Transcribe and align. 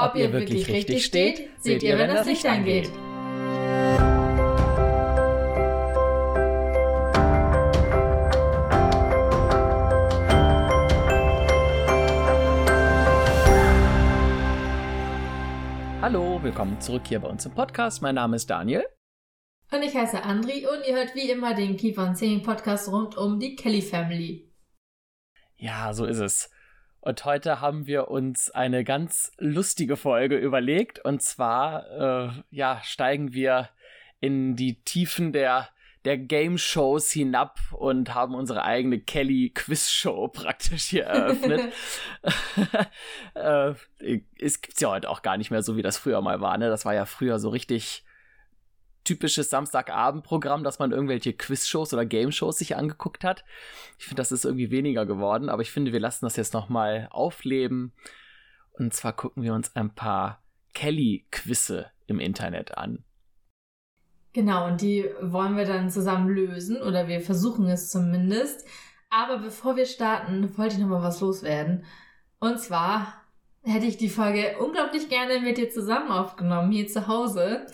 Ob, 0.00 0.12
Ob 0.12 0.16
ihr 0.16 0.32
wirklich 0.32 0.66
richtig 0.68 1.04
steht, 1.04 1.50
seht 1.58 1.82
ihr, 1.82 1.98
wenn 1.98 2.08
das 2.08 2.24
Licht 2.24 2.46
angeht. 2.46 2.90
Hallo, 16.00 16.42
willkommen 16.42 16.80
zurück 16.80 17.02
hier 17.06 17.20
bei 17.20 17.28
uns 17.28 17.44
im 17.44 17.52
Podcast. 17.52 18.00
Mein 18.00 18.14
Name 18.14 18.36
ist 18.36 18.48
Daniel. 18.48 18.86
Und 19.70 19.82
ich 19.82 19.94
heiße 19.94 20.22
Andri 20.22 20.66
und 20.66 20.88
ihr 20.88 20.94
hört 20.94 21.14
wie 21.14 21.30
immer 21.30 21.52
den 21.52 21.76
Keep 21.76 21.98
on 21.98 22.16
Singing 22.16 22.42
Podcast 22.42 22.90
rund 22.90 23.18
um 23.18 23.38
die 23.38 23.54
Kelly 23.54 23.82
Family. 23.82 24.50
Ja, 25.58 25.92
so 25.92 26.06
ist 26.06 26.20
es. 26.20 26.50
Und 27.00 27.24
heute 27.24 27.60
haben 27.60 27.86
wir 27.86 28.08
uns 28.08 28.50
eine 28.50 28.84
ganz 28.84 29.32
lustige 29.38 29.96
Folge 29.96 30.36
überlegt. 30.36 30.98
Und 30.98 31.22
zwar, 31.22 32.28
äh, 32.28 32.30
ja, 32.50 32.80
steigen 32.84 33.32
wir 33.32 33.70
in 34.20 34.54
die 34.54 34.82
Tiefen 34.82 35.32
der, 35.32 35.70
der 36.04 36.18
Game-Shows 36.18 37.10
hinab 37.10 37.58
und 37.72 38.14
haben 38.14 38.34
unsere 38.34 38.64
eigene 38.64 39.00
Kelly-Quiz-Show 39.00 40.28
praktisch 40.32 40.84
hier 40.84 41.04
eröffnet. 41.04 41.72
äh, 43.34 43.72
es 44.38 44.60
gibt's 44.60 44.80
ja 44.80 44.90
heute 44.90 45.08
auch 45.08 45.22
gar 45.22 45.38
nicht 45.38 45.50
mehr 45.50 45.62
so, 45.62 45.76
wie 45.76 45.82
das 45.82 45.96
früher 45.96 46.20
mal 46.20 46.42
war. 46.42 46.58
Ne? 46.58 46.68
Das 46.68 46.84
war 46.84 46.94
ja 46.94 47.06
früher 47.06 47.38
so 47.38 47.48
richtig 47.48 48.04
typisches 49.04 49.50
Samstagabendprogramm, 49.50 50.64
dass 50.64 50.78
man 50.78 50.92
irgendwelche 50.92 51.32
Quizshows 51.32 51.92
oder 51.92 52.04
Game-Shows 52.04 52.58
sich 52.58 52.76
angeguckt 52.76 53.24
hat. 53.24 53.44
Ich 53.98 54.06
finde, 54.06 54.20
das 54.20 54.32
ist 54.32 54.44
irgendwie 54.44 54.70
weniger 54.70 55.06
geworden, 55.06 55.48
aber 55.48 55.62
ich 55.62 55.70
finde, 55.70 55.92
wir 55.92 56.00
lassen 56.00 56.26
das 56.26 56.36
jetzt 56.36 56.54
nochmal 56.54 57.08
aufleben. 57.10 57.92
Und 58.72 58.94
zwar 58.94 59.12
gucken 59.12 59.42
wir 59.42 59.54
uns 59.54 59.74
ein 59.76 59.94
paar 59.94 60.42
Kelly-Quizze 60.74 61.90
im 62.06 62.20
Internet 62.20 62.76
an. 62.76 63.04
Genau, 64.32 64.66
und 64.66 64.80
die 64.80 65.10
wollen 65.20 65.56
wir 65.56 65.64
dann 65.64 65.90
zusammen 65.90 66.28
lösen 66.28 66.80
oder 66.80 67.08
wir 67.08 67.20
versuchen 67.20 67.68
es 67.68 67.90
zumindest. 67.90 68.64
Aber 69.08 69.38
bevor 69.38 69.76
wir 69.76 69.86
starten, 69.86 70.56
wollte 70.56 70.76
ich 70.76 70.80
nochmal 70.80 71.02
was 71.02 71.20
loswerden. 71.20 71.84
Und 72.38 72.60
zwar 72.60 73.20
hätte 73.64 73.86
ich 73.86 73.96
die 73.96 74.08
Folge 74.08 74.56
unglaublich 74.60 75.08
gerne 75.08 75.40
mit 75.40 75.58
dir 75.58 75.68
zusammen 75.70 76.10
aufgenommen, 76.10 76.70
hier 76.70 76.86
zu 76.86 77.08
Hause. 77.08 77.66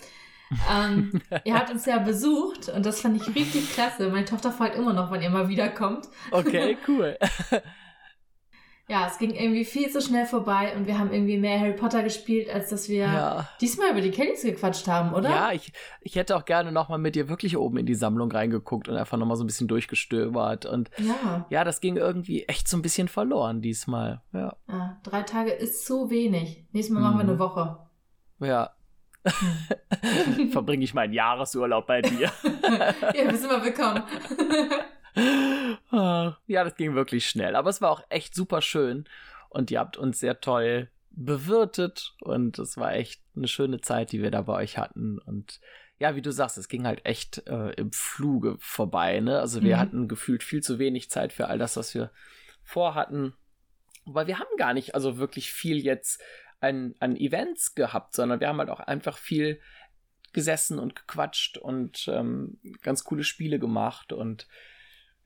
Ähm, 0.71 1.21
ihr 1.43 1.53
habt 1.53 1.69
uns 1.69 1.85
ja 1.85 1.99
besucht 1.99 2.69
und 2.69 2.85
das 2.85 3.01
fand 3.01 3.21
ich 3.21 3.35
richtig 3.35 3.73
klasse. 3.73 4.09
Meine 4.09 4.25
Tochter 4.25 4.51
fragt 4.51 4.75
immer 4.75 4.93
noch, 4.93 5.11
wann 5.11 5.21
ihr 5.21 5.29
mal 5.29 5.49
wiederkommt. 5.49 6.07
Okay, 6.31 6.77
cool. 6.87 7.17
ja, 8.87 9.07
es 9.07 9.17
ging 9.17 9.31
irgendwie 9.31 9.65
viel 9.65 9.89
zu 9.91 10.01
schnell 10.01 10.25
vorbei 10.25 10.73
und 10.75 10.87
wir 10.87 10.97
haben 10.97 11.11
irgendwie 11.11 11.37
mehr 11.37 11.59
Harry 11.59 11.73
Potter 11.73 12.03
gespielt, 12.03 12.49
als 12.49 12.69
dass 12.69 12.87
wir 12.87 13.05
ja. 13.05 13.49
diesmal 13.59 13.91
über 13.91 14.01
die 14.01 14.11
Kellys 14.11 14.43
gequatscht 14.43 14.87
haben, 14.87 15.13
oder? 15.13 15.29
Ja, 15.29 15.51
ich, 15.51 15.73
ich 15.99 16.15
hätte 16.15 16.37
auch 16.37 16.45
gerne 16.45 16.71
nochmal 16.71 16.99
mit 16.99 17.15
dir 17.15 17.27
wirklich 17.27 17.57
oben 17.57 17.77
in 17.77 17.85
die 17.85 17.95
Sammlung 17.95 18.31
reingeguckt 18.31 18.87
und 18.87 18.95
einfach 18.95 19.17
nochmal 19.17 19.37
so 19.37 19.43
ein 19.43 19.47
bisschen 19.47 19.67
durchgestöbert. 19.67 20.65
Und 20.65 20.89
ja. 20.97 21.45
ja, 21.49 21.63
das 21.65 21.81
ging 21.81 21.97
irgendwie 21.97 22.43
echt 22.45 22.67
so 22.67 22.77
ein 22.77 22.81
bisschen 22.81 23.09
verloren 23.09 23.61
diesmal. 23.61 24.21
Ja. 24.31 24.55
ja 24.69 24.97
drei 25.03 25.23
Tage 25.23 25.51
ist 25.51 25.85
zu 25.85 26.09
wenig. 26.09 26.65
Nächstes 26.71 26.93
Mal 26.93 27.01
machen 27.01 27.17
wir 27.17 27.23
eine 27.23 27.33
mhm. 27.33 27.39
Woche. 27.39 27.79
Ja, 28.39 28.76
verbringe 30.51 30.83
ich 30.83 30.93
meinen 30.93 31.13
Jahresurlaub 31.13 31.87
bei 31.87 32.01
dir. 32.01 32.31
ja, 33.13 33.29
bist 33.29 33.45
immer 33.45 33.63
willkommen. 33.63 34.03
Ah, 35.89 36.37
ja, 36.45 36.63
das 36.63 36.75
ging 36.75 36.93
wirklich 36.93 37.27
schnell. 37.27 37.55
Aber 37.55 37.71
es 37.71 37.81
war 37.81 37.89
auch 37.89 38.03
echt 38.09 38.35
super 38.35 38.61
schön. 38.61 39.05
Und 39.49 39.71
ihr 39.71 39.79
habt 39.79 39.97
uns 39.97 40.19
sehr 40.19 40.41
toll 40.41 40.91
bewirtet. 41.09 42.13
Und 42.21 42.59
es 42.59 42.77
war 42.77 42.93
echt 42.93 43.19
eine 43.35 43.47
schöne 43.47 43.81
Zeit, 43.81 44.11
die 44.11 44.21
wir 44.21 44.29
da 44.29 44.43
bei 44.43 44.53
euch 44.53 44.77
hatten. 44.77 45.17
Und 45.17 45.59
ja, 45.97 46.15
wie 46.15 46.21
du 46.21 46.31
sagst, 46.31 46.57
es 46.59 46.67
ging 46.67 46.85
halt 46.85 47.03
echt 47.05 47.47
äh, 47.47 47.71
im 47.71 47.91
Fluge 47.91 48.57
vorbei. 48.59 49.19
Ne? 49.19 49.39
Also 49.39 49.63
wir 49.63 49.77
mhm. 49.77 49.79
hatten 49.79 50.07
gefühlt 50.07 50.43
viel 50.43 50.61
zu 50.61 50.77
wenig 50.77 51.09
Zeit 51.09 51.33
für 51.33 51.47
all 51.47 51.57
das, 51.57 51.77
was 51.77 51.95
wir 51.95 52.11
vorhatten. 52.63 53.33
Weil 54.05 54.27
wir 54.27 54.39
haben 54.39 54.55
gar 54.57 54.73
nicht 54.73 54.93
also 54.93 55.17
wirklich 55.17 55.51
viel 55.51 55.83
jetzt 55.83 56.21
an, 56.59 56.95
an 56.99 57.15
Events 57.15 57.75
gehabt, 57.75 58.13
sondern 58.13 58.39
wir 58.39 58.47
haben 58.47 58.59
halt 58.59 58.69
auch 58.69 58.79
einfach 58.79 59.17
viel 59.17 59.59
gesessen 60.33 60.79
und 60.79 60.95
gequatscht 60.95 61.57
und 61.57 62.07
ähm, 62.07 62.59
ganz 62.81 63.03
coole 63.03 63.23
Spiele 63.23 63.59
gemacht 63.59 64.13
und 64.13 64.47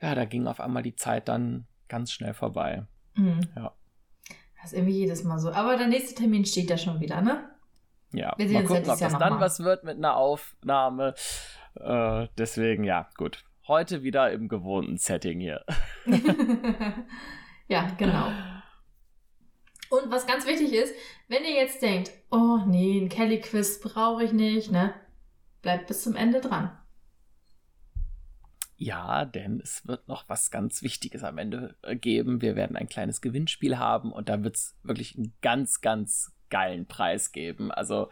ja, 0.01 0.15
da 0.15 0.25
ging 0.25 0.47
auf 0.47 0.59
einmal 0.59 0.83
die 0.83 0.95
Zeit 0.95 1.27
dann 1.27 1.67
ganz 1.87 2.11
schnell 2.11 2.33
vorbei. 2.33 2.85
Mhm. 3.15 3.41
Ja. 3.55 3.73
Das 4.61 4.71
ist 4.71 4.77
irgendwie 4.77 4.97
jedes 4.97 5.23
Mal 5.23 5.39
so. 5.39 5.51
Aber 5.51 5.77
der 5.77 5.87
nächste 5.87 6.15
Termin 6.15 6.45
steht 6.45 6.69
ja 6.69 6.77
schon 6.77 6.99
wieder, 6.99 7.21
ne? 7.21 7.49
Ja, 8.13 8.33
wir 8.37 8.47
mal 8.49 8.63
gucken, 8.63 8.89
ob 8.89 8.99
das 8.99 9.17
dann 9.17 9.33
mal. 9.33 9.39
was 9.39 9.59
wird 9.61 9.83
mit 9.83 9.97
einer 9.97 10.15
Aufnahme. 10.15 11.13
Äh, 11.75 12.27
deswegen, 12.37 12.83
ja, 12.83 13.09
gut. 13.17 13.43
Heute 13.67 14.03
wieder 14.03 14.31
im 14.31 14.49
gewohnten 14.49 14.97
Setting 14.97 15.39
hier. 15.39 15.63
ja, 17.67 17.87
genau. 17.97 18.31
Und 19.91 20.09
was 20.09 20.25
ganz 20.25 20.45
wichtig 20.45 20.71
ist, 20.71 20.95
wenn 21.27 21.43
ihr 21.43 21.51
jetzt 21.51 21.81
denkt, 21.81 22.11
oh 22.31 22.59
nee, 22.65 22.97
ein 22.97 23.09
Kelly-Quiz 23.09 23.81
brauche 23.81 24.23
ich 24.23 24.31
nicht, 24.31 24.71
ne? 24.71 24.93
Bleibt 25.61 25.87
bis 25.87 26.03
zum 26.03 26.15
Ende 26.15 26.39
dran. 26.39 26.71
Ja, 28.77 29.25
denn 29.25 29.59
es 29.59 29.85
wird 29.85 30.07
noch 30.07 30.29
was 30.29 30.49
ganz 30.49 30.81
Wichtiges 30.81 31.25
am 31.25 31.37
Ende 31.37 31.75
äh, 31.81 31.97
geben. 31.97 32.41
Wir 32.41 32.55
werden 32.55 32.77
ein 32.77 32.87
kleines 32.87 33.19
Gewinnspiel 33.19 33.77
haben 33.77 34.13
und 34.13 34.29
da 34.29 34.41
wird 34.43 34.55
es 34.55 34.77
wirklich 34.81 35.17
einen 35.17 35.33
ganz, 35.41 35.81
ganz 35.81 36.31
geilen 36.49 36.87
Preis 36.87 37.33
geben. 37.33 37.69
Also, 37.69 38.09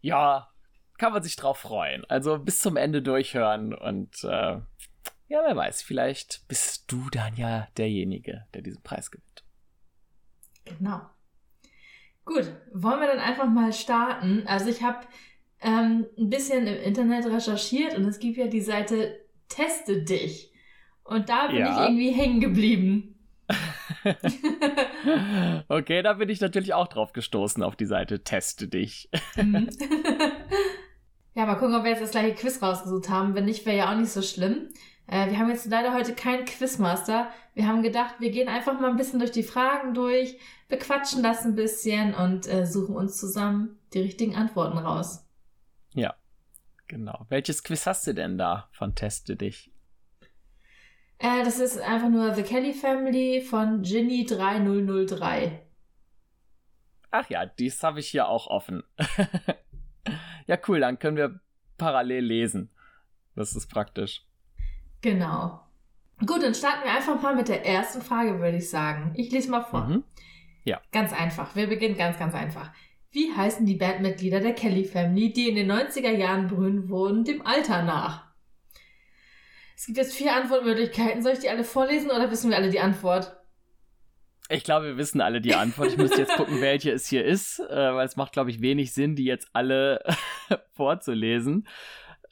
ja, 0.00 0.52
kann 0.98 1.12
man 1.12 1.22
sich 1.22 1.36
drauf 1.36 1.58
freuen. 1.58 2.04
Also 2.06 2.36
bis 2.36 2.58
zum 2.58 2.76
Ende 2.76 3.00
durchhören 3.00 3.72
und 3.72 4.24
äh, 4.24 4.60
ja, 5.30 5.42
wer 5.44 5.54
weiß, 5.54 5.82
vielleicht 5.82 6.48
bist 6.48 6.90
du 6.90 7.08
dann 7.10 7.36
ja 7.36 7.68
derjenige, 7.76 8.46
der 8.54 8.62
diesen 8.62 8.82
Preis 8.82 9.10
gewinnt. 9.12 9.27
Genau. 10.78 11.00
Gut, 12.24 12.52
wollen 12.72 13.00
wir 13.00 13.06
dann 13.06 13.20
einfach 13.20 13.48
mal 13.48 13.72
starten? 13.72 14.44
Also 14.46 14.68
ich 14.68 14.82
habe 14.82 15.06
ähm, 15.60 16.06
ein 16.18 16.28
bisschen 16.28 16.66
im 16.66 16.82
Internet 16.82 17.26
recherchiert 17.26 17.96
und 17.96 18.04
es 18.04 18.18
gibt 18.18 18.36
ja 18.36 18.46
die 18.46 18.60
Seite 18.60 19.18
Teste 19.48 20.02
dich. 20.02 20.52
Und 21.04 21.30
da 21.30 21.46
bin 21.46 21.56
ja. 21.56 21.72
ich 21.72 21.88
irgendwie 21.88 22.10
hängen 22.10 22.40
geblieben. 22.40 23.14
okay, 25.68 26.02
da 26.02 26.12
bin 26.14 26.28
ich 26.28 26.40
natürlich 26.40 26.74
auch 26.74 26.88
drauf 26.88 27.14
gestoßen 27.14 27.62
auf 27.62 27.76
die 27.76 27.86
Seite 27.86 28.22
Teste 28.22 28.68
dich. 28.68 29.08
Mhm. 29.36 29.70
ja, 31.34 31.46
mal 31.46 31.54
gucken, 31.54 31.74
ob 31.74 31.84
wir 31.84 31.92
jetzt 31.92 32.02
das 32.02 32.10
gleiche 32.10 32.34
Quiz 32.34 32.60
rausgesucht 32.60 33.08
haben. 33.08 33.34
Wenn 33.34 33.46
nicht, 33.46 33.64
wäre 33.64 33.78
ja 33.78 33.90
auch 33.90 33.96
nicht 33.96 34.10
so 34.10 34.20
schlimm. 34.20 34.68
Äh, 35.08 35.30
wir 35.30 35.38
haben 35.38 35.48
jetzt 35.48 35.66
leider 35.66 35.94
heute 35.94 36.14
keinen 36.14 36.44
Quizmaster. 36.44 37.32
Wir 37.54 37.66
haben 37.66 37.82
gedacht, 37.82 38.16
wir 38.18 38.30
gehen 38.30 38.48
einfach 38.48 38.78
mal 38.78 38.90
ein 38.90 38.96
bisschen 38.96 39.18
durch 39.18 39.32
die 39.32 39.42
Fragen 39.42 39.94
durch, 39.94 40.38
bequatschen 40.68 41.22
das 41.22 41.44
ein 41.44 41.54
bisschen 41.54 42.14
und 42.14 42.46
äh, 42.46 42.66
suchen 42.66 42.94
uns 42.94 43.18
zusammen 43.18 43.78
die 43.94 44.00
richtigen 44.00 44.36
Antworten 44.36 44.76
raus. 44.76 45.26
Ja, 45.94 46.14
genau. 46.86 47.26
Welches 47.30 47.64
Quiz 47.64 47.86
hast 47.86 48.06
du 48.06 48.12
denn 48.12 48.36
da 48.36 48.68
von 48.70 48.94
Teste 48.94 49.34
dich? 49.34 49.72
Äh, 51.18 51.42
das 51.42 51.58
ist 51.58 51.80
einfach 51.80 52.10
nur 52.10 52.34
The 52.34 52.42
Kelly 52.42 52.74
Family 52.74 53.40
von 53.40 53.82
Ginny 53.82 54.26
3003. 54.26 55.62
Ach 57.10 57.30
ja, 57.30 57.46
dies 57.46 57.82
habe 57.82 58.00
ich 58.00 58.08
hier 58.08 58.28
auch 58.28 58.46
offen. 58.46 58.82
ja, 60.46 60.58
cool, 60.68 60.80
dann 60.80 60.98
können 60.98 61.16
wir 61.16 61.40
parallel 61.78 62.26
lesen. 62.26 62.70
Das 63.34 63.56
ist 63.56 63.68
praktisch. 63.68 64.27
Genau. 65.00 65.60
Gut, 66.26 66.42
dann 66.42 66.54
starten 66.54 66.84
wir 66.84 66.92
einfach 66.92 67.20
mal 67.22 67.36
mit 67.36 67.48
der 67.48 67.64
ersten 67.64 68.02
Frage, 68.02 68.40
würde 68.40 68.56
ich 68.56 68.68
sagen. 68.68 69.12
Ich 69.16 69.30
lese 69.30 69.50
mal 69.50 69.62
vor. 69.62 69.86
Mhm. 69.86 70.04
Ja. 70.64 70.80
Ganz 70.92 71.12
einfach. 71.12 71.54
Wir 71.54 71.68
beginnen 71.68 71.96
ganz, 71.96 72.18
ganz 72.18 72.34
einfach. 72.34 72.72
Wie 73.10 73.32
heißen 73.34 73.64
die 73.64 73.76
Bandmitglieder 73.76 74.40
der 74.40 74.54
Kelly 74.54 74.84
Family, 74.84 75.32
die 75.32 75.48
in 75.48 75.56
den 75.56 75.70
90er 75.70 76.10
Jahren 76.10 76.48
berühmt 76.48 76.88
wurden, 76.88 77.24
dem 77.24 77.46
Alter 77.46 77.82
nach? 77.82 78.26
Es 79.76 79.86
gibt 79.86 79.96
jetzt 79.96 80.16
vier 80.16 80.34
Antwortmöglichkeiten. 80.34 81.22
Soll 81.22 81.32
ich 81.32 81.38
die 81.38 81.48
alle 81.48 81.64
vorlesen 81.64 82.10
oder 82.10 82.30
wissen 82.30 82.50
wir 82.50 82.56
alle 82.56 82.70
die 82.70 82.80
Antwort? 82.80 83.36
Ich 84.50 84.64
glaube, 84.64 84.86
wir 84.86 84.96
wissen 84.96 85.20
alle 85.20 85.40
die 85.40 85.54
Antwort. 85.54 85.88
Ich 85.88 85.96
müsste 85.96 86.22
jetzt 86.22 86.36
gucken, 86.36 86.60
welche 86.60 86.90
es 86.90 87.06
hier 87.06 87.24
ist, 87.24 87.60
äh, 87.60 87.94
weil 87.94 88.06
es 88.06 88.16
macht, 88.16 88.32
glaube 88.32 88.50
ich, 88.50 88.60
wenig 88.60 88.92
Sinn, 88.92 89.14
die 89.14 89.24
jetzt 89.24 89.48
alle 89.52 90.02
vorzulesen. 90.72 91.68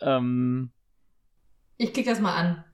Ähm, 0.01 0.73
ich 1.77 1.93
klicke 1.93 2.11
das 2.11 2.21
mal 2.21 2.35
an. 2.35 2.65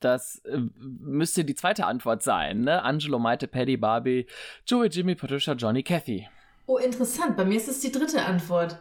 Das 0.00 0.36
äh, 0.44 0.60
müsste 0.78 1.44
die 1.44 1.54
zweite 1.54 1.86
Antwort 1.86 2.22
sein, 2.22 2.60
ne? 2.60 2.82
Angelo, 2.82 3.18
Maite, 3.18 3.48
Paddy, 3.48 3.76
Barbie, 3.76 4.26
Joey, 4.66 4.88
Jimmy, 4.88 5.14
Patricia, 5.14 5.54
Johnny, 5.54 5.82
Kathy. 5.82 6.28
Oh, 6.66 6.76
interessant. 6.76 7.36
Bei 7.36 7.44
mir 7.44 7.56
ist 7.56 7.68
es 7.68 7.80
die 7.80 7.90
dritte 7.90 8.24
Antwort. 8.24 8.78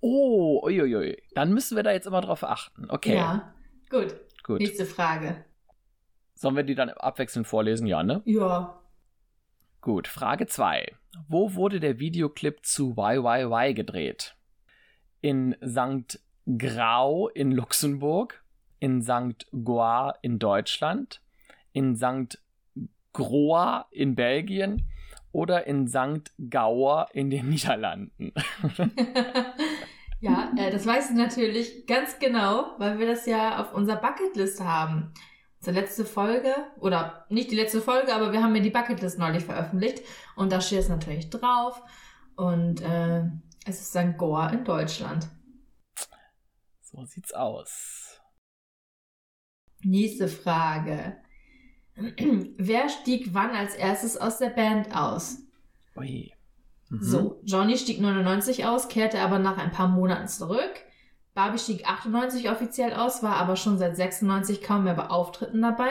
Oh, 0.00 0.62
uiuiui. 0.64 1.22
Dann 1.34 1.52
müssen 1.52 1.76
wir 1.76 1.82
da 1.82 1.92
jetzt 1.92 2.06
immer 2.06 2.20
drauf 2.20 2.42
achten. 2.42 2.90
Okay. 2.90 3.16
Ja, 3.16 3.54
gut. 3.90 4.14
Gut. 4.42 4.60
Nächste 4.60 4.86
Frage. 4.86 5.44
Sollen 6.34 6.56
wir 6.56 6.64
die 6.64 6.74
dann 6.74 6.90
abwechselnd 6.90 7.46
vorlesen? 7.46 7.86
Ja, 7.86 8.02
ne? 8.02 8.22
Ja. 8.24 8.80
Gut, 9.80 10.08
Frage 10.08 10.46
2. 10.46 10.94
Wo 11.28 11.54
wurde 11.54 11.80
der 11.80 11.98
Videoclip 11.98 12.64
zu 12.64 12.96
YYY 12.96 13.74
gedreht? 13.74 14.34
In 15.20 15.56
St. 15.64 16.20
Grau 16.46 17.28
in 17.28 17.52
Luxemburg, 17.52 18.42
in 18.78 19.02
St. 19.02 19.46
Goar 19.64 20.18
in 20.22 20.38
Deutschland, 20.38 21.20
in 21.72 21.96
St. 21.96 22.38
Groa 23.12 23.86
in 23.90 24.14
Belgien 24.14 24.82
oder 25.32 25.66
in 25.66 25.88
St. 25.88 26.32
Gauer 26.50 27.08
in 27.12 27.30
den 27.30 27.48
Niederlanden? 27.50 28.32
ja, 30.20 30.52
äh, 30.56 30.70
das 30.70 30.86
weiß 30.86 31.10
ich 31.10 31.16
natürlich 31.16 31.86
ganz 31.86 32.18
genau, 32.18 32.74
weil 32.78 32.98
wir 32.98 33.06
das 33.06 33.24
ja 33.26 33.60
auf 33.60 33.72
unserer 33.72 34.00
Bucketlist 34.00 34.62
haben. 34.62 35.12
Unsere 35.60 35.80
letzte 35.80 36.04
Folge, 36.04 36.54
oder 36.78 37.24
nicht 37.30 37.50
die 37.50 37.56
letzte 37.56 37.80
Folge, 37.80 38.14
aber 38.14 38.32
wir 38.32 38.42
haben 38.42 38.54
ja 38.54 38.60
die 38.60 38.70
Bucketlist 38.70 39.18
neulich 39.18 39.44
veröffentlicht 39.44 40.02
und 40.36 40.52
da 40.52 40.60
steht 40.60 40.80
es 40.80 40.88
natürlich 40.90 41.30
drauf 41.30 41.82
und 42.36 42.82
äh, 42.82 43.22
es 43.64 43.80
ist 43.80 43.92
St. 43.92 44.18
Goa 44.18 44.50
in 44.50 44.64
Deutschland. 44.64 45.26
So 46.94 47.04
sieht's 47.06 47.32
aus. 47.34 48.20
Nächste 49.82 50.28
Frage. 50.28 51.16
Wer 51.96 52.88
stieg 52.88 53.34
wann 53.34 53.50
als 53.50 53.74
erstes 53.74 54.16
aus 54.16 54.38
der 54.38 54.50
Band 54.50 54.94
aus? 54.94 55.38
Ui. 55.96 56.32
Mhm. 56.90 57.02
So, 57.02 57.40
Johnny 57.42 57.76
stieg 57.78 58.00
99 58.00 58.66
aus, 58.66 58.88
kehrte 58.88 59.18
aber 59.18 59.40
nach 59.40 59.58
ein 59.58 59.72
paar 59.72 59.88
Monaten 59.88 60.28
zurück. 60.28 60.72
Barbie 61.34 61.58
stieg 61.58 61.84
98 61.84 62.48
offiziell 62.48 62.92
aus, 62.92 63.24
war 63.24 63.36
aber 63.36 63.56
schon 63.56 63.76
seit 63.76 63.96
96 63.96 64.62
kaum 64.62 64.84
mehr 64.84 64.94
bei 64.94 65.08
Auftritten 65.08 65.62
dabei. 65.62 65.90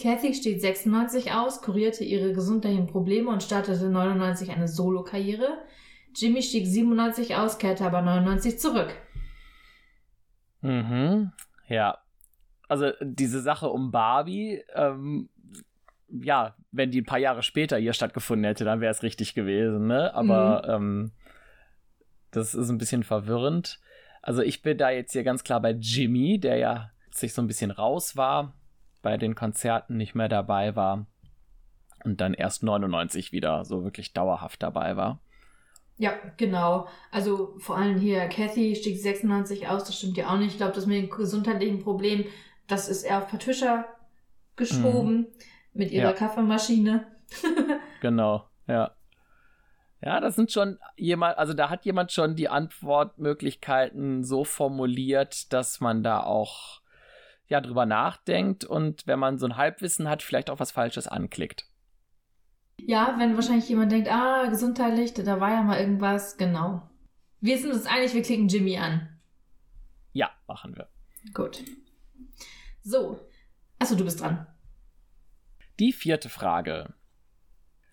Kathy 0.00 0.32
steht 0.32 0.62
96 0.62 1.32
aus, 1.32 1.60
kurierte 1.60 2.04
ihre 2.04 2.32
gesundheitlichen 2.32 2.86
Probleme 2.86 3.28
und 3.28 3.42
startete 3.42 3.90
99 3.90 4.52
eine 4.52 4.68
Solo-Karriere. 4.68 5.58
Jimmy 6.14 6.42
stieg 6.42 6.66
97 6.66 7.36
aus, 7.36 7.58
kehrte 7.58 7.84
aber 7.84 8.00
99 8.00 8.58
zurück. 8.58 8.94
Mhm, 10.60 11.32
ja 11.68 11.98
also 12.68 12.92
diese 13.00 13.40
Sache 13.40 13.68
um 13.68 13.90
Barbie, 13.90 14.62
ähm, 14.74 15.30
ja, 16.08 16.54
wenn 16.70 16.90
die 16.90 17.00
ein 17.00 17.06
paar 17.06 17.18
Jahre 17.18 17.42
später 17.42 17.78
hier 17.78 17.92
stattgefunden 17.92 18.44
hätte, 18.44 18.64
dann 18.64 18.80
wäre 18.80 18.92
es 18.92 19.02
richtig 19.02 19.34
gewesen, 19.34 19.86
ne? 19.86 20.14
Aber 20.14 20.62
mhm. 20.64 20.72
ähm, 20.72 21.12
das 22.30 22.54
ist 22.54 22.68
ein 22.68 22.78
bisschen 22.78 23.02
verwirrend. 23.02 23.80
Also 24.22 24.42
ich 24.42 24.62
bin 24.62 24.76
da 24.76 24.90
jetzt 24.90 25.12
hier 25.12 25.24
ganz 25.24 25.44
klar 25.44 25.60
bei 25.60 25.72
Jimmy, 25.72 26.38
der 26.38 26.56
ja 26.56 26.90
sich 27.10 27.32
so 27.32 27.42
ein 27.42 27.46
bisschen 27.46 27.70
raus 27.70 28.16
war, 28.16 28.54
bei 29.02 29.16
den 29.16 29.34
Konzerten 29.34 29.96
nicht 29.96 30.14
mehr 30.14 30.28
dabei 30.28 30.76
war 30.76 31.06
und 32.04 32.20
dann 32.20 32.34
erst 32.34 32.62
99 32.62 33.32
wieder 33.32 33.64
so 33.64 33.82
wirklich 33.82 34.12
dauerhaft 34.12 34.62
dabei 34.62 34.96
war. 34.96 35.20
Ja, 35.98 36.12
genau. 36.36 36.86
Also 37.10 37.54
vor 37.58 37.76
allem 37.76 37.98
hier, 37.98 38.28
Kathy 38.28 38.76
stieg 38.76 38.98
96 38.98 39.68
aus, 39.68 39.84
das 39.84 39.98
stimmt 39.98 40.16
ja 40.16 40.32
auch 40.32 40.38
nicht. 40.38 40.52
Ich 40.52 40.56
glaube, 40.56 40.72
das 40.72 40.86
mit 40.86 40.96
den 40.96 41.10
gesundheitlichen 41.10 41.80
Problemen 41.80 42.24
das 42.68 42.88
ist 42.88 43.02
eher 43.02 43.18
auf 43.18 43.28
Patricia 43.28 43.86
geschoben 44.54 45.16
mhm. 45.16 45.26
mit 45.72 45.90
ihrer 45.90 46.10
ja. 46.10 46.12
Kaffeemaschine. 46.12 47.06
genau, 48.00 48.48
ja. 48.68 48.94
Ja, 50.00 50.20
das 50.20 50.36
sind 50.36 50.52
schon 50.52 50.78
jemand, 50.96 51.38
also 51.38 51.54
da 51.54 51.70
hat 51.70 51.84
jemand 51.84 52.12
schon 52.12 52.36
die 52.36 52.48
Antwortmöglichkeiten 52.48 54.22
so 54.22 54.44
formuliert, 54.44 55.52
dass 55.52 55.80
man 55.80 56.04
da 56.04 56.22
auch 56.22 56.82
ja 57.48 57.60
drüber 57.60 57.84
nachdenkt 57.84 58.64
und 58.64 59.06
wenn 59.08 59.18
man 59.18 59.38
so 59.38 59.46
ein 59.46 59.56
Halbwissen 59.56 60.08
hat, 60.08 60.22
vielleicht 60.22 60.50
auch 60.50 60.60
was 60.60 60.70
Falsches 60.70 61.08
anklickt. 61.08 61.66
Ja, 62.80 63.16
wenn 63.18 63.34
wahrscheinlich 63.36 63.68
jemand 63.68 63.92
denkt, 63.92 64.08
ah, 64.10 64.46
gesundheitlich, 64.46 65.14
da 65.14 65.40
war 65.40 65.50
ja 65.50 65.62
mal 65.62 65.80
irgendwas, 65.80 66.36
genau. 66.36 66.88
Wir 67.40 67.58
sind 67.58 67.72
uns 67.72 67.86
einig, 67.86 68.14
wir 68.14 68.22
klicken 68.22 68.48
Jimmy 68.48 68.78
an. 68.78 69.08
Ja, 70.12 70.30
machen 70.46 70.76
wir. 70.76 70.88
Gut. 71.34 71.62
So. 72.82 73.20
Achso, 73.78 73.94
du 73.94 74.04
bist 74.04 74.20
dran. 74.20 74.46
Die 75.78 75.92
vierte 75.92 76.28
Frage. 76.28 76.94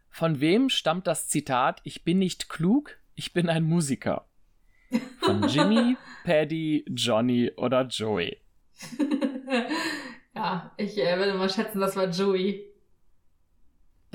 Von 0.09 0.39
wem 0.39 0.69
stammt 0.69 1.07
das 1.07 1.27
Zitat 1.27 1.81
Ich 1.83 2.03
bin 2.03 2.17
nicht 2.17 2.49
klug, 2.49 2.97
ich 3.15 3.33
bin 3.33 3.49
ein 3.49 3.63
Musiker? 3.63 4.27
Von 5.19 5.43
Jimmy, 5.49 5.97
Paddy, 6.23 6.85
Johnny 6.89 7.51
oder 7.57 7.85
Joey? 7.85 8.37
ja, 10.35 10.71
ich 10.77 10.97
äh, 10.97 11.17
würde 11.17 11.33
mal 11.33 11.49
schätzen, 11.49 11.79
das 11.79 11.95
war 11.95 12.09
Joey. 12.09 12.74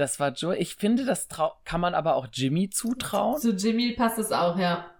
Das 0.00 0.18
war 0.18 0.32
Joey. 0.32 0.56
Ich 0.56 0.76
finde, 0.76 1.04
das 1.04 1.28
kann 1.28 1.80
man 1.82 1.94
aber 1.94 2.16
auch 2.16 2.26
Jimmy 2.32 2.70
zutrauen. 2.70 3.38
Zu 3.38 3.50
Jimmy 3.50 3.92
passt 3.92 4.18
es 4.18 4.32
auch, 4.32 4.56
ja. 4.56 4.90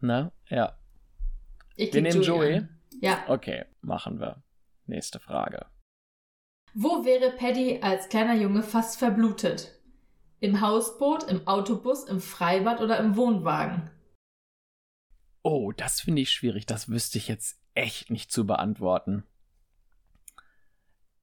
Ne? 0.00 0.30
Ja. 0.50 0.76
Ich 1.74 1.90
wir 1.94 2.02
nehmen 2.02 2.20
Joey. 2.20 2.56
Joey. 2.56 2.68
Ja. 3.00 3.24
Okay, 3.28 3.64
machen 3.80 4.20
wir. 4.20 4.42
Nächste 4.84 5.20
Frage. 5.20 5.64
Wo 6.74 7.02
wäre 7.06 7.30
Paddy 7.30 7.80
als 7.80 8.10
kleiner 8.10 8.34
Junge 8.34 8.62
fast 8.62 8.98
verblutet? 8.98 9.80
Im 10.40 10.60
Hausboot, 10.60 11.22
im 11.22 11.48
Autobus, 11.48 12.04
im 12.04 12.20
Freibad 12.20 12.82
oder 12.82 12.98
im 12.98 13.16
Wohnwagen? 13.16 13.90
Oh, 15.42 15.72
das 15.72 16.02
finde 16.02 16.20
ich 16.20 16.30
schwierig. 16.30 16.66
Das 16.66 16.90
wüsste 16.90 17.16
ich 17.16 17.26
jetzt 17.26 17.58
echt 17.72 18.10
nicht 18.10 18.30
zu 18.30 18.46
beantworten. 18.46 19.24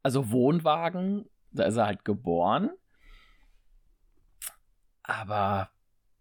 Also 0.01 0.31
Wohnwagen, 0.31 1.29
da 1.51 1.65
ist 1.65 1.75
er 1.75 1.85
halt 1.85 2.03
geboren. 2.05 2.71
Aber 5.09 5.71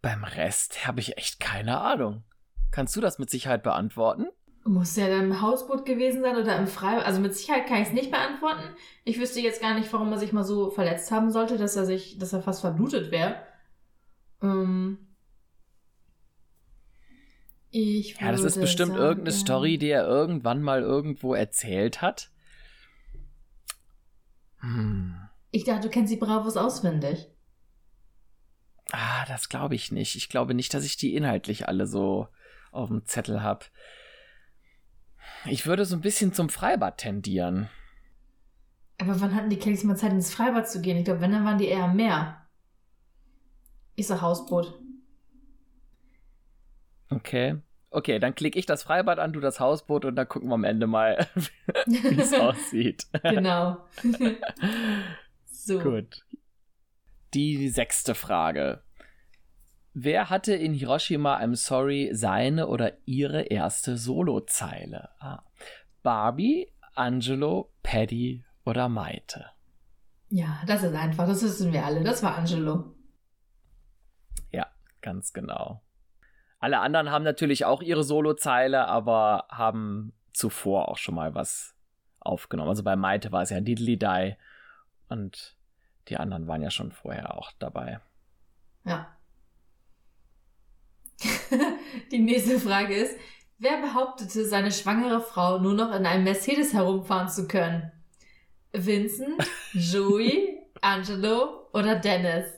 beim 0.00 0.24
Rest 0.24 0.86
habe 0.86 1.00
ich 1.00 1.18
echt 1.18 1.40
keine 1.40 1.80
Ahnung. 1.80 2.24
Kannst 2.70 2.96
du 2.96 3.00
das 3.02 3.18
mit 3.18 3.28
Sicherheit 3.28 3.62
beantworten? 3.62 4.26
Muss 4.64 4.96
ja 4.96 5.08
dann 5.08 5.24
im 5.24 5.42
Hausboot 5.42 5.84
gewesen 5.84 6.22
sein 6.22 6.36
oder 6.36 6.56
im 6.56 6.66
Freibad. 6.66 7.04
Also 7.04 7.20
mit 7.20 7.34
Sicherheit 7.34 7.66
kann 7.66 7.82
ich 7.82 7.88
es 7.88 7.94
nicht 7.94 8.10
beantworten. 8.10 8.62
Ich 9.04 9.18
wüsste 9.18 9.40
jetzt 9.40 9.60
gar 9.60 9.74
nicht, 9.74 9.92
warum 9.92 10.10
er 10.10 10.18
sich 10.18 10.32
mal 10.32 10.44
so 10.44 10.70
verletzt 10.70 11.10
haben 11.10 11.30
sollte, 11.30 11.58
dass 11.58 11.76
er 11.76 11.84
sich, 11.84 12.18
dass 12.18 12.32
er 12.32 12.42
fast 12.42 12.62
verblutet 12.62 13.10
wäre. 13.10 13.36
Ähm 14.42 14.98
ich 17.70 18.18
ja, 18.18 18.32
das 18.32 18.42
ist 18.42 18.60
bestimmt 18.60 18.92
sagen, 18.92 19.02
irgendeine 19.02 19.36
Story, 19.36 19.76
die 19.76 19.90
er 19.90 20.06
irgendwann 20.06 20.62
mal 20.62 20.80
irgendwo 20.80 21.34
erzählt 21.34 22.00
hat. 22.00 22.30
Hm. 24.60 25.14
Ich 25.50 25.64
dachte, 25.64 25.88
du 25.88 25.90
kennst 25.90 26.12
die 26.12 26.16
Bravos 26.16 26.56
auswendig. 26.56 27.28
Ah, 28.92 29.24
das 29.26 29.48
glaube 29.48 29.74
ich 29.74 29.92
nicht. 29.92 30.16
Ich 30.16 30.28
glaube 30.28 30.54
nicht, 30.54 30.72
dass 30.74 30.84
ich 30.84 30.96
die 30.96 31.14
inhaltlich 31.14 31.68
alle 31.68 31.86
so 31.86 32.28
auf 32.72 32.88
dem 32.88 33.04
Zettel 33.06 33.42
habe. 33.42 33.66
Ich 35.44 35.66
würde 35.66 35.84
so 35.84 35.96
ein 35.96 36.00
bisschen 36.00 36.32
zum 36.32 36.48
Freibad 36.48 36.98
tendieren. 36.98 37.68
Aber 39.00 39.20
wann 39.20 39.34
hatten 39.34 39.50
die 39.50 39.58
Kellys 39.58 39.84
mal 39.84 39.96
Zeit, 39.96 40.12
ins 40.12 40.34
Freibad 40.34 40.68
zu 40.68 40.80
gehen? 40.80 40.96
Ich 40.96 41.04
glaube, 41.04 41.20
wenn, 41.20 41.32
dann 41.32 41.44
waren 41.44 41.58
die 41.58 41.68
eher 41.68 41.84
am 41.84 41.96
Meer. 41.96 42.46
Ich 43.94 44.06
sag 44.06 44.20
Hausboot. 44.20 44.80
Okay. 47.10 47.60
Okay, 47.90 48.18
dann 48.18 48.34
klicke 48.34 48.58
ich 48.58 48.66
das 48.66 48.82
Freibad 48.82 49.18
an, 49.18 49.32
du 49.32 49.40
das 49.40 49.60
Hausboot 49.60 50.04
und 50.04 50.16
dann 50.16 50.28
gucken 50.28 50.50
wir 50.50 50.54
am 50.54 50.64
Ende 50.64 50.86
mal, 50.86 51.26
wie 51.86 52.20
es 52.20 52.32
aussieht. 52.40 53.06
genau. 53.22 53.78
so. 55.46 55.78
Gut. 55.78 56.22
Die 57.34 57.68
sechste 57.68 58.14
Frage. 58.14 58.82
Wer 60.00 60.30
hatte 60.30 60.54
in 60.54 60.74
Hiroshima 60.74 61.40
I'm 61.40 61.56
Sorry 61.56 62.10
seine 62.12 62.68
oder 62.68 62.92
ihre 63.04 63.42
erste 63.42 63.96
Solozeile? 63.96 65.08
Ah. 65.18 65.42
Barbie, 66.04 66.72
Angelo, 66.94 67.72
Paddy 67.82 68.44
oder 68.64 68.88
Maite? 68.88 69.46
Ja, 70.28 70.62
das 70.68 70.84
ist 70.84 70.94
einfach, 70.94 71.26
das 71.26 71.42
wissen 71.42 71.72
wir 71.72 71.84
alle. 71.84 72.04
Das 72.04 72.22
war 72.22 72.36
Angelo. 72.38 72.94
Ja, 74.52 74.68
ganz 75.02 75.32
genau. 75.32 75.82
Alle 76.60 76.78
anderen 76.78 77.10
haben 77.10 77.24
natürlich 77.24 77.64
auch 77.64 77.82
ihre 77.82 78.04
Solozeile, 78.04 78.86
aber 78.86 79.46
haben 79.48 80.12
zuvor 80.32 80.86
auch 80.86 80.98
schon 80.98 81.16
mal 81.16 81.34
was 81.34 81.74
aufgenommen. 82.20 82.68
Also 82.68 82.84
bei 82.84 82.94
Maite 82.94 83.32
war 83.32 83.42
es 83.42 83.50
ja 83.50 83.60
Diddly 83.60 83.98
Die 83.98 84.36
und 85.08 85.56
die 86.06 86.18
anderen 86.18 86.46
waren 86.46 86.62
ja 86.62 86.70
schon 86.70 86.92
vorher 86.92 87.36
auch 87.36 87.50
dabei. 87.58 87.98
Ja. 88.84 89.17
Die 92.12 92.18
nächste 92.18 92.60
Frage 92.60 92.94
ist, 92.94 93.16
wer 93.58 93.80
behauptete, 93.80 94.44
seine 94.44 94.70
schwangere 94.70 95.20
Frau 95.20 95.58
nur 95.58 95.74
noch 95.74 95.94
in 95.94 96.06
einem 96.06 96.24
Mercedes 96.24 96.72
herumfahren 96.72 97.28
zu 97.28 97.48
können? 97.48 97.92
Vincent, 98.72 99.42
Joey, 99.72 100.58
Angelo 100.80 101.68
oder 101.72 101.96
Dennis? 101.96 102.52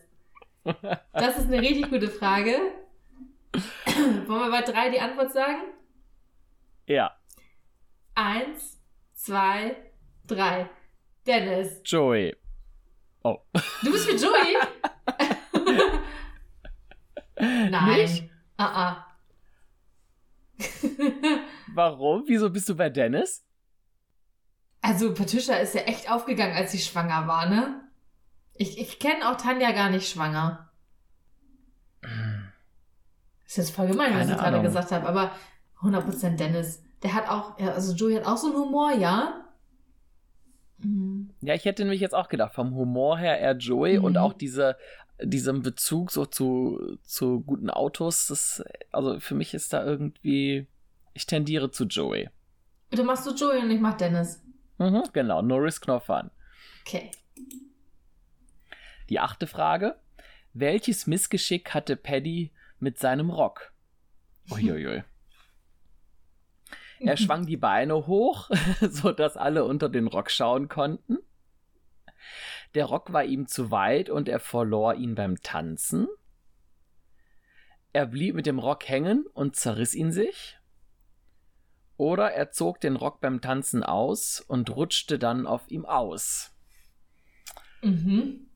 Das 1.12 1.38
ist 1.38 1.46
eine 1.46 1.60
richtig 1.60 1.88
gute 1.88 2.08
Frage. 2.08 2.56
Wollen 4.26 4.26
wir 4.26 4.50
bei 4.50 4.62
drei 4.62 4.90
die 4.90 5.00
Antwort 5.00 5.32
sagen? 5.32 5.62
Ja. 6.86 7.16
Eins, 8.14 8.80
zwei, 9.14 9.76
drei. 10.26 10.68
Dennis. 11.26 11.80
Joey. 11.84 12.36
Oh. 13.22 13.38
Du 13.82 13.92
bist 13.92 14.08
für 14.08 14.16
Joey? 14.16 14.56
Nein. 17.70 18.00
Nicht? 18.00 18.29
Ah, 18.60 18.72
ah. 18.74 19.06
Warum? 21.74 22.24
Wieso 22.26 22.50
bist 22.50 22.68
du 22.68 22.76
bei 22.76 22.90
Dennis? 22.90 23.42
Also 24.82 25.14
Patricia 25.14 25.54
ist 25.56 25.74
ja 25.74 25.80
echt 25.82 26.10
aufgegangen, 26.10 26.54
als 26.54 26.72
sie 26.72 26.78
schwanger 26.78 27.26
war, 27.26 27.48
ne? 27.48 27.80
Ich, 28.52 28.78
ich 28.78 28.98
kenne 28.98 29.30
auch 29.30 29.38
Tanja 29.38 29.72
gar 29.72 29.88
nicht 29.88 30.10
schwanger. 30.10 30.70
Ist 33.46 33.56
jetzt 33.56 33.74
voll 33.74 33.86
gemein, 33.88 34.12
was 34.12 34.26
Keine 34.26 34.32
ich 34.32 34.38
gerade 34.38 34.60
gesagt 34.62 34.92
habe, 34.92 35.06
aber 35.08 35.30
100% 35.80 36.36
Dennis. 36.36 36.82
Der 37.02 37.14
hat 37.14 37.30
auch, 37.30 37.58
also 37.58 37.94
Joey 37.94 38.16
hat 38.16 38.26
auch 38.26 38.36
so 38.36 38.48
einen 38.48 38.56
Humor, 38.56 38.92
ja? 38.92 39.46
Mhm. 40.78 41.30
Ja, 41.40 41.54
ich 41.54 41.64
hätte 41.64 41.82
nämlich 41.82 42.00
jetzt 42.02 42.14
auch 42.14 42.28
gedacht, 42.28 42.54
vom 42.54 42.74
Humor 42.74 43.18
her 43.18 43.38
eher 43.38 43.56
Joey 43.56 43.98
Mhm. 43.98 44.04
und 44.04 44.18
auch 44.18 44.34
diese, 44.34 44.76
diesem 45.22 45.62
Bezug 45.62 46.10
so 46.10 46.26
zu, 46.26 46.98
zu 47.02 47.40
guten 47.40 47.70
Autos. 47.70 48.26
Das, 48.26 48.62
also 48.92 49.20
für 49.20 49.34
mich 49.34 49.54
ist 49.54 49.72
da 49.72 49.84
irgendwie, 49.84 50.66
ich 51.14 51.26
tendiere 51.26 51.70
zu 51.70 51.84
Joey. 51.84 52.30
Du 52.90 53.04
machst 53.04 53.24
so 53.24 53.34
Joey 53.34 53.62
und 53.62 53.70
ich 53.70 53.80
mach 53.80 53.96
Dennis. 53.96 54.42
Mhm, 54.78 55.04
genau, 55.12 55.42
no 55.42 55.56
risk, 55.56 55.86
no 55.86 56.00
fun. 56.00 56.30
Okay. 56.86 57.10
Die 59.08 59.20
achte 59.20 59.46
Frage. 59.46 59.96
Welches 60.52 61.06
Missgeschick 61.06 61.74
hatte 61.74 61.96
Paddy 61.96 62.52
mit 62.78 62.98
seinem 62.98 63.30
Rock? 63.30 63.72
Uiuiui. 64.50 65.04
Er 67.00 67.16
schwang 67.18 67.46
die 67.46 67.56
Beine 67.56 68.06
hoch, 68.06 68.50
sodass 68.80 69.36
alle 69.36 69.64
unter 69.64 69.88
den 69.88 70.06
Rock 70.06 70.30
schauen 70.30 70.68
konnten. 70.68 71.18
Der 72.74 72.86
Rock 72.86 73.12
war 73.12 73.24
ihm 73.24 73.46
zu 73.46 73.70
weit 73.70 74.10
und 74.10 74.28
er 74.28 74.40
verlor 74.40 74.94
ihn 74.94 75.14
beim 75.14 75.42
Tanzen. 75.42 76.06
Er 77.92 78.06
blieb 78.06 78.36
mit 78.36 78.46
dem 78.46 78.58
Rock 78.58 78.88
hängen 78.88 79.26
und 79.32 79.56
zerriss 79.56 79.94
ihn 79.94 80.12
sich. 80.12 80.58
Oder 81.96 82.32
er 82.32 82.50
zog 82.50 82.80
den 82.80 82.96
Rock 82.96 83.20
beim 83.20 83.40
Tanzen 83.40 83.82
aus 83.82 84.40
und 84.40 84.70
rutschte 84.74 85.18
dann 85.18 85.46
auf 85.46 85.68
ihm 85.70 85.84
aus. 85.84 86.54
Mhm. 87.82 88.46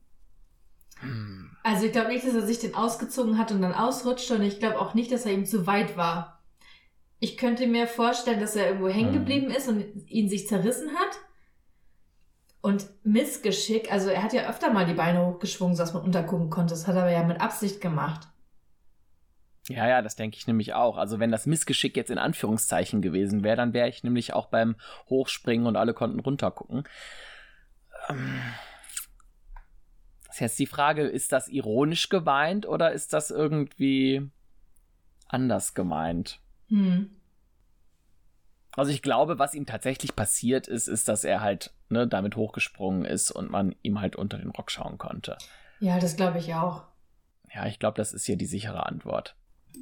Hm. 0.99 1.51
Also 1.63 1.85
ich 1.85 1.91
glaube 1.91 2.09
nicht, 2.09 2.25
dass 2.25 2.33
er 2.33 2.45
sich 2.45 2.59
den 2.59 2.73
ausgezogen 2.73 3.37
hat 3.37 3.51
und 3.51 3.61
dann 3.61 3.73
ausrutschte 3.73 4.35
und 4.35 4.43
ich 4.43 4.59
glaube 4.59 4.79
auch 4.79 4.93
nicht, 4.93 5.11
dass 5.11 5.25
er 5.25 5.33
ihm 5.33 5.45
zu 5.45 5.67
weit 5.67 5.97
war. 5.97 6.41
Ich 7.19 7.37
könnte 7.37 7.67
mir 7.67 7.87
vorstellen, 7.87 8.39
dass 8.39 8.55
er 8.55 8.67
irgendwo 8.67 8.87
hängen 8.87 9.11
Mhm. 9.11 9.15
geblieben 9.19 9.51
ist 9.51 9.67
und 9.67 9.83
ihn 10.07 10.29
sich 10.29 10.47
zerrissen 10.47 10.91
hat. 10.95 11.17
Und 12.65 12.87
Missgeschick, 13.03 13.91
also 13.91 14.09
er 14.09 14.23
hat 14.23 14.33
ja 14.33 14.49
öfter 14.49 14.73
mal 14.73 14.87
die 14.87 14.95
Beine 14.95 15.23
hochgeschwungen, 15.23 15.75
sodass 15.75 15.93
man 15.93 16.01
untergucken 16.01 16.49
konnte. 16.49 16.73
Das 16.73 16.87
hat 16.87 16.95
er 16.95 17.03
aber 17.03 17.11
ja 17.11 17.21
mit 17.21 17.39
Absicht 17.39 17.79
gemacht. 17.79 18.27
Ja, 19.67 19.87
ja, 19.87 20.01
das 20.01 20.15
denke 20.15 20.37
ich 20.37 20.47
nämlich 20.47 20.73
auch. 20.73 20.97
Also 20.97 21.19
wenn 21.19 21.29
das 21.29 21.45
Missgeschick 21.45 21.95
jetzt 21.95 22.09
in 22.09 22.17
Anführungszeichen 22.17 23.03
gewesen 23.03 23.43
wäre, 23.43 23.55
dann 23.55 23.73
wäre 23.73 23.87
ich 23.87 24.03
nämlich 24.03 24.33
auch 24.33 24.47
beim 24.47 24.77
Hochspringen 25.11 25.67
und 25.67 25.75
alle 25.75 25.93
konnten 25.93 26.19
runtergucken. 26.19 26.85
Ähm, 28.09 28.41
Das 30.25 30.37
ist 30.37 30.39
jetzt 30.39 30.57
die 30.59 30.65
Frage, 30.65 31.03
ist 31.03 31.33
das 31.33 31.47
ironisch 31.47 32.09
gemeint 32.09 32.65
oder 32.65 32.93
ist 32.93 33.13
das 33.13 33.29
irgendwie 33.29 34.27
anders 35.27 35.75
gemeint? 35.75 36.39
Hm. 36.69 37.11
Also 38.71 38.89
ich 38.89 39.03
glaube, 39.03 39.37
was 39.37 39.53
ihm 39.53 39.67
tatsächlich 39.67 40.15
passiert 40.15 40.67
ist, 40.67 40.87
ist, 40.87 41.07
dass 41.07 41.23
er 41.23 41.41
halt 41.41 41.74
ne, 41.89 42.07
damit 42.07 42.35
hochgesprungen 42.35 43.05
ist 43.05 43.31
und 43.31 43.49
man 43.51 43.75
ihm 43.81 44.01
halt 44.01 44.15
unter 44.15 44.37
den 44.37 44.49
Rock 44.49 44.71
schauen 44.71 44.97
konnte. 44.97 45.37
Ja, 45.79 45.99
das 45.99 46.15
glaube 46.15 46.39
ich 46.39 46.53
auch. 46.53 46.83
Ja, 47.53 47.65
ich 47.67 47.79
glaube, 47.79 47.97
das 47.97 48.13
ist 48.13 48.25
hier 48.25 48.37
die 48.37 48.45
sichere 48.45 48.85
Antwort. 48.85 49.35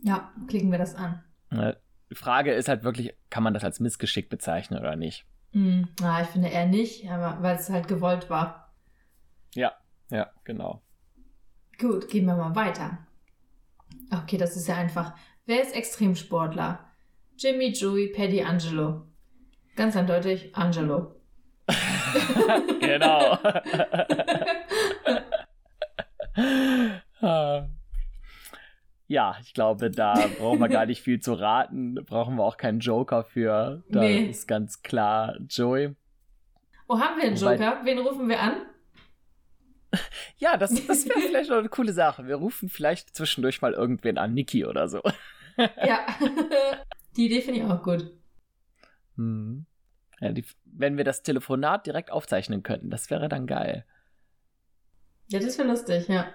Ja, 0.04 0.32
klicken 0.48 0.72
wir 0.72 0.78
das 0.80 0.96
an. 0.96 1.24
Ne, 1.50 1.78
Die 2.10 2.16
Frage 2.16 2.54
ist 2.54 2.68
halt 2.68 2.84
wirklich, 2.84 3.16
kann 3.30 3.44
man 3.44 3.54
das 3.54 3.64
als 3.64 3.80
Missgeschick 3.80 4.30
bezeichnen 4.30 4.80
oder 4.80 4.96
nicht? 4.96 5.26
Hm. 5.52 5.88
Na, 6.00 6.22
ich 6.22 6.28
finde 6.28 6.50
eher 6.50 6.66
nicht, 6.66 7.10
aber 7.10 7.42
weil 7.42 7.56
es 7.56 7.70
halt 7.70 7.88
gewollt 7.88 8.30
war. 8.30 8.74
Ja, 9.54 9.74
ja, 10.10 10.32
genau. 10.44 10.82
Gut, 11.80 12.10
gehen 12.10 12.26
wir 12.26 12.36
mal 12.36 12.56
weiter. 12.56 13.00
Okay, 14.12 14.38
das 14.38 14.56
ist 14.56 14.68
ja 14.68 14.76
einfach. 14.76 15.16
Wer 15.46 15.62
ist 15.62 15.76
Extremsportler? 15.76 16.80
Jimmy, 17.38 17.70
Joey, 17.70 18.08
Paddy, 18.08 18.44
Angelo. 18.44 19.08
Ganz 19.76 19.96
eindeutig 19.96 20.56
Angelo. 20.56 21.16
genau. 22.80 23.38
Ah. 27.22 27.68
ja, 29.08 29.38
ich 29.42 29.54
glaube, 29.54 29.90
da 29.92 30.14
brauchen 30.40 30.60
wir 30.60 30.68
gar 30.68 30.86
nicht 30.86 31.02
viel 31.02 31.20
zu 31.20 31.34
raten. 31.34 31.96
Brauchen 32.06 32.36
wir 32.36 32.44
auch 32.44 32.58
keinen 32.58 32.80
Joker 32.80 33.24
für. 33.24 33.84
Da 33.90 34.02
Nee. 34.02 34.26
ist 34.26 34.48
ganz 34.48 34.82
klar 34.82 35.38
Joey. 35.48 35.96
Oh, 36.88 37.00
haben 37.00 37.18
wir 37.18 37.26
einen 37.28 37.36
Joker? 37.38 37.82
Wen 37.84 38.00
rufen 38.00 38.28
wir 38.30 38.40
an? 38.42 38.54
Ja, 40.40 40.58
das, 40.58 40.74
das 40.88 41.08
wäre 41.08 41.20
vielleicht 41.22 41.52
noch 41.52 41.58
eine 41.60 41.70
coole 41.70 41.94
Sache. 41.94 42.26
Wir 42.28 42.36
rufen 42.38 42.68
vielleicht 42.68 43.16
zwischendurch 43.16 43.62
mal 43.62 43.74
irgendwen 43.74 44.18
an, 44.18 44.34
Niki 44.34 44.66
oder 44.66 44.88
so. 44.88 45.02
Ja. 45.56 46.00
Die 47.16 47.28
Idee 47.28 47.42
finde 47.42 47.60
ich 47.60 47.66
auch 47.68 47.84
gut. 47.84 48.12
Hm. 49.16 49.68
Ja, 50.24 50.32
die, 50.32 50.46
wenn 50.64 50.96
wir 50.96 51.04
das 51.04 51.22
Telefonat 51.22 51.86
direkt 51.86 52.10
aufzeichnen 52.10 52.64
könnten, 52.64 52.90
das 52.90 53.10
wäre 53.10 53.28
dann 53.28 53.46
geil. 53.46 53.86
Ja, 55.28 55.40
das 55.40 55.58
wäre 55.58 55.68
lustig, 55.68 56.08
ja. 56.08 56.28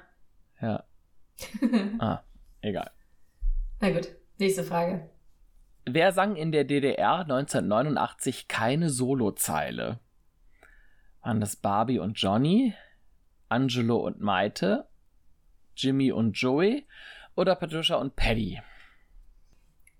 Ja, 0.61 0.85
ah, 1.99 2.23
egal. 2.61 2.91
Na 3.81 3.91
gut, 3.91 4.09
nächste 4.37 4.63
Frage. 4.63 5.09
Wer 5.87 6.13
sang 6.13 6.37
in 6.37 6.53
der 6.53 6.65
DDR 6.65 7.21
1989 7.21 8.47
keine 8.47 8.91
Solozeile? 8.91 10.01
Waren 11.23 11.41
das 11.41 11.57
Barbie 11.57 11.99
und 11.99 12.21
Johnny, 12.21 12.75
Angelo 13.49 13.97
und 14.07 14.21
Maite, 14.21 14.87
Jimmy 15.77 16.13
und 16.13 16.33
Joey 16.33 16.87
oder 17.37 17.55
Patricia 17.55 17.97
und 17.97 18.17
Paddy? 18.17 18.61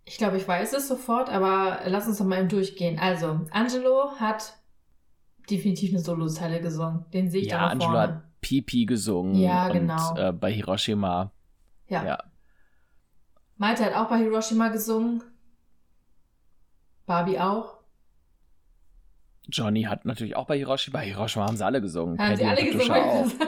Ich 0.09 0.17
glaube, 0.17 0.39
ich 0.39 0.49
weiß 0.49 0.73
es 0.73 0.89
sofort, 0.89 1.29
aber 1.29 1.81
lass 1.85 2.07
uns 2.09 2.17
doch 2.19 2.25
mal 2.25 2.39
eben 2.41 2.49
durchgehen. 2.49 2.99
Also, 2.99 3.43
Angelo 3.51 4.13
hat 4.19 4.55
definitiv 5.51 5.91
eine 5.91 6.01
Solozeile 6.01 6.61
gesungen. 6.63 7.05
Den 7.13 7.31
sehe 7.31 7.43
ich 7.43 7.49
Ja, 7.49 7.59
da 7.59 7.63
nach 7.67 7.71
Angelo 7.73 7.91
vorne. 7.93 8.03
hat 8.15 8.23
Pipi 8.41 8.87
gesungen 8.87 9.35
Ja, 9.35 9.67
und 9.67 9.73
genau. 9.75 10.17
äh, 10.17 10.33
bei 10.33 10.51
Hiroshima. 10.51 11.31
Ja. 11.89 12.05
ja. 12.05 12.19
Malte 13.59 13.85
hat 13.85 13.95
auch 13.95 14.09
bei 14.09 14.17
Hiroshima 14.19 14.69
gesungen. 14.69 15.23
Barbie 17.05 17.39
auch. 17.39 17.77
Johnny 19.51 19.83
hat 19.83 20.05
natürlich 20.07 20.37
auch 20.37 20.47
bei 20.47 20.57
Hiroshima. 20.57 20.99
Bei 21.01 21.05
Hiroshima 21.07 21.47
haben 21.47 21.57
sie 21.59 21.65
alle 21.67 21.81
gesungen. 21.83 22.19
Haben 22.19 22.37
sie 22.37 22.45
alle 22.47 22.65
gesungen? 22.65 22.93
Auch. 22.93 23.27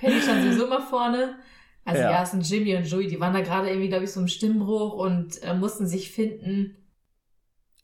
Paddy 0.00 0.20
stand 0.22 0.42
sowieso 0.42 0.66
mal 0.68 0.80
vorne. 0.82 1.36
Also 1.84 2.02
Ja. 2.02 2.22
es 2.22 2.30
sind 2.30 2.48
Jimmy 2.48 2.74
und 2.76 2.84
Joey, 2.84 3.08
die 3.08 3.20
waren 3.20 3.34
da 3.34 3.40
gerade 3.40 3.68
irgendwie, 3.68 3.88
glaube 3.88 4.04
ich, 4.04 4.12
so 4.12 4.20
im 4.20 4.28
Stimmbruch 4.28 4.94
und 4.94 5.42
äh, 5.42 5.54
mussten 5.54 5.86
sich 5.86 6.10
finden. 6.10 6.76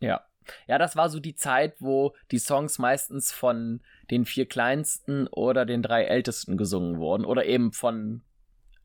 Ja. 0.00 0.24
Ja, 0.66 0.78
das 0.78 0.96
war 0.96 1.10
so 1.10 1.20
die 1.20 1.34
Zeit, 1.36 1.76
wo 1.80 2.14
die 2.30 2.38
Songs 2.38 2.78
meistens 2.78 3.30
von 3.30 3.82
den 4.10 4.24
vier 4.24 4.46
kleinsten 4.46 5.26
oder 5.28 5.66
den 5.66 5.82
drei 5.82 6.04
ältesten 6.04 6.56
gesungen 6.56 6.98
wurden. 6.98 7.24
Oder 7.24 7.44
eben 7.44 7.72
von 7.72 8.22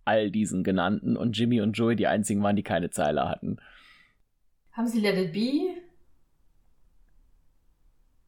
all 0.03 0.29
diesen 0.29 0.63
genannten. 0.63 1.17
Und 1.17 1.38
Jimmy 1.38 1.62
und 1.62 1.74
Joey 1.74 1.95
die 1.95 2.07
einzigen 2.07 2.43
waren, 2.43 2.57
die 2.57 2.62
keine 2.63 2.91
Zeile 2.91 3.27
hatten. 3.27 3.57
Haben 4.74 4.88
sie 4.88 5.00
Let 5.00 5.17
It 5.17 5.31
Be 5.31 5.81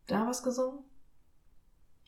da 0.07 0.25
was 0.25 0.41
gesungen? 0.41 0.86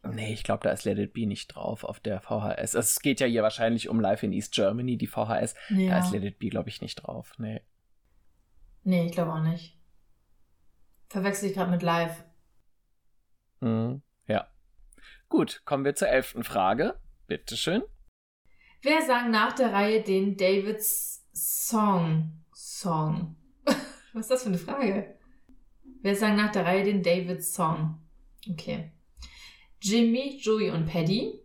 Nee, 0.04 0.32
ich 0.34 0.44
glaube, 0.44 0.64
da 0.64 0.72
ist 0.72 0.86
Let 0.86 0.98
It 0.98 1.14
Be 1.14 1.26
nicht 1.26 1.48
drauf 1.50 1.84
auf 1.84 2.00
der 2.00 2.22
VHS. 2.22 2.74
Es 2.74 3.02
geht 3.02 3.20
ja 3.20 3.28
hier 3.28 3.44
wahrscheinlich 3.44 3.90
um 3.90 4.00
Live 4.00 4.24
in 4.24 4.32
East 4.32 4.54
Germany, 4.54 4.98
die 4.98 5.08
VHS. 5.08 5.56
Da 5.70 5.76
Ja. 5.76 6.00
ist 6.00 6.12
Let 6.12 6.24
It 6.24 6.40
Be, 6.40 6.48
glaube 6.50 6.70
ich, 6.70 6.82
nicht 6.82 6.96
drauf. 6.96 7.34
Nee. 7.38 7.62
Nee, 8.84 9.06
ich 9.08 9.12
glaube 9.12 9.34
auch 9.34 9.42
nicht. 9.44 9.78
Verwechsel 11.10 11.50
ich 11.50 11.56
gerade 11.56 11.72
mit 11.72 11.82
Live. 11.82 12.24
Mhm. 13.60 14.02
Ja. 14.28 14.48
Gut, 15.28 15.62
kommen 15.66 15.84
wir 15.86 15.96
zur 15.96 16.08
elften 16.10 16.44
Frage. 16.44 16.98
Bitteschön. 17.28 17.84
Wer 18.82 19.02
sang 19.06 19.32
nach 19.32 19.54
der 19.54 19.74
Reihe 19.74 20.02
den 20.02 20.38
Davids 20.38 21.28
Song? 21.34 22.44
Song. 22.54 23.36
Was 24.14 24.22
ist 24.26 24.32
das 24.32 24.44
für 24.44 24.50
eine 24.50 24.58
Frage? 24.58 25.18
Wer 26.02 26.16
sang 26.16 26.38
nach 26.38 26.52
der 26.52 26.66
Reihe 26.66 26.86
den 26.86 27.04
Davids 27.04 27.54
Song? 27.54 28.00
Okay. 28.50 28.94
Jimmy, 29.82 30.38
Joey 30.42 30.72
und 30.72 30.86
Paddy. 30.86 31.40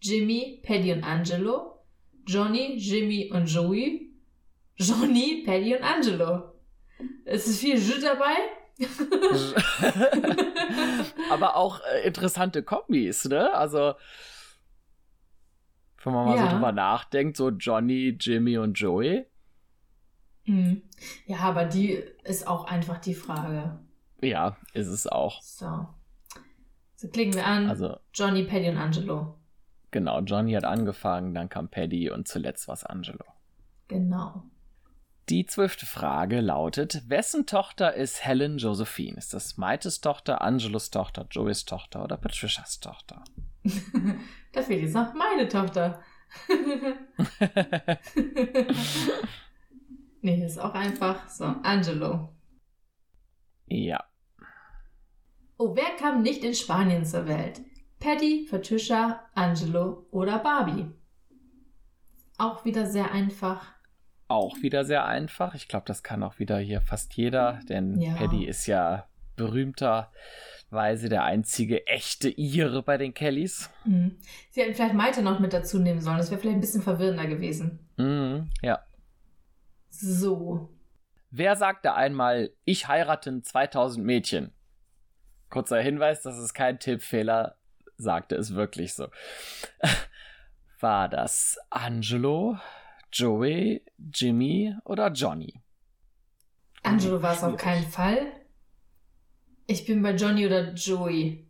Jimmy, 0.00 0.60
Paddy 0.64 0.92
und 0.92 1.04
Angelo. 1.04 1.78
Johnny, 2.26 2.74
Jimmy 2.76 3.30
und 3.32 3.46
Joey. 3.46 4.10
Johnny, 4.76 5.42
Paddy 5.46 5.76
und 5.76 5.82
Angelo. 5.82 6.52
Es 7.24 7.46
ist 7.46 7.60
viel 7.60 7.76
Jü 7.76 8.00
dabei. 8.00 8.34
Aber 11.30 11.56
auch 11.56 11.80
äh, 11.92 12.06
interessante 12.06 12.62
Kombis, 12.62 13.24
ne? 13.26 13.52
Also, 13.54 13.94
Wenn 16.02 16.12
man 16.12 16.26
mal 16.26 16.36
Ja. 16.36 16.44
so 16.46 16.52
drüber 16.56 16.72
nachdenkt, 16.72 17.36
so 17.36 17.50
Johnny, 17.50 18.16
Jimmy 18.20 18.58
und 18.58 18.74
Joey. 18.74 19.26
Hm. 20.44 20.82
Ja, 21.26 21.38
aber 21.38 21.64
die 21.64 22.00
ist 22.22 22.46
auch 22.46 22.66
einfach 22.66 22.98
die 22.98 23.14
Frage. 23.14 23.80
Ja, 24.20 24.56
ist 24.74 24.86
es 24.86 25.08
auch. 25.08 25.42
So. 25.42 25.88
So 26.96 27.08
klicken 27.08 27.34
wir 27.34 27.46
an. 27.46 27.68
Also, 27.68 27.98
Johnny, 28.14 28.44
Paddy 28.44 28.70
und 28.70 28.78
Angelo. 28.78 29.34
genau, 29.90 30.20
Johnny 30.20 30.52
hat 30.52 30.64
angefangen, 30.64 31.34
dann 31.34 31.48
kam 31.48 31.68
Paddy 31.68 32.10
und 32.10 32.26
zuletzt 32.26 32.68
war 32.68 32.74
es 32.74 32.84
Angelo. 32.84 33.24
Genau. 33.88 34.42
Die 35.28 35.44
zwölfte 35.44 35.86
Frage 35.86 36.40
lautet: 36.40 37.08
Wessen 37.08 37.46
Tochter 37.46 37.94
ist 37.94 38.24
Helen 38.24 38.58
Josephine? 38.58 39.18
Ist 39.18 39.34
das 39.34 39.56
Maites 39.56 40.00
Tochter, 40.00 40.40
Angelos 40.40 40.90
Tochter, 40.90 41.26
Joeys 41.30 41.64
Tochter 41.64 42.04
oder 42.04 42.16
Patricias 42.16 42.80
Tochter? 42.80 43.22
da 44.52 44.62
fehlt 44.62 44.82
jetzt 44.82 44.94
noch 44.94 45.12
meine 45.14 45.48
Tochter. 45.48 46.00
nee, 50.22 50.44
ist 50.44 50.58
auch 50.58 50.74
einfach. 50.74 51.28
So, 51.28 51.44
Angelo. 51.44 52.28
ja, 53.66 54.04
Oh, 55.58 55.74
wer 55.74 55.96
kam 55.98 56.22
nicht 56.22 56.44
in 56.44 56.54
Spanien 56.54 57.04
zur 57.04 57.26
Welt? 57.26 57.60
Paddy, 57.98 58.46
Patricia, 58.50 59.20
Angelo 59.34 60.06
oder 60.10 60.38
Barbie? 60.38 60.86
Auch 62.38 62.64
wieder 62.64 62.86
sehr 62.86 63.12
einfach. 63.12 63.74
auch 64.28 64.56
wieder 64.60 64.84
sehr 64.84 65.04
einfach. 65.06 65.54
Ich 65.54 65.68
glaube, 65.68 65.84
das 65.86 66.02
kann 66.02 66.22
auch 66.24 66.38
wieder 66.40 66.58
hier 66.58 66.80
fast 66.80 67.14
jeder, 67.14 67.60
denn 67.68 68.00
Ja. 68.00 68.14
Paddy 68.14 68.44
ist 68.44 68.66
ja 68.66 69.06
berühmterweise 69.36 71.08
der 71.08 71.22
einzige 71.22 71.86
echte 71.86 72.28
Ire 72.28 72.82
bei 72.82 72.98
den 72.98 73.14
Kellys. 73.14 73.70
Hm. 73.84 74.18
Sie 74.50 74.60
hätten 74.62 74.74
vielleicht 74.74 74.94
Maite 74.94 75.22
noch 75.22 75.38
mit 75.38 75.52
dazu 75.52 75.78
nehmen 75.78 76.00
sollen. 76.00 76.18
Das 76.18 76.30
wäre 76.32 76.40
vielleicht 76.40 76.56
ein 76.56 76.60
bisschen 76.60 76.82
verwirrender 76.82 77.26
gewesen. 77.28 77.78
Mhm, 77.96 78.50
ja. 78.62 78.80
So. 79.90 80.70
Wer 81.30 81.54
sagte 81.56 81.94
einmal, 81.94 82.50
ich 82.64 82.88
heirate 82.88 83.40
2000 83.42 84.04
Mädchen? 84.04 84.52
Kurzer 85.56 85.80
Hinweis, 85.80 86.20
das 86.20 86.36
ist 86.36 86.52
kein 86.52 86.78
Tippfehler, 86.78 87.56
sagte 87.96 88.34
es 88.34 88.54
wirklich 88.54 88.92
so. 88.92 89.08
War 90.80 91.08
das 91.08 91.58
Angelo, 91.70 92.58
Joey, 93.10 93.82
Jimmy 94.12 94.74
oder 94.84 95.10
Johnny? 95.12 95.62
Angelo 96.82 97.22
war 97.22 97.32
es 97.32 97.42
auf 97.42 97.56
keinen 97.56 97.86
Fall. 97.86 98.30
Ich 99.66 99.86
bin 99.86 100.02
bei 100.02 100.14
Johnny 100.14 100.44
oder 100.44 100.74
Joey. 100.74 101.48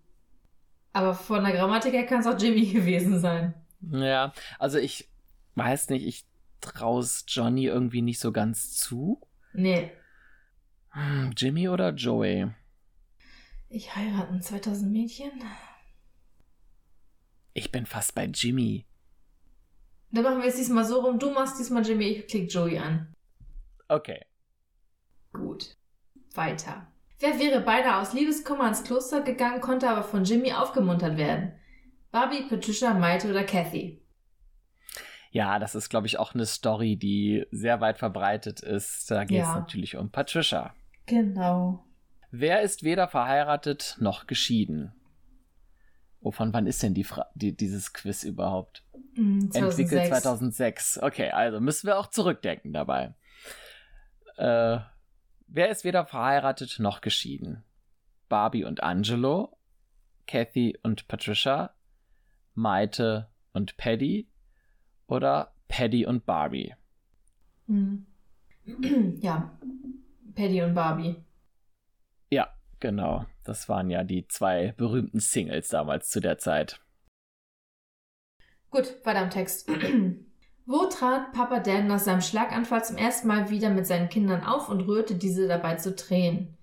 Aber 0.92 1.12
von 1.12 1.42
der 1.42 1.54
Grammatik 1.54 1.92
her 1.92 2.06
kann 2.06 2.20
es 2.20 2.28
auch 2.28 2.38
Jimmy 2.38 2.64
gewesen 2.72 3.18
sein. 3.18 3.54
Ja, 3.90 4.32
also 4.60 4.78
ich 4.78 5.10
weiß 5.56 5.90
nicht, 5.90 6.06
ich 6.06 6.24
traue 6.60 7.04
Johnny 7.26 7.64
irgendwie 7.64 8.02
nicht 8.02 8.20
so 8.20 8.30
ganz 8.30 8.72
zu. 8.72 9.20
Nee. 9.52 9.90
Hm, 10.90 11.32
Jimmy 11.36 11.68
oder 11.68 11.92
Joey? 11.92 12.52
Ich 13.68 13.94
heiraten 13.94 14.40
2000 14.40 14.90
Mädchen? 14.92 15.30
Ich 17.52 17.72
bin 17.72 17.86
fast 17.86 18.14
bei 18.14 18.24
Jimmy. 18.26 18.86
Dann 20.10 20.24
machen 20.24 20.40
wir 20.40 20.48
es 20.48 20.56
diesmal 20.56 20.84
so 20.84 21.00
rum. 21.00 21.18
Du 21.18 21.30
machst 21.30 21.58
diesmal 21.58 21.84
Jimmy, 21.86 22.04
ich 22.04 22.26
klick 22.28 22.52
Joey 22.52 22.78
an. 22.78 23.12
Okay. 23.88 24.24
Gut. 25.32 25.76
Weiter. 26.34 26.86
Wer 27.18 27.38
wäre 27.38 27.60
beinahe 27.60 28.00
aus 28.02 28.12
Liebeskummer 28.12 28.68
ins 28.68 28.84
Kloster 28.84 29.22
gegangen, 29.22 29.60
konnte 29.60 29.88
aber 29.88 30.02
von 30.02 30.24
Jimmy 30.24 30.52
aufgemuntert 30.52 31.16
werden? 31.16 31.52
Barbie, 32.10 32.42
Patricia, 32.48 32.92
Maite 32.94 33.30
oder 33.30 33.44
Kathy? 33.44 34.02
Ja, 35.30 35.58
das 35.58 35.74
ist, 35.74 35.88
glaube 35.88 36.06
ich, 36.06 36.18
auch 36.18 36.34
eine 36.34 36.46
Story, 36.46 36.96
die 36.96 37.46
sehr 37.50 37.80
weit 37.80 37.98
verbreitet 37.98 38.60
ist. 38.60 39.10
Da 39.10 39.24
geht 39.24 39.42
es 39.42 39.48
Ja. 39.48 39.60
natürlich 39.60 39.96
um 39.96 40.10
Patricia. 40.10 40.74
Genau. 41.06 41.85
Wer 42.38 42.60
ist 42.60 42.82
weder 42.82 43.08
verheiratet 43.08 43.96
noch 43.98 44.26
geschieden? 44.26 44.92
Oh, 46.20 46.32
von 46.32 46.52
wann 46.52 46.66
ist 46.66 46.82
denn 46.82 46.92
die 46.92 47.04
Fra 47.04 47.30
die, 47.34 47.56
dieses 47.56 47.94
Quiz 47.94 48.24
überhaupt? 48.24 48.84
Hm, 49.14 49.50
Entwickelt 49.54 50.08
2006. 50.08 50.92
2006. 50.94 51.02
Okay, 51.02 51.30
also 51.30 51.60
müssen 51.60 51.86
wir 51.86 51.98
auch 51.98 52.08
zurückdenken 52.08 52.74
dabei. 52.74 53.14
Äh, 54.36 54.80
wer 55.46 55.70
ist 55.70 55.84
weder 55.84 56.04
verheiratet 56.04 56.76
noch 56.78 57.00
geschieden? 57.00 57.64
Barbie 58.28 58.64
und 58.64 58.82
Angelo, 58.82 59.56
Kathy 60.26 60.78
und 60.82 61.08
Patricia, 61.08 61.74
Maite 62.54 63.30
und 63.54 63.78
Paddy 63.78 64.28
oder 65.06 65.54
Paddy 65.68 66.04
und 66.04 66.26
Barbie? 66.26 66.74
Hm. 67.66 68.04
ja. 69.20 69.58
Paddy 70.34 70.60
und 70.60 70.74
Barbie. 70.74 71.16
Ja, 72.30 72.48
genau. 72.80 73.24
Das 73.44 73.68
waren 73.68 73.90
ja 73.90 74.04
die 74.04 74.26
zwei 74.26 74.74
berühmten 74.76 75.20
Singles 75.20 75.68
damals 75.68 76.10
zu 76.10 76.20
der 76.20 76.38
Zeit. 76.38 76.80
Gut, 78.70 78.94
weiter 79.04 79.20
am 79.20 79.30
Text. 79.30 79.68
Wo 80.66 80.86
trat 80.86 81.32
Papa 81.32 81.60
Dan 81.60 81.86
nach 81.86 82.00
seinem 82.00 82.20
Schlaganfall 82.20 82.84
zum 82.84 82.96
ersten 82.96 83.28
Mal 83.28 83.50
wieder 83.50 83.70
mit 83.70 83.86
seinen 83.86 84.08
Kindern 84.08 84.42
auf 84.42 84.68
und 84.68 84.80
rührte 84.80 85.14
diese 85.14 85.46
dabei 85.46 85.76
zu 85.76 85.94
Tränen? 85.94 86.56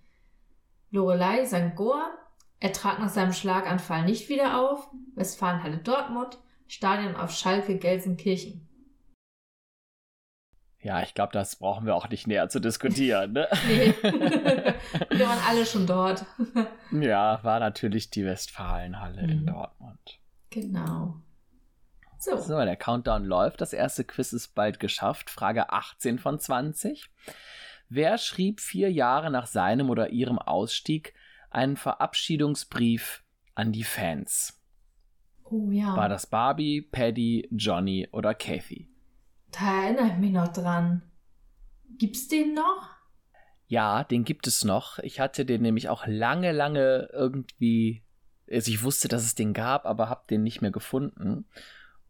Lorelei 0.91 1.45
St. 1.45 1.75
Goa, 1.75 2.11
er 2.59 2.73
trat 2.73 2.99
nach 2.99 3.09
seinem 3.09 3.31
Schlaganfall 3.31 4.03
nicht 4.03 4.27
wieder 4.27 4.59
auf, 4.59 4.89
Westfalenhalle 5.15 5.77
Dortmund, 5.77 6.37
Stadion 6.67 7.15
auf 7.15 7.31
Schalke 7.31 7.77
Gelsenkirchen. 7.77 8.67
Ja, 10.83 11.01
ich 11.01 11.13
glaube, 11.13 11.31
das 11.31 11.55
brauchen 11.55 11.85
wir 11.85 11.95
auch 11.95 12.09
nicht 12.09 12.27
näher 12.27 12.49
zu 12.49 12.59
diskutieren. 12.59 13.33
Ne? 13.33 13.47
Nee. 13.67 13.93
Wir 15.09 15.27
waren 15.27 15.39
alle 15.47 15.65
schon 15.65 15.87
dort. 15.87 16.25
ja, 16.91 17.39
war 17.43 17.59
natürlich 17.59 18.09
die 18.09 18.25
Westfalenhalle 18.25 19.21
in 19.21 19.41
Mhm. 19.41 19.45
Dortmund. 19.47 20.19
genau. 20.49 21.15
So. 22.19 22.37
So, 22.37 22.57
der 22.63 22.77
Countdown 22.77 23.25
läuft. 23.25 23.59
Das 23.59 23.73
erste 23.73 24.05
Quiz 24.05 24.31
ist 24.31 24.55
bald 24.55 24.79
geschafft. 24.79 25.29
Frage 25.29 25.71
18 25.73 26.19
von 26.19 26.39
20. 26.39 27.09
Wer 27.89 28.17
schrieb 28.17 28.61
vier 28.61 28.89
Jahre 28.91 29.29
nach 29.29 29.45
seinem 29.45 29.89
oder 29.89 30.09
ihrem 30.11 30.39
Ausstieg 30.39 31.13
einen 31.49 31.75
Verabschiedungsbrief 31.75 33.23
an 33.55 33.71
die 33.73 33.83
Fans? 33.83 34.61
Oh 35.43 35.69
ja. 35.71 35.97
War 35.97 36.07
das 36.07 36.25
Barbie, 36.25 36.81
Paddy, 36.81 37.49
Johnny 37.51 38.07
oder 38.13 38.33
Kathy? 38.33 38.89
Da 39.53 39.83
erinnere 39.83 40.07
ich 40.07 40.17
mich 40.17 40.31
noch 40.31 40.47
dran. 40.49 41.01
Gibt's 41.97 42.27
den 42.27 42.53
noch? 42.53 42.89
Ja, 43.67 44.03
den 44.03 44.23
gibt 44.23 44.47
es 44.47 44.63
noch. 44.63 44.99
Ich 44.99 45.19
hatte 45.19 45.45
den 45.45 45.61
nämlich 45.61 45.89
auch 45.89 46.05
lange, 46.05 46.51
lange 46.51 47.09
irgendwie. 47.13 48.03
Also 48.51 48.71
ich 48.71 48.83
wusste, 48.83 49.07
dass 49.07 49.23
es 49.23 49.35
den 49.35 49.53
gab, 49.53 49.85
aber 49.85 50.09
habe 50.09 50.23
den 50.29 50.43
nicht 50.43 50.61
mehr 50.61 50.71
gefunden. 50.71 51.45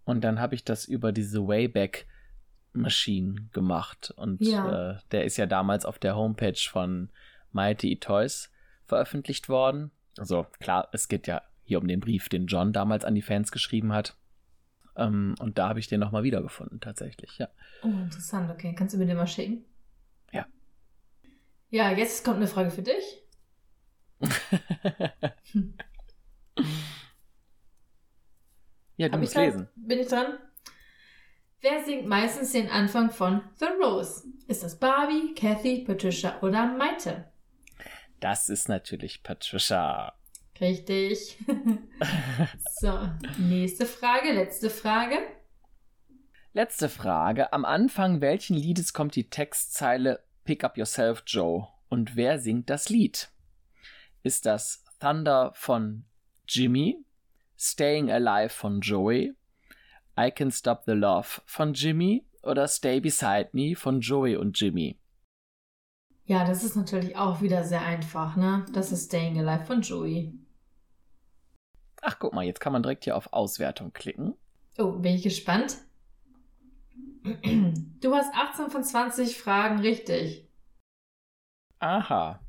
Und 0.03 0.23
dann 0.23 0.39
habe 0.39 0.55
ich 0.55 0.63
das 0.65 0.85
über 0.85 1.11
diese 1.11 1.47
Wayback 1.47 2.07
Machine 2.73 3.47
gemacht. 3.53 4.11
Und 4.17 4.41
Ja. 4.41 4.91
äh, 4.93 4.97
der 5.11 5.25
ist 5.25 5.37
ja 5.37 5.45
damals 5.45 5.85
auf 5.85 5.99
der 5.99 6.15
Homepage 6.15 6.57
von 6.69 7.09
Mighty 7.51 7.91
E 7.93 7.95
Toys 7.97 8.51
veröffentlicht 8.85 9.47
worden. 9.47 9.91
Also 10.17 10.45
klar, 10.59 10.89
es 10.91 11.07
geht 11.07 11.27
ja 11.27 11.41
hier 11.63 11.79
um 11.79 11.87
den 11.87 11.99
Brief, 11.99 12.29
den 12.29 12.47
John 12.47 12.73
damals 12.73 13.05
an 13.05 13.15
die 13.15 13.21
Fans 13.21 13.51
geschrieben 13.51 13.93
hat. 13.93 14.17
Ähm, 14.95 15.35
und 15.39 15.57
da 15.57 15.69
habe 15.69 15.79
ich 15.79 15.87
den 15.87 15.99
nochmal 15.99 16.23
wiedergefunden, 16.23 16.79
tatsächlich, 16.79 17.37
ja. 17.37 17.49
Oh, 17.83 17.87
interessant. 17.87 18.51
Okay, 18.51 18.73
kannst 18.75 18.93
du 18.93 18.97
mir 18.97 19.05
den 19.05 19.17
mal 19.17 19.27
schicken? 19.27 19.65
Ja. 20.31 20.45
Ja, 21.69 21.91
jetzt 21.91 22.23
kommt 22.23 22.37
eine 22.37 22.47
Frage 22.47 22.71
für 22.71 22.83
dich. 22.83 23.23
Hm. 25.51 25.73
ja, 28.97 29.07
du 29.07 29.13
Hab 29.13 29.19
musst 29.19 29.35
lesen. 29.35 29.67
Bin 29.75 29.99
ich 29.99 30.07
dran? 30.07 30.37
Wer 31.61 31.83
singt 31.83 32.05
meistens 32.07 32.51
den 32.51 32.69
Anfang 32.69 33.09
von 33.09 33.41
The 33.55 33.67
Rose? 33.81 34.23
Ist 34.47 34.63
das 34.63 34.77
Barbie, 34.77 35.33
Kathy, 35.33 35.83
Patricia 35.85 36.39
oder 36.41 36.67
Maite? 36.67 37.31
Das 38.19 38.49
ist 38.49 38.69
natürlich 38.69 39.23
Patricia. 39.23 40.13
Richtig. 40.59 41.37
so, 42.79 43.09
nächste 43.37 43.85
Frage, 43.85 44.31
letzte 44.31 44.69
Frage. 44.69 45.17
Letzte 46.53 46.89
Frage. 46.89 47.51
Am 47.51 47.65
Anfang 47.65 48.21
welchen 48.21 48.55
Liedes 48.55 48.93
kommt 48.93 49.15
die 49.15 49.29
Textzeile 49.29 50.23
Pick 50.43 50.63
Up 50.63 50.77
Yourself, 50.77 51.23
Joe? 51.25 51.67
Und 51.89 52.15
wer 52.15 52.39
singt 52.39 52.69
das 52.69 52.89
Lied? 52.89 53.29
Ist 54.21 54.45
das 54.45 54.83
Thunder 54.99 55.51
von 55.55 56.05
Jimmy? 56.47 57.03
Staying 57.57 58.11
Alive 58.11 58.49
von 58.49 58.81
Joey? 58.81 59.33
I 60.19 60.29
Can 60.29 60.51
Stop 60.51 60.83
the 60.85 60.91
Love 60.91 61.41
von 61.45 61.73
Jimmy? 61.73 62.25
Oder 62.43 62.67
Stay 62.67 62.99
Beside 62.99 63.49
Me 63.53 63.75
von 63.75 64.01
Joey 64.01 64.35
und 64.35 64.59
Jimmy? 64.59 64.99
Ja, 66.25 66.45
das 66.45 66.63
ist 66.63 66.75
natürlich 66.75 67.15
auch 67.17 67.41
wieder 67.41 67.63
sehr 67.63 67.81
einfach, 67.81 68.35
ne? 68.35 68.65
Das 68.73 68.91
ist 68.91 69.07
Staying 69.07 69.39
Alive 69.39 69.65
von 69.65 69.81
Joey. 69.81 70.33
Ach, 72.05 72.19
guck 72.19 72.33
mal, 72.33 72.43
jetzt 72.43 72.59
kann 72.59 72.73
man 72.73 72.83
direkt 72.83 73.05
hier 73.05 73.15
auf 73.15 73.31
Auswertung 73.31 73.93
klicken. 73.93 74.35
Oh, 74.77 74.91
bin 74.91 75.15
ich 75.15 75.23
gespannt. 75.23 75.77
Du 78.01 78.13
hast 78.13 78.33
18 78.35 78.69
von 78.69 78.83
20 78.83 79.37
Fragen 79.37 79.79
richtig. 79.79 80.45
Aha. 81.79 82.41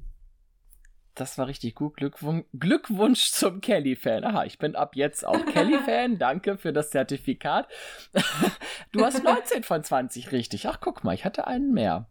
Das 1.15 1.39
war 1.39 1.47
richtig 1.47 1.77
gut. 1.77 1.97
Glückwun 1.97 2.45
Glückwunsch 2.59 3.31
zum 3.31 3.61
Kelly-Fan. 3.61 4.25
Aha, 4.25 4.45
ich 4.45 4.59
bin 4.59 4.75
ab 4.75 4.97
jetzt 4.97 5.25
auch 5.25 5.47
Kelly-Fan. 5.53 6.19
Danke 6.19 6.59
für 6.59 6.73
das 6.73 6.91
Zertifikat. 6.91 7.69
du 8.93 9.05
hast 9.05 9.23
19 9.23 9.63
von 9.63 9.85
20 9.85 10.33
richtig. 10.33 10.67
Ach, 10.67 10.81
guck 10.81 11.05
mal, 11.05 11.15
ich 11.15 11.25
hatte 11.25 11.47
einen 11.47 11.73
mehr. 11.73 12.09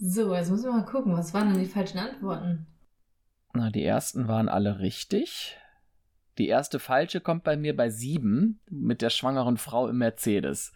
So, 0.00 0.32
jetzt 0.36 0.50
müssen 0.50 0.66
wir 0.66 0.72
mal 0.72 0.84
gucken. 0.84 1.16
Was 1.16 1.34
waren 1.34 1.52
denn 1.52 1.58
die 1.58 1.66
falschen 1.66 1.98
Antworten? 1.98 2.68
Na, 3.54 3.70
die 3.70 3.84
ersten 3.84 4.28
waren 4.28 4.48
alle 4.48 4.78
richtig. 4.78 5.58
Die 6.38 6.48
erste 6.48 6.78
falsche 6.78 7.20
kommt 7.20 7.44
bei 7.44 7.56
mir 7.56 7.76
bei 7.76 7.90
sieben 7.90 8.60
mit 8.70 9.02
der 9.02 9.10
schwangeren 9.10 9.56
Frau 9.56 9.88
im 9.88 9.98
Mercedes. 9.98 10.72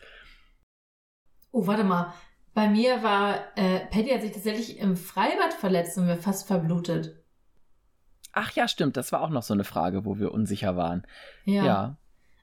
Oh, 1.53 1.67
warte 1.67 1.85
mal. 1.85 2.13
Bei 2.55 2.69
mir 2.69 3.03
war, 3.03 3.37
äh, 3.57 3.87
Patty 3.87 4.11
hat 4.11 4.23
sich 4.23 4.33
tatsächlich 4.33 4.79
im 4.79 4.97
Freibad 4.97 5.55
verletzt 5.55 5.97
und 5.97 6.07
wäre 6.07 6.19
fast 6.19 6.47
verblutet. 6.47 7.23
Ach 8.33 8.51
ja, 8.53 8.67
stimmt. 8.67 8.97
Das 8.97 9.13
war 9.13 9.23
auch 9.23 9.31
noch 9.31 9.43
so 9.43 9.55
eine 9.55 9.65
Frage, 9.65 10.05
wo 10.05 10.19
wir 10.19 10.33
unsicher 10.33 10.77
waren. 10.77 11.07
Ja. 11.45 11.65
ja. 11.65 11.97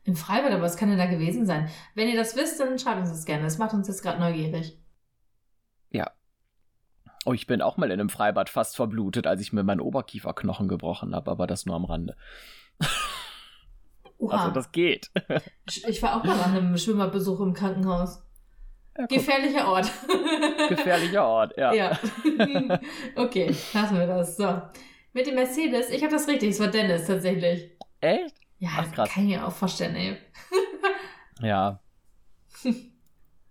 Im 0.03 0.15
Freibad, 0.15 0.51
aber 0.51 0.63
was 0.63 0.77
kann 0.77 0.89
denn 0.89 0.97
da 0.97 1.05
gewesen 1.05 1.45
sein? 1.45 1.69
Wenn 1.93 2.07
ihr 2.07 2.15
das 2.15 2.35
wisst, 2.35 2.59
dann 2.59 2.79
schreibt 2.79 3.01
uns 3.01 3.09
das 3.09 3.25
gerne. 3.25 3.43
Das 3.43 3.57
macht 3.57 3.73
uns 3.73 3.87
jetzt 3.87 4.01
gerade 4.01 4.19
neugierig. 4.19 4.79
Ja. 5.91 6.11
Oh, 7.25 7.33
ich 7.33 7.47
bin 7.47 7.61
auch 7.61 7.77
mal 7.77 7.91
in 7.91 7.99
einem 7.99 8.09
Freibad 8.09 8.49
fast 8.49 8.75
verblutet, 8.75 9.27
als 9.27 9.41
ich 9.41 9.51
mir 9.51 9.63
meinen 9.63 9.81
Oberkieferknochen 9.81 10.67
gebrochen 10.67 11.13
habe, 11.13 11.29
aber 11.29 11.47
das 11.47 11.65
nur 11.65 11.75
am 11.75 11.85
Rande. 11.85 12.15
Oha. 14.19 14.37
Also 14.37 14.51
das 14.51 14.71
geht. 14.71 15.09
Ich 15.87 16.01
war 16.01 16.15
auch 16.19 16.23
mal 16.23 16.39
an 16.39 16.55
einem 16.55 16.77
Schwimmerbesuch 16.77 17.39
im 17.41 17.53
Krankenhaus. 17.53 18.23
Ja, 18.97 19.05
Gefährlicher 19.05 19.67
Ort. 19.67 19.91
Gefährlicher 20.69 21.25
Ort, 21.25 21.55
ja. 21.57 21.73
Ja. 21.73 21.99
Okay, 23.15 23.55
lassen 23.73 23.97
wir 23.97 24.07
das. 24.07 24.35
So. 24.35 24.61
Mit 25.13 25.27
dem 25.27 25.35
Mercedes, 25.35 25.89
ich 25.89 26.03
habe 26.03 26.11
das 26.13 26.27
richtig, 26.27 26.49
es 26.49 26.59
war 26.59 26.67
Dennis 26.67 27.05
tatsächlich. 27.07 27.71
Echt? 28.01 28.35
Ja, 28.57 28.69
Ach, 28.77 28.91
krass. 28.91 29.09
kann 29.09 29.23
ich 29.23 29.29
mir 29.37 29.45
auch 29.47 29.51
vorstellen, 29.53 29.95
ey. 29.95 30.17
ja. 31.41 31.79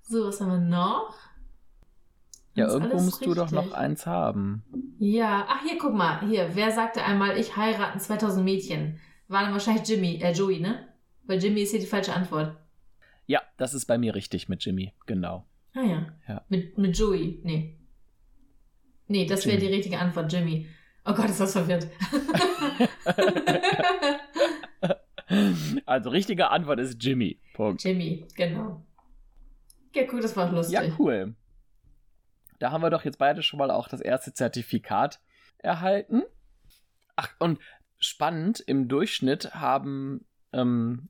So, 0.02 0.26
was 0.26 0.40
haben 0.40 0.50
wir 0.50 0.58
noch? 0.58 1.14
Ja, 2.54 2.66
irgendwo 2.66 2.96
musst 2.96 3.20
richtig. 3.20 3.28
du 3.28 3.34
doch 3.34 3.50
noch 3.52 3.72
eins 3.72 4.06
haben. 4.06 4.64
Ja, 4.98 5.46
ach 5.48 5.62
hier, 5.62 5.78
guck 5.78 5.94
mal, 5.94 6.20
hier, 6.26 6.54
wer 6.54 6.72
sagte 6.72 7.04
einmal, 7.04 7.38
ich 7.38 7.56
heiraten 7.56 8.00
2000 8.00 8.44
Mädchen? 8.44 9.00
War 9.28 9.42
dann 9.42 9.52
wahrscheinlich 9.52 9.86
Jimmy, 9.86 10.20
äh, 10.22 10.32
Joey, 10.32 10.60
ne? 10.60 10.88
Weil 11.24 11.42
Jimmy 11.42 11.60
ist 11.60 11.70
hier 11.70 11.80
die 11.80 11.86
falsche 11.86 12.14
Antwort. 12.14 12.56
Ja, 13.26 13.42
das 13.58 13.74
ist 13.74 13.84
bei 13.84 13.98
mir 13.98 14.14
richtig 14.14 14.48
mit 14.48 14.64
Jimmy, 14.64 14.94
genau. 15.06 15.46
Ah 15.74 15.82
ja. 15.82 16.06
ja. 16.26 16.44
Mit, 16.48 16.78
mit 16.78 16.96
Joey, 16.96 17.40
nee. 17.44 17.76
Nee, 19.06 19.26
das 19.26 19.46
wäre 19.46 19.58
die 19.58 19.66
richtige 19.66 19.98
Antwort, 19.98 20.32
Jimmy. 20.32 20.66
Oh 21.04 21.14
Gott, 21.14 21.30
ist 21.30 21.40
das 21.40 21.52
verwirrt. 21.52 21.88
also, 25.86 26.10
richtige 26.10 26.50
Antwort 26.50 26.80
ist 26.80 27.02
Jimmy. 27.02 27.38
Punkt. 27.54 27.84
Jimmy, 27.84 28.26
genau. 28.34 28.82
Ja, 29.94 30.02
cool, 30.12 30.20
das 30.20 30.36
war 30.36 30.50
lustig. 30.50 30.74
Ja, 30.74 30.82
cool. 30.98 31.34
Da 32.58 32.70
haben 32.70 32.82
wir 32.82 32.90
doch 32.90 33.04
jetzt 33.04 33.18
beide 33.18 33.42
schon 33.42 33.58
mal 33.58 33.70
auch 33.70 33.88
das 33.88 34.00
erste 34.00 34.32
Zertifikat 34.34 35.20
erhalten. 35.58 36.22
Ach, 37.16 37.30
und 37.38 37.58
spannend, 37.98 38.60
im 38.60 38.88
Durchschnitt 38.88 39.54
haben 39.54 40.24
ähm, 40.52 41.08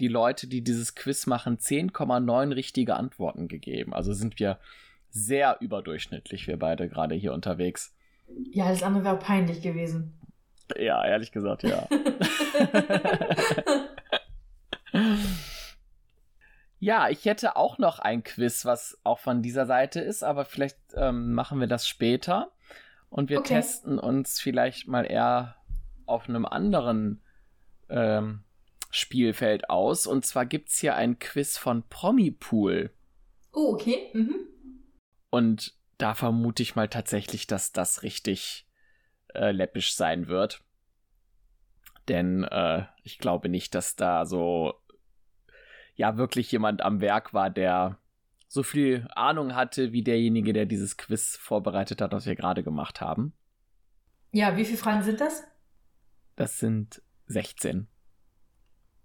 die 0.00 0.08
Leute, 0.08 0.46
die 0.46 0.62
dieses 0.62 0.94
Quiz 0.94 1.26
machen, 1.26 1.58
10,9 1.58 2.54
richtige 2.54 2.96
Antworten 2.96 3.48
gegeben. 3.48 3.94
Also 3.94 4.12
sind 4.12 4.38
wir 4.38 4.58
sehr 5.10 5.58
überdurchschnittlich, 5.60 6.46
wir 6.48 6.58
beide 6.58 6.88
gerade 6.88 7.14
hier 7.14 7.32
unterwegs. 7.32 7.94
Ja, 8.50 8.68
das 8.68 8.82
andere 8.82 9.04
wäre 9.04 9.18
peinlich 9.18 9.62
gewesen. 9.62 10.18
Ja, 10.76 11.04
ehrlich 11.04 11.30
gesagt, 11.30 11.62
ja. 11.62 11.86
ja, 16.80 17.08
ich 17.10 17.24
hätte 17.26 17.56
auch 17.56 17.78
noch 17.78 17.98
ein 17.98 18.24
Quiz, 18.24 18.64
was 18.64 18.98
auch 19.04 19.18
von 19.18 19.42
dieser 19.42 19.66
Seite 19.66 20.00
ist, 20.00 20.24
aber 20.24 20.44
vielleicht 20.44 20.78
ähm, 20.94 21.34
machen 21.34 21.60
wir 21.60 21.66
das 21.66 21.86
später. 21.86 22.50
Und 23.10 23.30
wir 23.30 23.38
okay. 23.38 23.54
testen 23.54 23.98
uns 24.00 24.40
vielleicht 24.40 24.88
mal 24.88 25.04
eher 25.04 25.54
auf 26.06 26.28
einem 26.28 26.46
anderen 26.46 27.22
ähm, 27.88 28.44
Spielfeld 28.90 29.70
aus. 29.70 30.06
Und 30.06 30.24
zwar 30.24 30.46
gibt 30.46 30.68
es 30.68 30.78
hier 30.78 30.94
ein 30.94 31.18
Quiz 31.18 31.58
von 31.58 31.82
Promipool. 31.88 32.90
Oh, 33.52 33.72
okay. 33.72 34.10
Mhm. 34.12 34.36
Und 35.30 35.74
da 35.98 36.14
vermute 36.14 36.62
ich 36.62 36.76
mal 36.76 36.88
tatsächlich, 36.88 37.46
dass 37.46 37.72
das 37.72 38.02
richtig 38.02 38.66
äh, 39.34 39.50
läppisch 39.50 39.94
sein 39.94 40.28
wird. 40.28 40.62
Denn 42.08 42.44
äh, 42.44 42.84
ich 43.02 43.18
glaube 43.18 43.48
nicht, 43.48 43.74
dass 43.74 43.96
da 43.96 44.26
so 44.26 44.74
ja 45.96 46.16
wirklich 46.16 46.50
jemand 46.52 46.82
am 46.82 47.00
Werk 47.00 47.32
war, 47.32 47.50
der 47.50 47.98
so 48.48 48.62
viel 48.62 49.08
Ahnung 49.14 49.54
hatte 49.54 49.92
wie 49.92 50.02
derjenige, 50.02 50.52
der 50.52 50.66
dieses 50.66 50.96
Quiz 50.96 51.36
vorbereitet 51.36 52.00
hat, 52.00 52.12
was 52.12 52.26
wir 52.26 52.36
gerade 52.36 52.62
gemacht 52.62 53.00
haben. 53.00 53.32
Ja, 54.30 54.56
wie 54.56 54.64
viele 54.64 54.78
Fragen 54.78 55.02
sind 55.02 55.20
das? 55.20 55.44
Das 56.36 56.58
sind 56.58 57.02
16. 57.26 57.86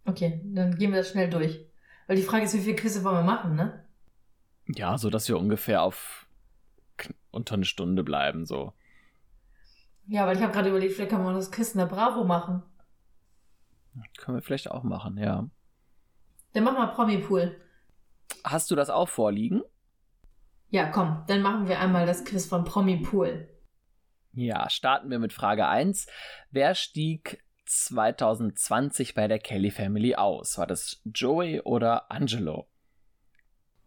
Okay, 0.06 0.42
dann 0.46 0.76
gehen 0.76 0.92
wir 0.92 1.00
das 1.00 1.10
schnell 1.10 1.30
durch. 1.30 1.66
Weil 2.08 2.16
die 2.16 2.24
Frage 2.24 2.46
ist, 2.46 2.54
wie 2.56 2.62
viele 2.62 2.76
Quizze 2.76 3.04
wollen 3.04 3.18
wir 3.18 3.24
machen, 3.24 3.56
ne? 3.56 3.86
Ja, 4.68 4.98
so 4.98 5.10
dass 5.10 5.28
wir 5.28 5.38
ungefähr 5.38 5.84
auf 5.84 6.28
unter 7.32 7.56
eine 7.56 7.66
Stunde 7.66 8.04
bleiben, 8.04 8.46
so. 8.46 8.74
Ja, 10.08 10.26
weil 10.26 10.36
ich 10.36 10.42
habe 10.42 10.52
gerade 10.52 10.70
überlegt, 10.70 10.94
vielleicht 10.94 11.12
können 11.12 11.24
wir 11.24 11.34
das 11.34 11.52
Quiz 11.52 11.74
in 11.74 11.78
der 11.80 11.86
Bravo 11.86 12.24
machen. 12.24 12.64
Können 14.18 14.38
wir 14.38 14.42
vielleicht 14.42 14.72
auch 14.72 14.84
machen, 14.84 15.18
ja. 15.18 15.48
Dann 16.54 16.64
machen 16.64 16.78
wir 16.78 16.88
Promi-Pool. 16.88 17.56
Hast 18.44 18.72
du 18.72 18.76
das 18.76 18.90
auch 18.90 19.10
vorliegen? 19.10 19.62
Ja, 20.70 20.90
komm, 20.90 21.24
dann 21.28 21.42
machen 21.42 21.68
wir 21.68 21.80
einmal 21.80 22.06
das 22.06 22.26
Quiz 22.26 22.46
von 22.46 22.64
Promi-Pool. 22.64 23.48
Ja, 24.34 24.70
starten 24.70 25.10
wir 25.10 25.20
mit 25.20 25.34
Frage 25.34 25.68
1. 25.68 26.08
Wer 26.52 26.76
stieg 26.76 27.44
2020 27.66 29.14
bei 29.14 29.28
der 29.28 29.40
Kelly 29.40 29.72
Family 29.72 30.16
aus? 30.16 30.58
War 30.58 30.68
das 30.68 31.02
Joey 31.06 31.62
oder 31.62 32.12
Angelo? 32.12 32.68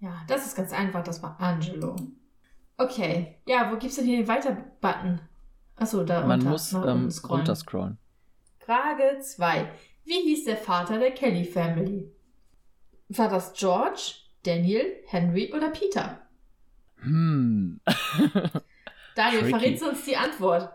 Ja, 0.00 0.22
das 0.26 0.46
ist 0.46 0.56
ganz 0.56 0.72
einfach, 0.72 1.04
das 1.04 1.22
war 1.22 1.40
Angelo. 1.40 1.96
Okay, 2.76 3.36
ja, 3.46 3.70
wo 3.70 3.76
gibt's 3.76 3.96
denn 3.96 4.06
hier 4.06 4.18
den 4.18 4.28
Weiter-Button? 4.28 5.20
Achso, 5.76 6.04
da 6.04 6.26
Man 6.26 6.40
unter, 6.40 6.50
muss 6.50 6.72
ähm, 6.72 7.08
runterscrollen. 7.28 7.98
Frage 8.58 9.18
2. 9.20 9.70
Wie 10.04 10.20
hieß 10.22 10.44
der 10.44 10.56
Vater 10.56 10.98
der 10.98 11.12
Kelly 11.12 11.44
Family? 11.44 12.10
War 13.08 13.28
das 13.28 13.52
George, 13.52 14.14
Daniel, 14.42 14.84
Henry 15.06 15.52
oder 15.54 15.70
Peter? 15.70 16.20
Hm. 16.96 17.80
Daniel, 19.14 19.44
verrätst 19.46 19.82
du 19.82 19.88
uns 19.88 20.04
die 20.04 20.16
Antwort? 20.16 20.72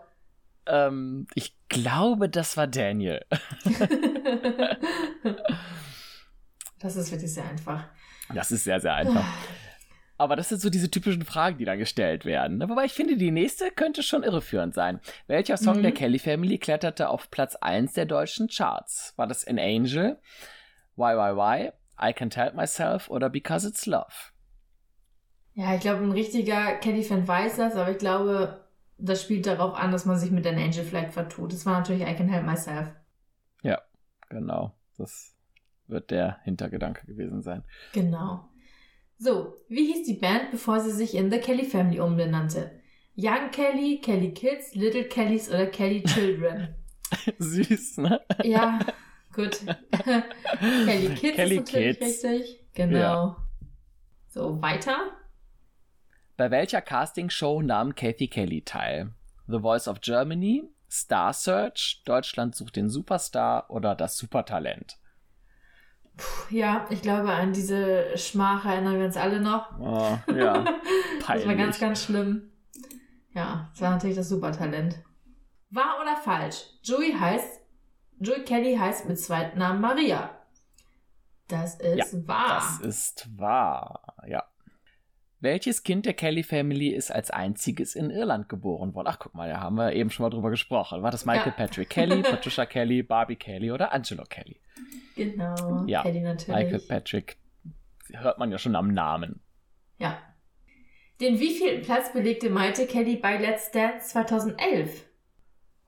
Ähm, 0.66 1.26
ich 1.34 1.54
glaube, 1.68 2.28
das 2.28 2.56
war 2.56 2.66
Daniel. 2.66 3.24
das 6.78 6.96
ist 6.96 7.10
wirklich 7.10 7.32
sehr 7.32 7.48
einfach. 7.48 7.84
Das 8.34 8.50
ist 8.50 8.64
sehr, 8.64 8.80
sehr 8.80 8.94
einfach. 8.94 9.24
Aber 10.18 10.34
das 10.34 10.48
sind 10.48 10.60
so 10.60 10.68
diese 10.68 10.90
typischen 10.90 11.24
Fragen, 11.24 11.58
die 11.58 11.64
da 11.64 11.76
gestellt 11.76 12.24
werden. 12.24 12.60
Wobei 12.68 12.84
ich 12.84 12.92
finde, 12.92 13.16
die 13.16 13.30
nächste 13.30 13.70
könnte 13.70 14.02
schon 14.02 14.24
irreführend 14.24 14.74
sein. 14.74 15.00
Welcher 15.28 15.56
Song 15.56 15.78
mhm. 15.78 15.82
der 15.82 15.92
Kelly 15.92 16.18
Family 16.18 16.58
kletterte 16.58 17.08
auf 17.08 17.30
Platz 17.30 17.54
1 17.54 17.92
der 17.92 18.04
deutschen 18.04 18.48
Charts? 18.48 19.14
War 19.16 19.28
das 19.28 19.46
An 19.46 19.60
Angel, 19.60 20.18
Why 20.96 21.14
Why 21.14 21.36
Why, 21.36 21.72
I 22.00 22.12
Can't 22.12 22.34
Help 22.34 22.54
Myself 22.54 23.08
oder 23.08 23.30
Because 23.30 23.66
It's 23.68 23.86
Love? 23.86 24.12
Ja, 25.58 25.74
ich 25.74 25.80
glaube, 25.80 26.04
ein 26.04 26.12
richtiger 26.12 26.76
Kelly-Fan 26.76 27.26
weiß 27.26 27.56
das, 27.56 27.74
aber 27.74 27.90
ich 27.90 27.98
glaube, 27.98 28.64
das 28.96 29.20
spielt 29.20 29.44
darauf 29.44 29.74
an, 29.74 29.90
dass 29.90 30.04
man 30.04 30.16
sich 30.16 30.30
mit 30.30 30.46
An 30.46 30.54
Angel 30.54 30.84
vielleicht 30.84 31.12
vertut. 31.12 31.52
Das 31.52 31.66
war 31.66 31.80
natürlich 31.80 32.02
I 32.02 32.14
Can 32.14 32.28
Help 32.28 32.46
Myself. 32.46 32.94
Ja, 33.64 33.82
genau. 34.28 34.72
Das 34.98 35.34
wird 35.88 36.12
der 36.12 36.38
Hintergedanke 36.44 37.06
gewesen 37.06 37.42
sein. 37.42 37.64
Genau. 37.92 38.48
So, 39.18 39.56
wie 39.68 39.92
hieß 39.92 40.06
die 40.06 40.14
Band, 40.14 40.52
bevor 40.52 40.78
sie 40.78 40.92
sich 40.92 41.16
in 41.16 41.28
The 41.28 41.40
Kelly 41.40 41.64
Family 41.64 41.98
umbenannte? 41.98 42.70
Young 43.16 43.50
Kelly, 43.50 44.00
Kelly 44.00 44.32
Kids, 44.34 44.76
Little 44.76 45.08
Kellys 45.08 45.48
oder 45.48 45.66
Kelly 45.66 46.04
Children? 46.04 46.76
Süß, 47.40 47.96
ne? 47.96 48.20
Ja, 48.44 48.78
gut. 49.34 49.58
Kelly 50.60 51.14
Kids 51.16 51.34
Kelly 51.34 51.56
ist 51.56 51.60
natürlich 51.66 51.98
Kids. 51.98 52.24
richtig. 52.24 52.64
Genau. 52.74 52.96
Ja. 52.96 53.36
So, 54.28 54.62
weiter. 54.62 55.17
Bei 56.38 56.52
welcher 56.52 56.80
Castingshow 56.80 57.62
nahm 57.62 57.96
Kathy 57.96 58.28
Kelly 58.28 58.62
teil? 58.62 59.12
The 59.48 59.58
Voice 59.58 59.88
of 59.88 60.00
Germany, 60.00 60.62
Star 60.88 61.32
Search, 61.32 62.04
Deutschland 62.04 62.54
sucht 62.54 62.76
den 62.76 62.88
Superstar 62.88 63.68
oder 63.70 63.96
das 63.96 64.16
Supertalent? 64.16 64.98
Puh, 66.16 66.54
ja, 66.54 66.86
ich 66.90 67.02
glaube, 67.02 67.32
an 67.32 67.52
diese 67.52 68.16
Schmach 68.16 68.64
erinnern 68.64 69.00
wir 69.00 69.06
uns 69.06 69.16
alle 69.16 69.40
noch. 69.40 69.80
Oh, 69.80 70.16
ja. 70.32 70.64
das 71.26 71.44
war 71.44 71.56
ganz, 71.56 71.80
ganz 71.80 72.04
schlimm. 72.04 72.52
Ja, 73.34 73.68
das 73.72 73.80
war 73.80 73.90
natürlich 73.90 74.16
das 74.16 74.28
Supertalent. 74.28 75.02
Wahr 75.70 75.98
oder 76.00 76.16
falsch? 76.18 76.66
Joey 76.84 77.14
heißt, 77.18 77.62
Joey 78.20 78.44
Kelly 78.44 78.76
heißt 78.76 79.08
mit 79.08 79.18
zweiten 79.18 79.58
Namen 79.58 79.80
Maria. 79.80 80.30
Das 81.48 81.80
ist 81.80 82.12
ja, 82.12 82.28
wahr. 82.28 82.60
Das 82.60 82.80
ist 82.80 83.28
wahr, 83.36 84.14
ja. 84.28 84.44
Welches 85.40 85.84
Kind 85.84 86.04
der 86.04 86.14
Kelly 86.14 86.42
Family 86.42 86.88
ist 86.88 87.12
als 87.12 87.30
einziges 87.30 87.94
in 87.94 88.10
Irland 88.10 88.48
geboren 88.48 88.94
worden? 88.94 89.06
Ach, 89.08 89.20
guck 89.20 89.34
mal, 89.34 89.48
da 89.48 89.60
haben 89.60 89.76
wir 89.76 89.92
eben 89.92 90.10
schon 90.10 90.24
mal 90.24 90.30
drüber 90.30 90.50
gesprochen. 90.50 91.02
War 91.02 91.12
das 91.12 91.24
Michael 91.24 91.52
ja. 91.56 91.64
Patrick 91.64 91.90
Kelly, 91.90 92.22
Patricia 92.28 92.66
Kelly, 92.66 93.04
Barbie 93.04 93.36
Kelly 93.36 93.70
oder 93.70 93.92
Angelo 93.92 94.24
Kelly? 94.24 94.60
Genau, 95.14 95.84
ja, 95.86 96.02
Kelly 96.02 96.20
natürlich. 96.20 96.48
Michael 96.48 96.80
Patrick 96.80 97.36
hört 98.12 98.38
man 98.38 98.50
ja 98.50 98.58
schon 98.58 98.74
am 98.74 98.88
Namen. 98.92 99.40
Ja. 99.98 100.18
Den 101.20 101.38
wievielten 101.38 101.82
Platz 101.82 102.12
belegte 102.12 102.50
Maite 102.50 102.86
Kelly 102.86 103.16
bei 103.16 103.36
Let's 103.36 103.70
Dance 103.70 104.08
2011? 104.08 105.04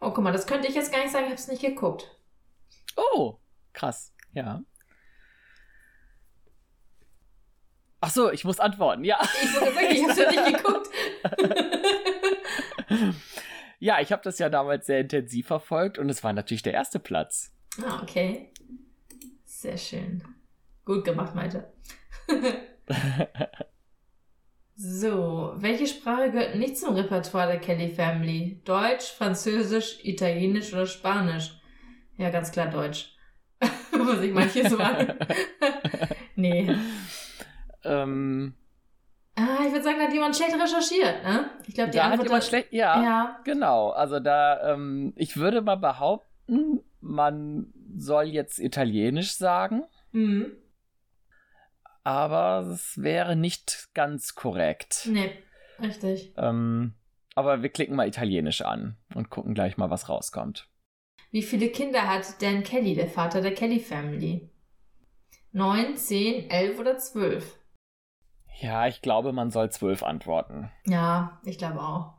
Oh, 0.00 0.10
guck 0.10 0.22
mal, 0.22 0.32
das 0.32 0.46
könnte 0.46 0.68
ich 0.68 0.74
jetzt 0.74 0.92
gar 0.92 1.02
nicht 1.02 1.12
sagen, 1.12 1.24
ich 1.24 1.30
habe 1.30 1.40
es 1.40 1.48
nicht 1.48 1.62
geguckt. 1.62 2.16
Oh, 2.96 3.38
krass, 3.72 4.14
ja. 4.32 4.62
Ach 8.00 8.10
so, 8.10 8.30
ich 8.30 8.44
muss 8.44 8.60
antworten, 8.60 9.04
ja. 9.04 9.18
Ich 9.42 9.60
wollte 9.60 9.74
sagen, 9.74 9.86
ich 9.90 10.16
ja 10.16 10.30
nicht 10.30 10.56
geguckt. 10.56 10.88
ja, 13.78 14.00
ich 14.00 14.10
habe 14.10 14.22
das 14.24 14.38
ja 14.38 14.48
damals 14.48 14.86
sehr 14.86 15.00
intensiv 15.00 15.46
verfolgt 15.46 15.98
und 15.98 16.08
es 16.08 16.24
war 16.24 16.32
natürlich 16.32 16.62
der 16.62 16.72
erste 16.72 16.98
Platz. 16.98 17.52
Ah, 17.84 18.00
okay. 18.02 18.52
Sehr 19.44 19.76
schön. 19.76 20.24
Gut 20.86 21.04
gemacht, 21.04 21.34
Malte. 21.34 21.70
so, 24.76 25.52
welche 25.56 25.86
Sprache 25.86 26.30
gehört 26.30 26.56
nicht 26.56 26.78
zum 26.78 26.94
Repertoire 26.94 27.48
der 27.48 27.60
Kelly 27.60 27.88
Family? 27.88 28.62
Deutsch, 28.64 29.12
Französisch, 29.12 29.98
Italienisch 30.04 30.72
oder 30.72 30.86
Spanisch? 30.86 31.60
Ja, 32.16 32.30
ganz 32.30 32.50
klar 32.50 32.68
Deutsch. 32.68 33.14
Muss 33.92 34.22
ich 34.22 34.32
manches 34.32 34.70
sagen. 34.70 35.18
nee. 36.34 36.74
Ähm, 37.84 38.54
ah, 39.36 39.64
ich 39.66 39.72
würde 39.72 39.82
sagen, 39.82 39.98
da 39.98 40.04
hat 40.04 40.12
jemand 40.12 40.36
schlecht 40.36 40.54
recherchiert, 40.54 41.22
ne? 41.22 41.50
Ich 41.66 41.74
glaube, 41.74 41.90
die 41.90 41.98
da 41.98 42.04
Antwort 42.04 42.20
hat 42.20 42.26
jemand 42.26 42.44
schlecht, 42.44 42.72
ja, 42.72 43.02
ja, 43.02 43.40
genau. 43.44 43.90
Also 43.90 44.20
da, 44.20 44.72
ähm, 44.72 45.12
ich 45.16 45.36
würde 45.36 45.62
mal 45.62 45.76
behaupten, 45.76 46.80
man 47.00 47.72
soll 47.96 48.24
jetzt 48.24 48.58
Italienisch 48.58 49.36
sagen. 49.36 49.84
Mhm. 50.12 50.52
Aber 52.02 52.66
es 52.72 53.00
wäre 53.02 53.36
nicht 53.36 53.90
ganz 53.94 54.34
korrekt. 54.34 55.06
Nee, 55.10 55.32
richtig. 55.80 56.32
Ähm, 56.36 56.94
aber 57.34 57.62
wir 57.62 57.68
klicken 57.68 57.96
mal 57.96 58.08
Italienisch 58.08 58.62
an 58.62 58.96
und 59.14 59.30
gucken 59.30 59.54
gleich 59.54 59.76
mal, 59.76 59.90
was 59.90 60.08
rauskommt. 60.08 60.68
Wie 61.30 61.42
viele 61.42 61.68
Kinder 61.68 62.08
hat 62.08 62.42
Dan 62.42 62.64
Kelly, 62.64 62.94
der 62.94 63.06
Vater 63.06 63.40
der 63.40 63.54
Kelly 63.54 63.78
Family? 63.78 64.50
Neun, 65.52 65.96
zehn, 65.96 66.50
elf 66.50 66.78
oder 66.78 66.98
zwölf? 66.98 67.56
Ja, 68.58 68.86
ich 68.86 69.02
glaube, 69.02 69.32
man 69.32 69.50
soll 69.50 69.70
zwölf 69.70 70.02
antworten. 70.02 70.70
Ja, 70.86 71.40
ich 71.44 71.58
glaube 71.58 71.80
auch. 71.80 72.14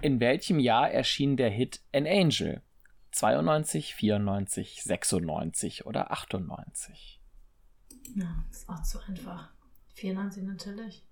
In 0.00 0.20
welchem 0.20 0.58
Jahr 0.58 0.90
erschien 0.90 1.36
der 1.36 1.50
Hit 1.50 1.80
An 1.92 2.06
Angel? 2.06 2.62
92, 3.12 3.94
94, 3.94 4.82
96 4.82 5.86
oder 5.86 6.10
98? 6.12 7.20
Ja, 8.14 8.44
ist 8.50 8.68
auch 8.68 8.82
zu 8.82 9.00
einfach. 9.06 9.50
94 9.94 10.42
natürlich. 10.44 11.06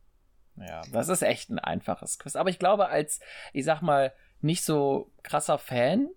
Ja, 0.57 0.83
das 0.93 1.09
ist 1.09 1.23
echt 1.23 1.51
ein 1.51 1.59
einfaches 1.59 2.19
Quiz. 2.19 2.37
Aber 2.37 2.51
ich 2.51 2.59
glaube, 2.59 2.89
als, 2.89 3.21
ich 3.53 3.65
sag 3.65 3.83
mal, 3.83 4.13
nicht 4.41 4.65
so 4.65 5.13
krasser 5.23 5.59
Fan 5.59 6.09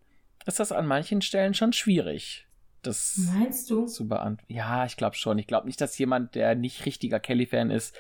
ist 0.46 0.60
das 0.60 0.72
an 0.72 0.88
manchen 0.88 1.22
Stellen 1.22 1.54
schon 1.54 1.74
schwierig 1.74 2.48
das 2.88 3.18
Meinst 3.34 3.70
du? 3.70 3.86
zu 3.86 4.08
beantworten. 4.08 4.54
Ja, 4.54 4.86
ich 4.86 4.98
glaube 4.98 5.16
schon. 5.16 5.38
Ich 5.38 5.48
glaube 5.48 5.68
nicht, 5.68 5.82
dass 5.82 5.98
jemand, 5.98 6.36
der 6.36 6.56
nicht 6.56 6.86
richtiger 6.86 7.20
Kelly-Fan 7.20 7.72
ist, 7.72 7.96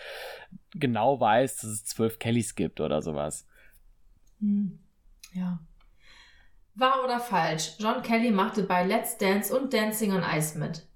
genau 0.71 1.19
weiß, 1.19 1.57
dass 1.57 1.69
es 1.69 1.85
zwölf 1.85 2.19
Kellys 2.19 2.55
gibt 2.55 2.79
oder 2.79 3.01
sowas. 3.01 3.47
Hm. 4.39 4.79
Ja. 5.33 5.59
Wahr 6.75 7.03
oder 7.03 7.19
falsch? 7.19 7.75
John 7.79 8.01
Kelly 8.01 8.31
machte 8.31 8.63
bei 8.63 8.83
Let's 8.83 9.17
Dance 9.17 9.55
und 9.55 9.73
Dancing 9.73 10.11
on 10.11 10.23
Ice 10.23 10.57
mit. 10.57 10.87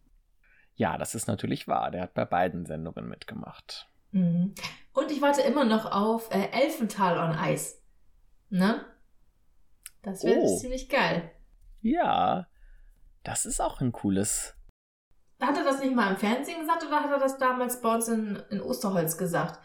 Ja, 0.75 0.97
das 0.97 1.15
ist 1.15 1.27
natürlich 1.27 1.67
wahr. 1.67 1.91
Der 1.91 2.03
hat 2.03 2.13
bei 2.13 2.25
beiden 2.25 2.65
Sendungen 2.65 3.07
mitgemacht. 3.07 3.87
Mhm. 4.11 4.53
Und 4.93 5.11
ich 5.11 5.21
warte 5.21 5.41
immer 5.41 5.65
noch 5.65 5.91
auf 5.91 6.31
äh, 6.31 6.49
Elfental 6.51 7.17
on 7.17 7.37
Ice. 7.51 7.75
Ne? 8.49 8.85
Das 10.01 10.23
wäre 10.23 10.39
oh. 10.39 10.57
ziemlich 10.57 10.89
geil. 10.89 11.31
Ja, 11.81 12.47
das 13.27 13.45
ist 13.45 13.59
auch 13.59 13.81
ein 13.81 13.91
cooles. 13.91 14.55
Hat 15.41 15.57
er 15.57 15.63
das 15.63 15.81
nicht 15.81 15.93
mal 15.93 16.11
im 16.11 16.17
Fernsehen 16.17 16.61
gesagt 16.61 16.85
oder 16.85 17.01
hat 17.03 17.11
er 17.11 17.19
das 17.19 17.37
damals 17.37 17.81
bei 17.81 17.93
uns 17.93 18.07
in, 18.07 18.41
in 18.49 18.61
Osterholz 18.61 19.17
gesagt? 19.17 19.59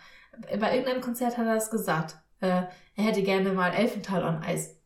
Bei 0.58 0.74
irgendeinem 0.74 1.00
Konzert 1.00 1.38
hat 1.38 1.46
er 1.46 1.54
das 1.54 1.70
gesagt. 1.70 2.16
Äh, 2.40 2.64
er 2.96 3.04
hätte 3.04 3.22
gerne 3.22 3.52
mal 3.52 3.72
Elfental 3.72 4.24
on 4.24 4.42
Eis. 4.42 4.78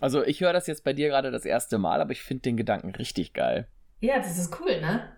Also 0.00 0.22
ich 0.22 0.40
höre 0.40 0.52
das 0.52 0.66
jetzt 0.66 0.84
bei 0.84 0.92
dir 0.92 1.08
gerade 1.08 1.30
das 1.30 1.44
erste 1.44 1.78
Mal, 1.78 2.00
aber 2.00 2.12
ich 2.12 2.22
finde 2.22 2.42
den 2.42 2.56
Gedanken 2.56 2.94
richtig 2.94 3.32
geil. 3.32 3.68
Ja, 4.00 4.18
das 4.18 4.38
ist 4.38 4.60
cool, 4.60 4.80
ne? 4.80 5.10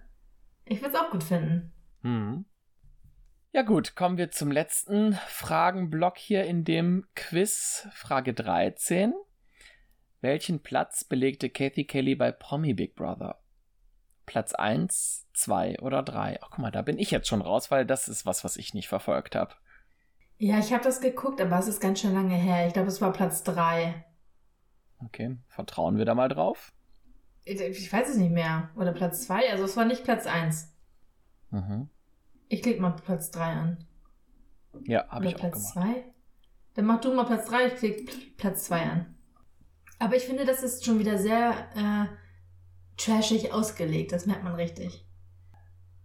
Ich 0.65 0.81
würde 0.81 0.95
es 0.95 1.01
auch 1.01 1.11
gut 1.11 1.25
finden. 1.25 1.73
Hm. 2.03 2.45
Ja 3.53 3.63
gut, 3.63 3.97
kommen 3.97 4.17
wir 4.17 4.31
zum 4.31 4.53
letzten 4.53 5.15
Fragenblock 5.27 6.17
hier 6.17 6.45
in 6.45 6.65
dem 6.65 7.05
Quiz, 7.17 7.89
Frage 7.93 8.33
13. 8.33 9.13
Welchen 10.21 10.61
Platz 10.61 11.05
belegte 11.05 11.49
Kathy 11.49 11.85
Kelly 11.85 12.15
bei 12.15 12.31
Promi 12.31 12.75
Big 12.75 12.95
Brother? 12.95 13.41
Platz 14.27 14.53
1, 14.55 15.27
2 15.33 15.81
oder 15.81 16.03
3? 16.03 16.39
Ach, 16.43 16.51
guck 16.51 16.59
mal, 16.59 16.71
da 16.71 16.83
bin 16.83 16.99
ich 16.99 17.11
jetzt 17.11 17.27
schon 17.27 17.41
raus, 17.41 17.71
weil 17.71 17.87
das 17.87 18.07
ist 18.07 18.27
was, 18.27 18.45
was 18.45 18.57
ich 18.57 18.75
nicht 18.75 18.89
verfolgt 18.89 19.35
habe. 19.35 19.55
Ja, 20.37 20.59
ich 20.59 20.73
habe 20.73 20.85
das 20.85 21.01
geguckt, 21.01 21.41
aber 21.41 21.59
es 21.59 21.69
ist 21.69 21.81
ganz 21.81 22.01
schön 22.01 22.13
lange 22.13 22.35
her. 22.35 22.67
Ich 22.67 22.75
glaube, 22.75 22.89
es 22.89 23.01
war 23.01 23.13
Platz 23.13 23.43
3. 23.45 24.05
Okay, 25.05 25.39
vertrauen 25.49 25.97
wir 25.97 26.05
da 26.05 26.15
mal 26.15 26.29
drauf? 26.29 26.73
Ich, 27.45 27.59
weiß 27.93 28.11
es 28.11 28.17
nicht 28.17 28.33
mehr. 28.33 28.71
Oder 28.77 28.93
Platz 28.93 29.27
2? 29.27 29.51
Also 29.51 29.65
es 29.65 29.77
war 29.77 29.87
nicht 29.87 30.05
Platz 30.05 30.27
1. 30.27 30.71
Mhm. 31.51 31.89
Ich 32.49 32.63
klicke 32.63 32.83
mal 32.83 32.91
Platz 32.91 33.31
3 33.31 33.43
an. 33.43 33.87
Ja, 34.85 35.09
habe 35.09 35.27
ich 35.27 35.35
auch 35.35 35.41
Platz 35.41 35.75
gemacht. 35.75 35.95
2? 35.95 36.05
Dann 36.75 36.85
mach 36.85 37.01
du 37.01 37.15
mal 37.15 37.25
Platz 37.25 37.47
3, 37.47 37.67
ich 37.67 37.75
klicke 37.77 38.13
Platz 38.37 38.65
2 38.65 38.83
an. 38.83 39.17
Aber 40.01 40.17
ich 40.17 40.25
finde, 40.25 40.47
das 40.47 40.63
ist 40.63 40.85
schon 40.85 40.99
wieder 40.99 41.19
sehr 41.19 41.53
äh, 41.77 42.07
trashig 42.97 43.53
ausgelegt. 43.53 44.13
Das 44.13 44.27
merkt 44.27 44.43
man 44.43 44.55
richtig. 44.55 45.07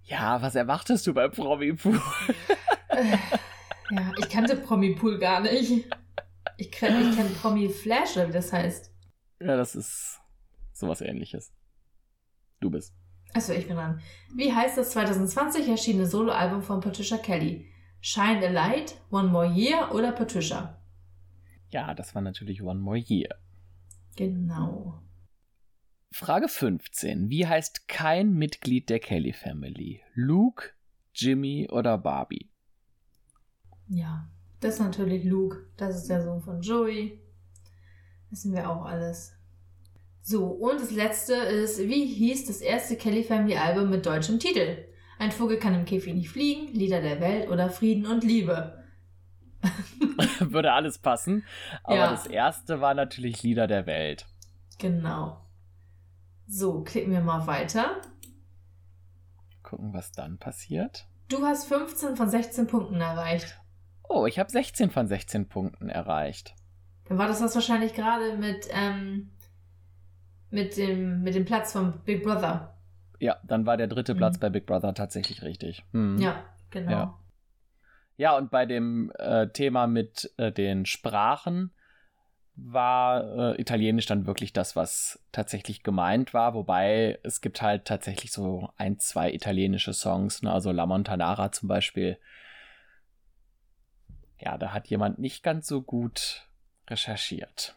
Ja, 0.04 0.42
was 0.42 0.54
erwartest 0.54 1.08
du 1.08 1.14
bei 1.14 1.30
Promipool? 1.30 2.00
äh, 2.90 3.18
ja, 3.92 4.12
ich 4.18 4.30
kannte 4.30 4.58
Promipool 4.58 5.18
gar 5.18 5.40
nicht. 5.40 5.88
Ich 6.58 6.72
kenne 6.72 7.10
ich 7.10 7.16
kenn 7.16 7.34
Promi 7.36 7.70
Flash, 7.70 8.18
wie 8.18 8.32
das 8.32 8.52
heißt. 8.52 8.92
Ja, 9.40 9.58
das 9.58 9.76
ist 9.76 10.20
sowas 10.74 11.02
ähnliches. 11.02 11.54
Du 12.60 12.70
bist. 12.70 12.94
Achso, 13.34 13.54
ich 13.54 13.68
bin 13.68 13.78
dran. 13.78 14.02
Wie 14.34 14.54
heißt 14.54 14.78
das 14.78 14.92
2020 14.92 15.68
erschienene 15.68 16.06
Soloalbum 16.06 16.62
von 16.62 16.82
Patricia 16.82 17.18
Kelly? 17.18 17.70
Shine 18.02 18.46
a 18.46 18.50
Light, 18.50 18.96
One 19.10 19.30
More 19.30 19.48
Year 19.48 19.94
oder 19.94 20.12
Patricia? 20.12 20.82
Ja, 21.70 21.94
das 21.94 22.14
war 22.14 22.22
natürlich 22.22 22.62
One 22.62 22.80
More 22.80 22.98
Year. 22.98 23.30
Genau. 24.16 25.02
Frage 26.12 26.48
15. 26.48 27.30
Wie 27.30 27.46
heißt 27.46 27.88
kein 27.88 28.34
Mitglied 28.34 28.90
der 28.90 29.00
Kelly 29.00 29.34
Family? 29.34 30.02
Luke, 30.14 30.72
Jimmy 31.14 31.68
oder 31.70 31.98
Barbie? 31.98 32.50
Ja, 33.90 34.30
das 34.62 34.76
ist 34.76 34.80
natürlich 34.80 35.26
Luke. 35.26 35.68
Das 35.76 35.96
ist 35.98 36.10
der 36.10 36.24
Sohn 36.24 36.42
von 36.42 36.62
Joey. 36.62 37.20
Wissen 38.30 38.54
wir 38.54 38.70
auch 38.70 38.86
alles. 38.86 39.34
So, 40.22 40.46
und 40.46 40.80
das 40.80 40.92
letzte 40.92 41.34
ist, 41.36 41.80
wie 41.80 42.06
hieß 42.06 42.48
das 42.48 42.62
erste 42.62 42.96
Kelly 42.96 43.24
Family 43.24 43.58
Album 43.58 43.90
mit 43.90 44.06
deutschem 44.06 44.40
Titel? 44.40 44.86
Ein 45.20 45.32
Vogel 45.32 45.60
kann 45.60 45.76
im 45.76 45.86
Käfig 45.86 46.14
nicht 46.14 46.30
fliegen, 46.30 46.74
Lieder 46.74 47.02
der 47.02 47.22
Welt 47.22 47.50
oder 47.50 47.70
Frieden 47.70 48.06
und 48.06 48.24
Liebe. 48.24 48.85
Würde 50.40 50.74
alles 50.74 50.98
passen. 50.98 51.44
Aber 51.84 51.96
ja. 51.96 52.12
das 52.12 52.28
erste 52.28 52.82
war 52.82 52.94
natürlich 52.94 53.44
Lieder 53.44 53.68
der 53.68 53.86
Welt. 53.86 54.26
Genau. 54.78 55.42
So, 56.48 56.84
klicken 56.84 57.12
wir 57.12 57.22
mal 57.22 57.48
weiter. 57.48 58.02
Gucken, 59.64 59.94
was 59.94 60.12
dann 60.12 60.38
passiert. 60.38 61.08
Du 61.28 61.44
hast 61.44 61.68
15 61.68 62.16
von 62.16 62.30
16 62.30 62.68
Punkten 62.68 63.02
erreicht. 63.02 63.60
Oh, 64.08 64.28
ich 64.28 64.38
habe 64.38 64.52
16 64.52 64.92
von 64.92 65.08
16 65.08 65.48
Punkten 65.48 65.90
erreicht. 65.90 66.54
Dann 67.06 67.18
war 67.18 67.28
das 67.28 67.40
das 67.40 67.56
wahrscheinlich 67.56 67.94
gerade 67.94 68.38
mit, 68.38 68.68
ähm, 68.72 69.32
mit, 70.52 70.78
dem, 70.78 71.24
mit 71.24 71.34
dem 71.34 71.46
Platz 71.46 71.72
von 71.72 72.00
Big 72.06 72.24
Brother. 72.24 72.78
ja, 73.20 73.38
dann 73.44 73.66
war 73.66 73.78
der 73.78 73.88
dritte 73.88 74.14
mhm. 74.14 74.20
Platz 74.20 74.38
bei 74.38 74.50
Big 74.50 74.68
Brother 74.68 74.94
tatsächlich 74.94 75.42
richtig. 75.42 75.84
Mhm. 75.92 76.20
Ja, 76.20 76.44
genau. 76.70 76.92
Ja. 76.92 77.20
Ja. 78.18 78.38
und 78.38 78.52
bei 78.52 78.66
dem 78.66 79.12
äh, 79.18 79.48
Thema 79.50 79.88
mit 79.88 80.32
äh, 80.38 80.52
den 80.52 80.86
Sprachen 80.86 81.72
war 82.56 83.54
äh, 83.54 83.62
Italienisch 83.62 84.06
dann 84.06 84.26
wirklich 84.26 84.54
das, 84.54 84.76
was 84.76 85.20
tatsächlich 85.32 85.84
gemeint 85.84 86.34
war, 86.34 86.54
wobei 86.54 87.20
es 87.24 87.42
gibt 87.42 87.62
halt 87.62 87.86
tatsächlich 87.86 88.32
so 88.32 88.70
ein, 88.78 88.98
zwei 89.00 89.34
italienische 89.34 89.94
Songs, 89.94 90.42
ne? 90.42 90.52
also 90.52 90.72
La 90.72 90.86
Montanara 90.86 91.52
zum 91.52 91.68
Beispiel. 91.68 92.18
Ja, 94.40 94.58
da 94.58 94.74
hat 94.74 94.88
jemand 94.88 95.20
nicht 95.20 95.44
ganz 95.44 95.68
so 95.68 95.82
gut 95.82 96.48
recherchiert. 96.90 97.76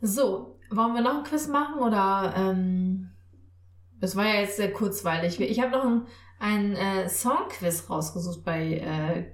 So, 0.00 0.58
wollen 0.70 0.94
wir 0.94 1.00
noch 1.00 1.18
ein 1.18 1.24
Quiz 1.24 1.48
machen 1.48 1.80
oder 1.80 2.34
ähm, 2.36 3.10
das 4.00 4.16
war 4.16 4.26
ja 4.26 4.40
jetzt 4.40 4.56
sehr 4.56 4.72
kurzweilig. 4.72 5.40
Ich 5.40 5.60
habe 5.60 5.72
noch 5.72 5.84
ein, 5.84 6.06
ein 6.38 6.76
äh, 6.76 7.08
Songquiz 7.08 7.88
rausgesucht 7.88 8.44
bei 8.44 8.78
äh, 8.78 9.33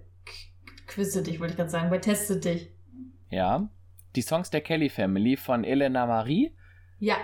Quizze 0.90 1.22
dich, 1.22 1.40
wollte 1.40 1.52
ich 1.52 1.56
gerade 1.56 1.70
sagen, 1.70 1.88
bei 1.88 1.98
Teste 1.98 2.38
dich. 2.38 2.70
Ja 3.30 3.70
die 4.16 4.22
Songs 4.22 4.50
der 4.50 4.60
Kelly 4.60 4.88
Family 4.88 5.36
von 5.36 5.64
Elena 5.64 6.06
Marie. 6.06 6.56
Ja. 6.98 7.16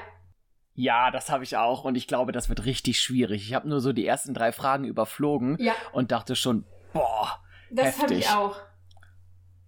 Ja, 0.75 1.11
das 1.11 1.31
habe 1.31 1.43
ich 1.45 1.57
auch 1.57 1.85
und 1.85 1.95
ich 1.95 2.07
glaube, 2.07 2.33
das 2.33 2.49
wird 2.49 2.65
richtig 2.65 3.01
schwierig. 3.01 3.47
Ich 3.47 3.55
habe 3.55 3.69
nur 3.69 3.81
so 3.81 3.93
die 3.93 4.07
ersten 4.07 4.35
drei 4.35 4.53
Fragen 4.53 4.85
überflogen 4.85 5.57
ja. 5.59 5.73
und 5.93 6.13
dachte 6.13 6.37
schon, 6.37 6.65
boah, 6.93 7.41
das 7.71 8.01
habe 8.01 8.15
ich 8.15 8.29
auch. 8.29 8.57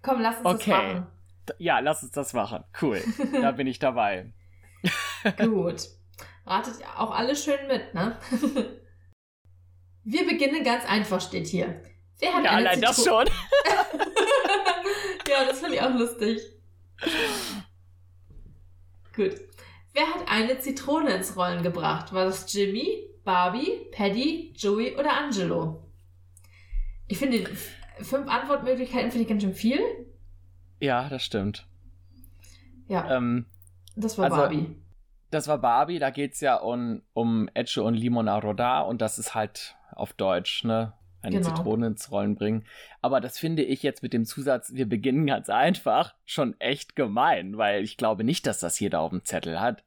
Komm, 0.02 0.20
lass 0.20 0.36
uns 0.38 0.46
okay. 0.46 0.70
das 0.70 0.82
machen. 0.82 1.06
Ja, 1.58 1.78
lass 1.78 2.02
uns 2.02 2.12
das 2.12 2.34
machen. 2.34 2.64
Cool. 2.80 3.02
da 3.32 3.52
bin 3.52 3.66
ich 3.66 3.78
dabei. 3.78 4.32
Gut. 5.38 5.88
Ratet 6.44 6.74
auch 6.96 7.10
alle 7.10 7.34
schön 7.34 7.66
mit, 7.68 7.94
ne? 7.94 8.16
Wir 10.04 10.26
beginnen 10.26 10.62
ganz 10.62 10.84
einfach, 10.86 11.20
steht 11.20 11.46
hier. 11.46 11.82
Wer 12.18 12.34
hat 12.34 12.44
ja, 12.44 12.50
eine 12.50 12.70
allein 12.70 12.80
Zitro 12.80 12.88
das 12.88 13.04
schon. 13.04 13.26
ja, 15.28 15.44
das 15.44 15.60
finde 15.60 15.76
ich 15.76 15.82
auch 15.82 15.94
lustig. 15.94 16.40
Gut. 19.14 19.34
Wer 19.94 20.06
hat 20.06 20.28
eine 20.28 20.58
Zitrone 20.58 21.14
ins 21.14 21.36
Rollen 21.36 21.62
gebracht? 21.62 22.12
War 22.12 22.24
das 22.24 22.52
Jimmy, 22.52 23.08
Barbie, 23.24 23.86
Paddy, 23.92 24.52
Joey 24.56 24.96
oder 24.96 25.16
Angelo? 25.16 25.88
Ich 27.08 27.18
finde, 27.18 27.48
fünf 28.00 28.28
Antwortmöglichkeiten 28.28 29.10
finde 29.10 29.22
ich 29.22 29.28
ganz 29.28 29.42
schön 29.42 29.54
viel. 29.54 29.80
Ja, 30.80 31.08
das 31.08 31.24
stimmt. 31.24 31.66
Ja. 32.86 33.16
Ähm, 33.16 33.46
das 33.96 34.18
war 34.18 34.26
also, 34.26 34.36
Barbie. 34.36 34.76
Das 35.30 35.48
war 35.48 35.58
Barbie, 35.58 35.98
da 35.98 36.10
geht 36.10 36.34
es 36.34 36.40
ja 36.40 36.56
um, 36.56 37.02
um 37.12 37.48
Etche 37.54 37.82
und 37.82 37.94
Limona 37.94 38.38
Roda 38.38 38.80
und 38.80 39.02
das 39.02 39.18
ist 39.18 39.34
halt 39.34 39.76
auf 39.90 40.12
Deutsch, 40.12 40.64
ne? 40.64 40.94
Eine 41.22 41.40
genau. 41.40 41.54
Zitrone 41.54 41.86
ins 41.88 42.10
Rollen 42.10 42.34
bringen. 42.34 42.64
Aber 43.02 43.20
das 43.20 43.38
finde 43.38 43.62
ich 43.62 43.82
jetzt 43.82 44.02
mit 44.02 44.12
dem 44.12 44.24
Zusatz, 44.24 44.72
wir 44.74 44.88
beginnen 44.88 45.26
ganz 45.26 45.48
einfach, 45.48 46.14
schon 46.24 46.58
echt 46.60 46.96
gemein, 46.96 47.58
weil 47.58 47.82
ich 47.82 47.96
glaube 47.96 48.24
nicht, 48.24 48.46
dass 48.46 48.60
das 48.60 48.78
jeder 48.78 49.00
auf 49.00 49.10
dem 49.10 49.24
Zettel 49.24 49.60
hat. 49.60 49.84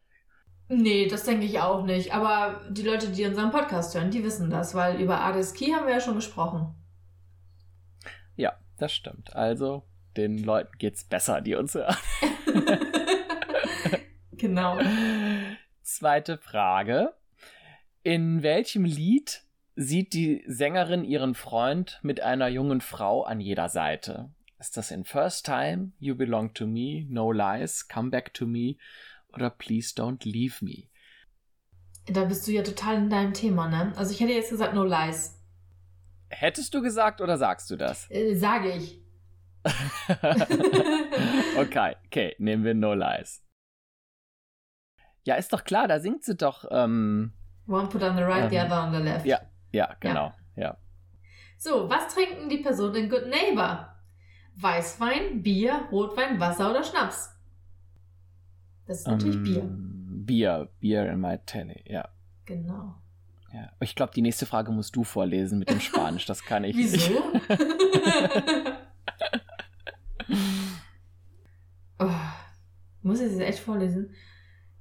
Nee, 0.73 1.07
das 1.07 1.25
denke 1.25 1.45
ich 1.45 1.59
auch 1.59 1.83
nicht. 1.83 2.13
Aber 2.13 2.61
die 2.69 2.83
Leute, 2.83 3.09
die 3.09 3.25
unseren 3.25 3.51
Podcast 3.51 3.93
hören, 3.93 4.09
die 4.09 4.23
wissen 4.23 4.49
das, 4.49 4.73
weil 4.73 5.01
über 5.01 5.19
Ades 5.19 5.53
Key 5.53 5.73
haben 5.73 5.85
wir 5.85 5.93
ja 5.93 5.99
schon 5.99 6.15
gesprochen. 6.15 6.73
Ja, 8.37 8.53
das 8.77 8.93
stimmt. 8.93 9.35
Also, 9.35 9.83
den 10.15 10.37
Leuten 10.37 10.77
geht's 10.77 11.03
besser, 11.03 11.41
die 11.41 11.55
uns 11.55 11.75
hören. 11.75 11.97
genau. 14.31 14.79
Zweite 15.81 16.37
Frage. 16.37 17.13
In 18.03 18.41
welchem 18.41 18.85
Lied 18.85 19.43
sieht 19.75 20.13
die 20.13 20.43
Sängerin 20.47 21.03
ihren 21.03 21.35
Freund 21.35 21.99
mit 22.03 22.21
einer 22.21 22.47
jungen 22.47 22.81
Frau 22.81 23.23
an 23.23 23.39
jeder 23.39 23.69
Seite. 23.69 24.29
Ist 24.59 24.77
das 24.77 24.91
in 24.91 25.05
First 25.05 25.45
Time, 25.45 25.91
You 25.99 26.15
Belong 26.15 26.53
to 26.53 26.67
Me, 26.67 27.05
No 27.09 27.31
Lies, 27.31 27.87
Come 27.87 28.11
Back 28.11 28.33
to 28.33 28.45
Me 28.45 28.75
oder 29.33 29.49
Please 29.49 29.95
Don't 29.95 30.23
Leave 30.23 30.63
Me? 30.63 30.83
Da 32.05 32.25
bist 32.25 32.47
du 32.47 32.51
ja 32.51 32.61
total 32.61 32.97
in 32.97 33.09
deinem 33.09 33.33
Thema, 33.33 33.69
ne? 33.69 33.93
Also 33.95 34.11
ich 34.11 34.19
hätte 34.19 34.33
jetzt 34.33 34.49
gesagt 34.49 34.73
No 34.73 34.83
Lies. 34.83 35.39
Hättest 36.29 36.73
du 36.73 36.81
gesagt 36.81 37.21
oder 37.21 37.37
sagst 37.37 37.69
du 37.71 37.75
das? 37.75 38.09
Äh, 38.09 38.35
sage 38.35 38.71
ich. 38.73 38.99
okay, 41.57 41.95
okay, 42.05 42.35
nehmen 42.39 42.63
wir 42.63 42.73
No 42.73 42.93
Lies. 42.93 43.43
Ja, 45.23 45.35
ist 45.35 45.53
doch 45.53 45.63
klar, 45.63 45.87
da 45.87 45.99
singt 45.99 46.23
sie 46.23 46.35
doch. 46.35 46.65
Ähm, 46.71 47.33
One 47.67 47.87
put 47.87 48.01
on 48.01 48.15
the 48.15 48.23
right, 48.23 48.43
ähm, 48.43 48.49
the 48.49 48.59
other 48.59 48.83
on 48.83 48.91
the 48.91 48.99
left. 48.99 49.25
Ja, 49.25 49.39
ja, 49.71 49.95
genau. 49.99 50.33
Ja. 50.55 50.63
ja. 50.63 50.77
So, 51.57 51.89
was 51.89 52.13
trinken 52.13 52.49
die 52.49 52.57
Personen 52.57 52.95
in 52.95 53.09
Good 53.09 53.27
Neighbor? 53.27 53.95
Weißwein, 54.55 55.43
Bier, 55.43 55.87
Rotwein, 55.91 56.39
Wasser 56.39 56.71
oder 56.71 56.83
Schnaps? 56.83 57.35
Das 58.85 58.99
ist 58.99 59.07
natürlich 59.07 59.37
um, 59.37 59.43
Bier. 59.43 59.69
Bier, 60.25 60.69
Bier 60.79 61.11
in 61.11 61.21
my 61.21 61.37
telly, 61.45 61.83
ja. 61.85 62.09
Genau. 62.45 62.95
Ja. 63.53 63.71
Ich 63.79 63.95
glaube, 63.95 64.13
die 64.13 64.21
nächste 64.21 64.45
Frage 64.45 64.71
musst 64.71 64.95
du 64.95 65.03
vorlesen 65.03 65.59
mit 65.59 65.69
dem 65.69 65.79
Spanisch. 65.79 66.25
Das 66.25 66.43
kann 66.43 66.63
ich 66.63 66.75
Wieso? 66.75 66.97
nicht. 66.97 67.13
oh, 71.99 72.09
muss 73.01 73.19
ich 73.19 73.31
das 73.31 73.39
echt 73.39 73.59
vorlesen? 73.59 74.13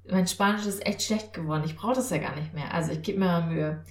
Mein 0.09 0.27
Spanisch 0.27 0.67
ist 0.67 0.87
echt 0.87 1.03
schlecht 1.03 1.33
geworden. 1.33 1.63
Ich 1.65 1.77
brauche 1.77 1.95
das 1.95 2.11
ja 2.11 2.19
gar 2.19 2.37
nicht 2.37 2.55
mehr. 2.55 2.73
Also 2.73 2.93
ich 2.93 3.03
gebe 3.03 3.19
mir 3.19 3.27
mal 3.27 3.47
Mühe. 3.47 3.85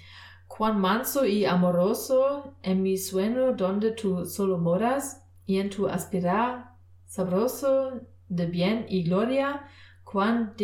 Juan 0.59 0.77
manso 0.81 1.25
y 1.25 1.45
amoroso 1.45 2.53
en 2.63 2.83
mi 2.83 2.97
sueño 2.97 3.53
donde 3.53 3.91
tú 3.91 4.25
solo 4.25 4.57
moras 4.57 5.23
y 5.45 5.57
en 5.57 5.69
tu 5.69 5.87
aspirar 5.87 6.75
sabroso 7.05 8.01
de 8.27 8.45
bien 8.45 8.85
y 8.89 9.03
gloria, 9.03 9.69
cuán 10.03 10.55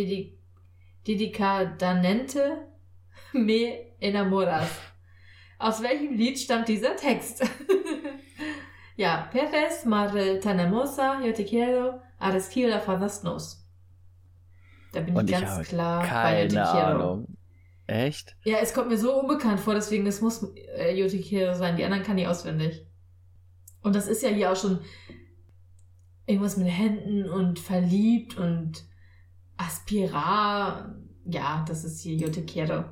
dedicadamente 1.05 2.67
me 3.33 3.95
enamoras. 4.01 4.69
Aus 5.59 5.79
welchem 5.79 6.17
Lied 6.17 6.35
stammt 6.35 6.67
dieser 6.67 6.97
Text? 6.97 7.45
ja, 8.97 9.29
Perez, 9.31 9.85
Madre 9.85 10.41
Tanemosa, 10.41 11.21
Yo 11.23 11.33
te 11.33 11.45
quiero, 11.45 12.01
Aresquio 12.19 12.67
la 12.67 12.81
Fadas 12.81 13.23
Nos. 13.23 13.65
Da 14.91 14.99
bin 14.99 15.15
Und 15.15 15.29
ich 15.29 15.39
ganz 15.39 15.65
klar 15.69 16.01
bei 16.01 16.43
Yo 16.43 16.49
te 16.49 16.55
quiero. 16.55 17.25
Echt? 17.87 18.35
Ja, 18.43 18.57
es 18.61 18.73
kommt 18.73 18.89
mir 18.89 18.97
so 18.97 19.19
unbekannt 19.19 19.59
vor, 19.59 19.75
deswegen, 19.75 20.07
es 20.07 20.21
muss 20.21 20.43
äh, 20.77 20.97
Yotikiro 20.97 21.53
sein. 21.53 21.77
Die 21.77 21.83
anderen 21.83 22.03
kann 22.03 22.17
ich 22.17 22.27
auswendig. 22.27 22.85
Und 23.81 23.95
das 23.95 24.07
ist 24.07 24.23
ja 24.23 24.29
hier 24.29 24.51
auch 24.51 24.55
schon 24.55 24.79
irgendwas 26.25 26.57
mit 26.57 26.67
Händen 26.67 27.29
und 27.29 27.59
verliebt 27.59 28.37
und 28.37 28.83
Aspira. 29.57 30.95
Ja, 31.25 31.63
das 31.67 31.83
ist 31.83 32.01
hier 32.01 32.15
Yotikiro. 32.15 32.85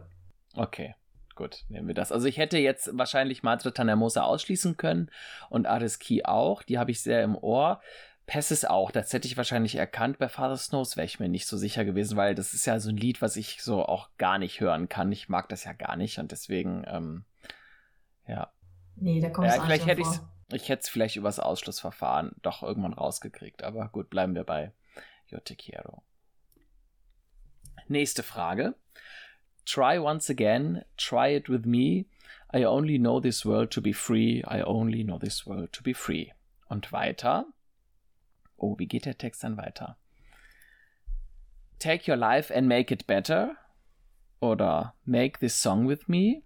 Okay, 0.55 0.93
gut, 1.35 1.63
nehmen 1.69 1.87
wir 1.87 1.95
das. 1.95 2.11
Also 2.11 2.27
ich 2.27 2.37
hätte 2.37 2.59
jetzt 2.59 2.91
wahrscheinlich 2.93 3.41
Madre 3.41 3.73
Tanemosa 3.73 4.21
ausschließen 4.21 4.77
können 4.77 5.09
und 5.49 5.65
Ariski 5.65 6.25
auch. 6.25 6.61
Die 6.61 6.77
habe 6.77 6.91
ich 6.91 7.01
sehr 7.01 7.23
im 7.23 7.35
Ohr. 7.35 7.81
Pessis 8.25 8.63
auch, 8.65 8.91
das 8.91 9.11
hätte 9.11 9.27
ich 9.27 9.35
wahrscheinlich 9.35 9.75
erkannt. 9.75 10.17
Bei 10.17 10.29
Father 10.29 10.57
Snows 10.57 10.95
wäre 10.95 11.05
ich 11.05 11.19
mir 11.19 11.27
nicht 11.27 11.47
so 11.47 11.57
sicher 11.57 11.83
gewesen, 11.83 12.17
weil 12.17 12.35
das 12.35 12.53
ist 12.53 12.65
ja 12.65 12.79
so 12.79 12.89
ein 12.89 12.97
Lied, 12.97 13.21
was 13.21 13.35
ich 13.35 13.61
so 13.61 13.85
auch 13.85 14.09
gar 14.17 14.37
nicht 14.37 14.61
hören 14.61 14.87
kann. 14.87 15.11
Ich 15.11 15.29
mag 15.29 15.49
das 15.49 15.65
ja 15.65 15.73
gar 15.73 15.97
nicht 15.97 16.19
und 16.19 16.31
deswegen, 16.31 16.85
ähm, 16.87 17.25
ja. 18.27 18.51
Nee, 18.95 19.19
da 19.19 19.29
kommt 19.29 19.47
es 19.47 19.55
ja, 19.55 19.63
vielleicht 19.63 19.85
hätte 19.85 20.01
ich 20.01 20.07
ich 20.53 20.69
hätte 20.69 20.81
es 20.81 20.89
vielleicht 20.89 21.15
übers 21.15 21.39
Ausschlussverfahren 21.39 22.33
doch 22.41 22.63
irgendwann 22.63 22.93
rausgekriegt, 22.93 23.63
aber 23.63 23.89
gut, 23.89 24.09
bleiben 24.09 24.35
wir 24.35 24.43
bei 24.43 24.71
quiero. 25.57 26.03
Nächste 27.87 28.21
Frage. 28.21 28.75
Try 29.65 29.97
once 29.97 30.29
again, 30.29 30.83
try 30.95 31.35
it 31.35 31.49
with 31.49 31.65
me. 31.65 32.05
I 32.53 32.65
only 32.65 32.99
know 32.99 33.19
this 33.19 33.45
world 33.45 33.71
to 33.71 33.81
be 33.81 33.93
free. 33.93 34.43
I 34.45 34.61
only 34.61 35.03
know 35.03 35.17
this 35.17 35.47
world 35.47 35.73
to 35.73 35.81
be 35.81 35.95
free. 35.95 36.31
Und 36.67 36.91
weiter. 36.91 37.47
Oh, 38.63 38.79
wie 38.79 38.87
geht 38.87 39.05
der 39.05 39.17
Text 39.17 39.43
dann 39.43 39.57
weiter? 39.57 39.97
Take 41.79 42.09
your 42.09 42.15
life 42.15 42.49
and 42.49 42.65
make 42.65 42.93
it 42.93 43.05
better. 43.05 43.57
Oder 44.39 44.93
make 45.03 45.39
this 45.39 45.53
song 45.53 45.85
with 45.85 46.07
me. 46.07 46.43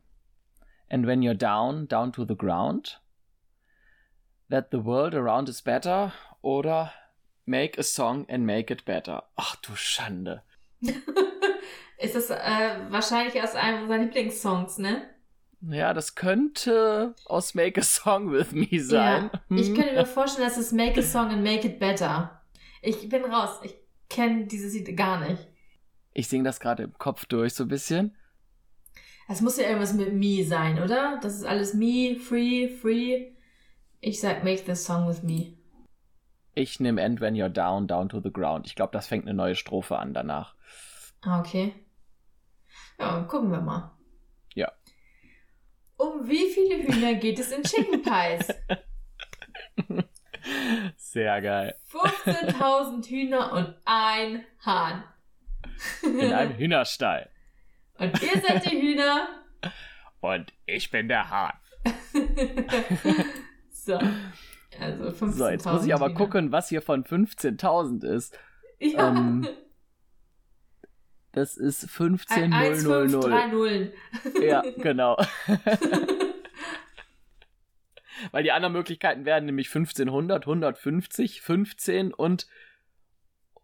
And 0.90 1.06
when 1.06 1.22
you're 1.22 1.38
down, 1.38 1.88
down 1.88 2.12
to 2.14 2.26
the 2.26 2.36
ground. 2.36 3.00
That 4.50 4.72
the 4.72 4.84
world 4.84 5.14
around 5.14 5.48
is 5.48 5.62
better. 5.62 6.12
Oder 6.42 6.92
make 7.46 7.78
a 7.78 7.84
song 7.84 8.26
and 8.28 8.48
make 8.48 8.74
it 8.74 8.84
better. 8.84 9.22
Ach 9.36 9.56
du 9.58 9.76
Schande. 9.76 10.42
ist 12.00 12.16
das 12.16 12.32
äh, 12.32 12.80
wahrscheinlich 12.90 13.40
aus 13.44 13.54
einem 13.54 13.88
seiner 13.88 14.06
Lieblingssongs, 14.06 14.80
ne? 14.80 15.08
Ja, 15.62 15.94
das 15.94 16.16
könnte 16.16 17.16
aus 17.26 17.56
Make 17.56 17.82
a 17.82 17.84
Song 17.84 18.32
with 18.32 18.52
Me 18.52 18.80
sein. 18.80 19.32
Ja, 19.34 19.58
ich 19.58 19.74
könnte 19.74 19.94
mir 19.94 20.06
vorstellen, 20.06 20.48
dass 20.48 20.58
es 20.58 20.72
Make 20.72 21.00
a 21.00 21.04
Song 21.04 21.30
and 21.30 21.44
Make 21.44 21.68
it 21.68 21.80
Better. 21.80 22.42
Ich 22.82 23.10
bin 23.10 23.26
raus. 23.26 23.60
Ich 23.64 23.76
kenne 24.10 24.46
dieses 24.46 24.74
Lied 24.74 24.96
gar 24.96 25.20
nicht. 25.20 25.48
Ich 26.14 26.28
singe 26.28 26.44
das 26.44 26.60
gerade 26.60 26.84
im 26.84 26.98
Kopf 26.98 27.26
durch 27.26 27.56
so 27.56 27.64
ein 27.64 27.70
bisschen. 27.70 28.16
Es 29.28 29.42
muss 29.42 29.58
ja 29.58 29.66
irgendwas 29.66 29.94
mit 29.94 30.14
me 30.14 30.44
sein, 30.46 30.82
oder? 30.82 31.20
Das 31.22 31.36
ist 31.36 31.44
alles 31.44 31.74
me, 31.74 32.16
free, 32.16 32.70
free. 32.70 33.34
Ich 34.00 34.22
sag, 34.22 34.44
make 34.44 34.64
this 34.64 34.86
song 34.86 35.08
with 35.10 35.24
me. 35.24 35.58
Ich 36.54 36.80
nehme 36.80 37.02
End 37.02 37.20
When 37.20 37.36
You're 37.36 37.50
Down, 37.50 37.88
Down 37.88 38.10
to 38.10 38.22
the 38.22 38.32
Ground. 38.32 38.68
Ich 38.68 38.76
glaube, 38.76 38.94
das 38.94 39.08
fängt 39.08 39.26
eine 39.26 39.34
neue 39.34 39.56
Strophe 39.56 40.00
an 40.00 40.14
danach. 40.14 40.56
Ah, 41.22 41.40
okay. 41.40 41.74
Ja, 43.00 43.22
gucken 43.24 43.52
wir 43.52 43.62
mal. 43.62 43.97
Um 45.98 46.28
wie 46.28 46.50
viele 46.52 46.84
Hühner 46.84 47.16
geht 47.16 47.40
es 47.40 47.52
in 47.52 47.64
Chicken 47.64 48.02
Pies? 48.04 48.54
Sehr 50.96 51.42
geil. 51.42 51.76
15.000 51.92 53.10
Hühner 53.10 53.52
und 53.54 53.76
ein 53.86 54.46
Hahn. 54.64 55.04
In 56.04 56.32
einem 56.32 56.54
Hühnerstall. 56.58 57.30
Und 57.98 58.22
ihr 58.22 58.42
seid 58.42 58.66
die 58.66 58.80
Hühner. 58.80 59.28
Und 60.22 60.54
ich 60.66 60.92
bin 60.92 61.08
der 61.08 61.30
Hahn. 61.30 61.54
so. 63.72 64.00
Also 64.80 65.04
15.000. 65.10 65.32
So, 65.32 65.48
jetzt 65.50 65.66
muss 65.66 65.86
ich 65.86 65.94
aber 65.96 66.08
Hühner. 66.10 66.18
gucken, 66.18 66.52
was 66.52 66.70
hier 66.70 66.82
von 66.84 67.04
15.000 67.04 68.06
ist. 68.06 68.38
Ja. 68.80 69.10
Ähm, 69.10 69.48
Das 71.38 71.56
ist 71.56 71.84
Ein- 71.84 71.88
eins, 71.88 71.92
fünf, 71.94 72.26
drei 72.26 72.50
15000. 72.50 73.52
Nullen. 73.54 73.92
Ja, 74.42 74.64
genau. 74.78 75.18
Weil 78.32 78.42
die 78.44 78.52
anderen 78.52 78.74
Möglichkeiten 78.74 79.26
wären 79.26 79.46
nämlich 79.46 79.68
1500, 79.68 80.48
150, 80.48 81.42
15 81.42 82.12
und 82.14 82.48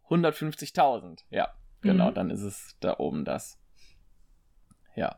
150.000. 0.09 1.23
Ja, 1.31 1.51
genau, 1.81 2.11
Mhm. 2.11 2.13
dann 2.13 2.29
ist 2.29 2.41
es 2.43 2.77
da 2.79 2.95
oben 2.99 3.25
das. 3.25 3.57
Ja. 4.95 5.17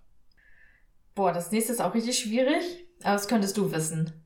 Boah, 1.16 1.34
das 1.34 1.52
nächste 1.52 1.74
ist 1.74 1.82
auch 1.82 1.94
richtig 1.94 2.18
schwierig. 2.18 2.64
Aber 3.04 3.14
das 3.14 3.28
könntest 3.28 3.58
du 3.58 3.74
wissen. 3.74 4.26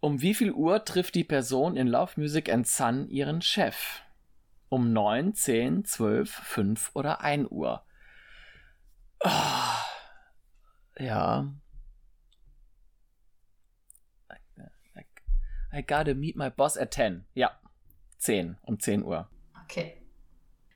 Um 0.00 0.20
wie 0.20 0.34
viel 0.34 0.52
Uhr 0.52 0.84
trifft 0.84 1.14
die 1.14 1.24
Person 1.24 1.76
in 1.78 1.86
Love 1.88 2.12
Music 2.16 2.52
and 2.52 2.66
Sun 2.68 3.08
ihren 3.08 3.40
Chef? 3.40 4.02
Um 4.68 4.92
9, 4.92 5.34
10, 5.34 5.84
12, 5.84 6.30
5 6.30 6.90
oder 6.94 7.20
1 7.20 7.50
Uhr? 7.50 7.84
Ah, 9.22 9.84
ja. 10.98 11.52
I, 15.72 15.82
gotta 15.82 16.14
meet 16.14 16.36
my 16.36 16.48
boss 16.48 16.76
at 16.78 16.94
10. 16.94 17.26
Ja. 17.34 17.50
10. 18.18 18.56
Um 18.62 18.80
10 18.80 19.04
Uhr. 19.04 19.28
Okay. 19.64 20.00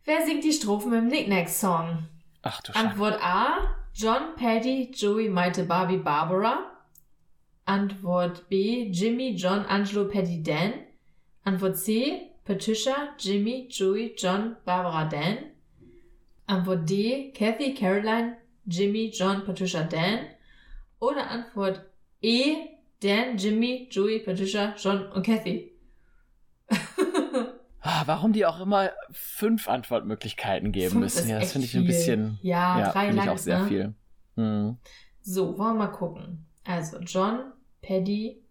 Wer 0.05 0.27
singt 0.27 0.45
die 0.45 0.53
Strophen 0.53 0.93
im 0.93 1.09
Knickknack-Song? 1.09 2.09
Ach 2.43 2.61
du 2.63 2.73
Scheiße. 2.73 2.87
Antwort 2.87 3.19
A. 3.23 3.77
John, 3.95 4.35
Paddy, 4.37 4.91
Joey, 4.95 5.29
Maite, 5.29 5.65
Barbie, 5.65 5.99
Barbara. 5.99 6.71
Antwort 7.65 8.49
B. 8.49 8.91
Jimmy, 8.91 9.35
John, 9.35 9.65
Angelo, 9.67 10.07
Paddy, 10.07 10.43
Dan. 10.43 10.75
Antwort 11.45 11.79
C. 11.79 12.30
Patricia, 12.55 13.15
Jimmy, 13.17 13.69
Joey, 13.71 14.13
John, 14.17 14.57
Barbara, 14.65 15.05
Dan. 15.09 15.53
Antwort 16.49 16.85
D. 16.91 17.31
Kathy, 17.33 17.75
Caroline, 17.75 18.39
Jimmy, 18.67 19.13
John, 19.15 19.45
Patricia, 19.45 19.85
Dan. 19.85 20.27
Oder 20.99 21.31
Antwort 21.31 21.81
E. 22.21 22.57
Dan, 23.01 23.37
Jimmy, 23.39 23.87
Joey, 23.89 24.19
Patricia, 24.19 24.75
John 24.77 25.07
und 25.13 25.25
Kathy. 25.25 25.73
Ah, 27.83 28.03
warum 28.05 28.35
die 28.35 28.45
auch 28.45 28.61
immer 28.61 28.91
fünf 29.11 29.67
Antwortmöglichkeiten 29.67 30.71
geben 30.71 30.91
Fünf 30.91 31.03
müssen. 31.03 31.31
Ja, 31.31 31.41
das 31.41 31.53
finde 31.53 31.67
ich 31.67 31.75
ein 31.75 31.87
bisschen. 31.87 32.39
Ja, 32.43 32.79
Ja, 32.79 32.93
drei 32.93 33.07
finde 33.07 33.23
ich 33.23 33.29
auch 33.31 33.39
sehr 33.39 33.61
ne? 33.61 33.69
viel. 33.69 33.95
Hm. 34.37 34.77
So, 35.23 35.57
wollen 35.57 35.79
wir 35.79 35.87
mal 35.87 35.93
gucken. 35.93 36.45
Also, 36.65 36.99
John, 36.99 37.53
Paddy. 37.81 38.45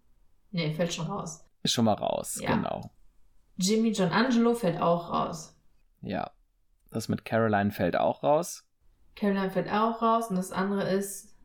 Nee, 0.52 0.74
fällt 0.74 0.91
schon 0.93 1.06
raus. 1.06 1.45
Ist 1.62 1.74
schon 1.74 1.86
mal 1.86 1.93
raus, 1.93 2.39
Ja. 2.41 2.56
genau. 2.56 2.89
Jimmy 3.60 3.89
John 3.89 4.10
Angelo 4.10 4.53
fällt 4.53 4.82
auch 4.82 5.12
raus. 5.12 5.55
Ja. 6.01 6.32
Das 6.91 7.10
mit 7.10 7.26
Caroline 7.26 7.72
fällt 7.72 7.95
auch 7.95 8.24
raus. 8.24 8.66
Caroline 9.16 9.51
fällt 9.51 9.70
auch 9.72 10.01
raus. 10.01 10.30
Und 10.30 10.38
das 10.38 10.51
andere 10.51 10.89
ist. 10.89 11.36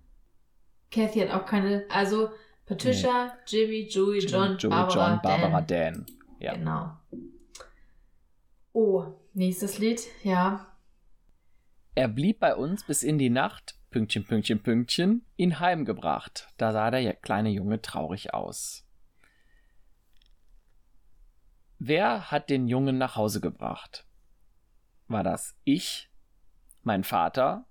Kathy 0.90 1.20
hat 1.20 1.30
auch 1.30 1.44
keine. 1.44 1.84
Also, 1.90 2.30
Patricia, 2.66 3.36
Jimmy, 3.46 3.88
Joey, 3.90 4.20
John, 4.20 4.56
Joey, 4.56 4.70
Barbara, 4.70 5.10
John, 5.10 5.20
Barbara, 5.22 5.60
Dan. 5.60 5.94
Dan. 5.94 6.06
Ja. 6.38 6.54
Genau. 6.54 6.92
Oh, 8.72 9.04
nächstes 9.32 9.78
Lied. 9.78 10.02
Ja. 10.22 10.66
Er 11.96 12.08
blieb 12.08 12.40
bei 12.40 12.54
uns 12.54 12.84
bis 12.84 13.02
in 13.02 13.18
die 13.18 13.30
Nacht, 13.30 13.76
Pünktchen, 13.90 14.24
Pünktchen, 14.24 14.62
Pünktchen, 14.62 15.24
ihn 15.36 15.60
heimgebracht. 15.60 16.48
Da 16.56 16.72
sah 16.72 16.90
der 16.90 17.14
kleine 17.14 17.50
Junge 17.50 17.82
traurig 17.82 18.34
aus. 18.34 18.83
Wer 21.86 22.30
hat 22.30 22.48
den 22.48 22.66
Jungen 22.66 22.96
nach 22.96 23.16
Hause 23.16 23.42
gebracht? 23.42 24.06
War 25.06 25.22
das 25.22 25.54
ich, 25.64 26.10
mein 26.82 27.04
Vater, 27.04 27.66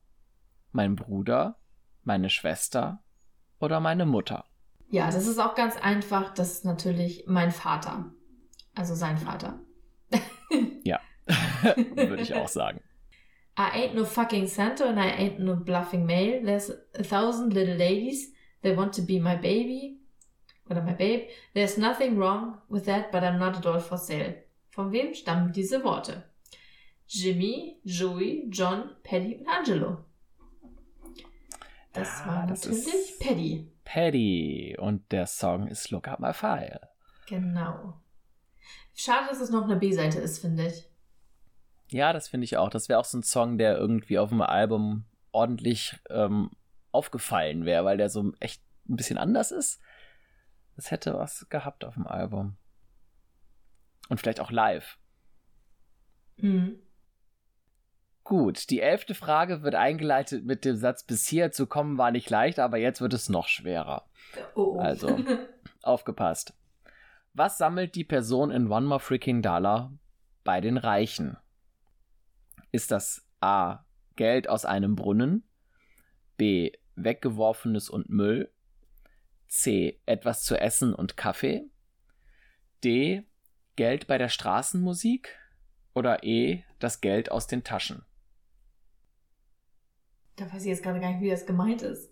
mein 0.71 0.95
Bruder, 0.95 1.57
meine 2.03 2.29
Schwester 2.29 3.03
oder 3.59 3.79
meine 3.79 4.05
Mutter? 4.05 4.45
Ja, 4.91 5.09
das 5.09 5.25
ist 5.25 5.39
auch 5.39 5.55
ganz 5.55 5.77
einfach. 5.77 6.31
Das 6.35 6.51
ist 6.51 6.63
natürlich 6.63 7.23
mein 7.25 7.49
Vater. 7.49 8.11
Also 8.75 8.93
sein 8.93 9.17
Vater. 9.17 9.59
Würde 11.95 12.21
ich 12.21 12.35
auch 12.35 12.49
sagen. 12.49 12.81
I 13.57 13.85
ain't 13.85 13.95
no 13.95 14.05
fucking 14.05 14.45
Santa 14.47 14.85
and 14.85 14.99
I 14.99 15.09
ain't 15.09 15.39
no 15.39 15.55
bluffing 15.55 16.05
male. 16.05 16.43
There's 16.43 16.69
a 16.69 17.03
thousand 17.03 17.53
little 17.53 17.75
ladies 17.75 18.31
that 18.61 18.77
want 18.77 18.93
to 18.95 19.01
be 19.01 19.19
my 19.19 19.35
baby 19.35 20.02
oder 20.69 20.81
my 20.81 20.93
babe. 20.93 21.27
There's 21.53 21.77
nothing 21.77 22.17
wrong 22.17 22.57
with 22.69 22.85
that, 22.85 23.11
but 23.11 23.23
I'm 23.23 23.37
not 23.37 23.57
a 23.57 23.61
doll 23.61 23.79
for 23.79 23.97
sale. 23.97 24.35
Von 24.71 24.91
wem 24.91 25.13
stammen 25.13 25.51
diese 25.51 25.83
Worte? 25.83 26.23
Jimmy, 27.07 27.79
Joey, 27.83 28.47
John, 28.49 28.91
Paddy 29.03 29.35
und 29.37 29.47
Angelo. 29.47 29.97
Das 31.93 32.21
Ja, 32.21 32.27
war 32.27 32.47
das 32.47 32.65
natürlich 32.65 33.19
Paddy. 33.19 33.71
Paddy 33.85 34.75
und 34.79 35.11
der 35.11 35.27
Song 35.27 35.67
ist 35.67 35.91
Look 35.91 36.07
Up 36.07 36.19
My 36.19 36.33
File. 36.33 36.79
Genau. 37.27 37.93
Schade, 38.95 39.27
dass 39.29 39.41
es 39.41 39.49
noch 39.49 39.63
eine 39.63 39.75
B-Seite 39.75 40.19
ist, 40.19 40.39
finde 40.39 40.67
ich. 40.67 40.85
Ja, 41.89 42.13
das 42.13 42.29
finde 42.29 42.45
ich 42.45 42.57
auch. 42.57 42.69
Das 42.69 42.89
wäre 42.89 42.99
auch 42.99 43.05
so 43.05 43.17
ein 43.17 43.23
Song, 43.23 43.57
der 43.57 43.77
irgendwie 43.77 44.17
auf 44.17 44.29
dem 44.29 44.41
Album 44.41 45.05
ordentlich 45.31 45.95
ähm, 46.09 46.49
aufgefallen 46.91 47.65
wäre, 47.65 47.85
weil 47.85 47.97
der 47.97 48.09
so 48.09 48.31
echt 48.39 48.63
ein 48.89 48.95
bisschen 48.95 49.17
anders 49.17 49.51
ist. 49.51 49.79
Das 50.75 50.91
hätte 50.91 51.13
was 51.13 51.47
gehabt 51.49 51.85
auf 51.85 51.93
dem 51.93 52.07
Album. 52.07 52.57
Und 54.09 54.19
vielleicht 54.19 54.39
auch 54.39 54.51
live. 54.51 54.97
Mhm. 56.37 56.79
Gut, 58.23 58.69
die 58.69 58.79
elfte 58.79 59.15
Frage 59.15 59.63
wird 59.63 59.75
eingeleitet 59.75 60.45
mit 60.45 60.63
dem 60.63 60.77
Satz, 60.77 61.03
bis 61.03 61.27
hier 61.27 61.51
zu 61.51 61.67
kommen 61.67 61.97
war 61.97 62.11
nicht 62.11 62.29
leicht, 62.29 62.57
aber 62.57 62.77
jetzt 62.77 63.01
wird 63.01 63.13
es 63.13 63.27
noch 63.27 63.47
schwerer. 63.47 64.05
Oh, 64.55 64.75
oh. 64.75 64.79
Also. 64.79 65.19
Aufgepasst. 65.83 66.53
Was 67.33 67.57
sammelt 67.57 67.95
die 67.95 68.05
Person 68.05 68.51
in 68.51 68.71
One 68.71 68.85
More 68.85 68.99
Freaking 68.99 69.41
Dollar 69.41 69.91
bei 70.43 70.61
den 70.61 70.77
Reichen? 70.77 71.35
Ist 72.71 72.91
das 72.91 73.27
A. 73.41 73.79
Geld 74.15 74.47
aus 74.47 74.65
einem 74.65 74.95
Brunnen? 74.95 75.43
B. 76.37 76.71
Weggeworfenes 76.95 77.89
und 77.89 78.09
Müll? 78.09 78.51
C. 79.53 80.01
Etwas 80.05 80.43
zu 80.43 80.59
essen 80.59 80.93
und 80.93 81.17
Kaffee? 81.17 81.69
D. 82.83 83.23
Geld 83.75 84.07
bei 84.07 84.17
der 84.17 84.29
Straßenmusik? 84.29 85.37
Oder 85.93 86.23
E. 86.23 86.63
Das 86.79 87.01
Geld 87.01 87.31
aus 87.31 87.47
den 87.47 87.63
Taschen? 87.63 88.05
da 90.35 90.51
weiß 90.51 90.63
ich 90.63 90.69
jetzt 90.69 90.83
gerade 90.83 90.99
gar 90.99 91.11
nicht, 91.11 91.21
wie 91.21 91.29
das 91.29 91.45
gemeint 91.45 91.81
ist. 91.81 92.11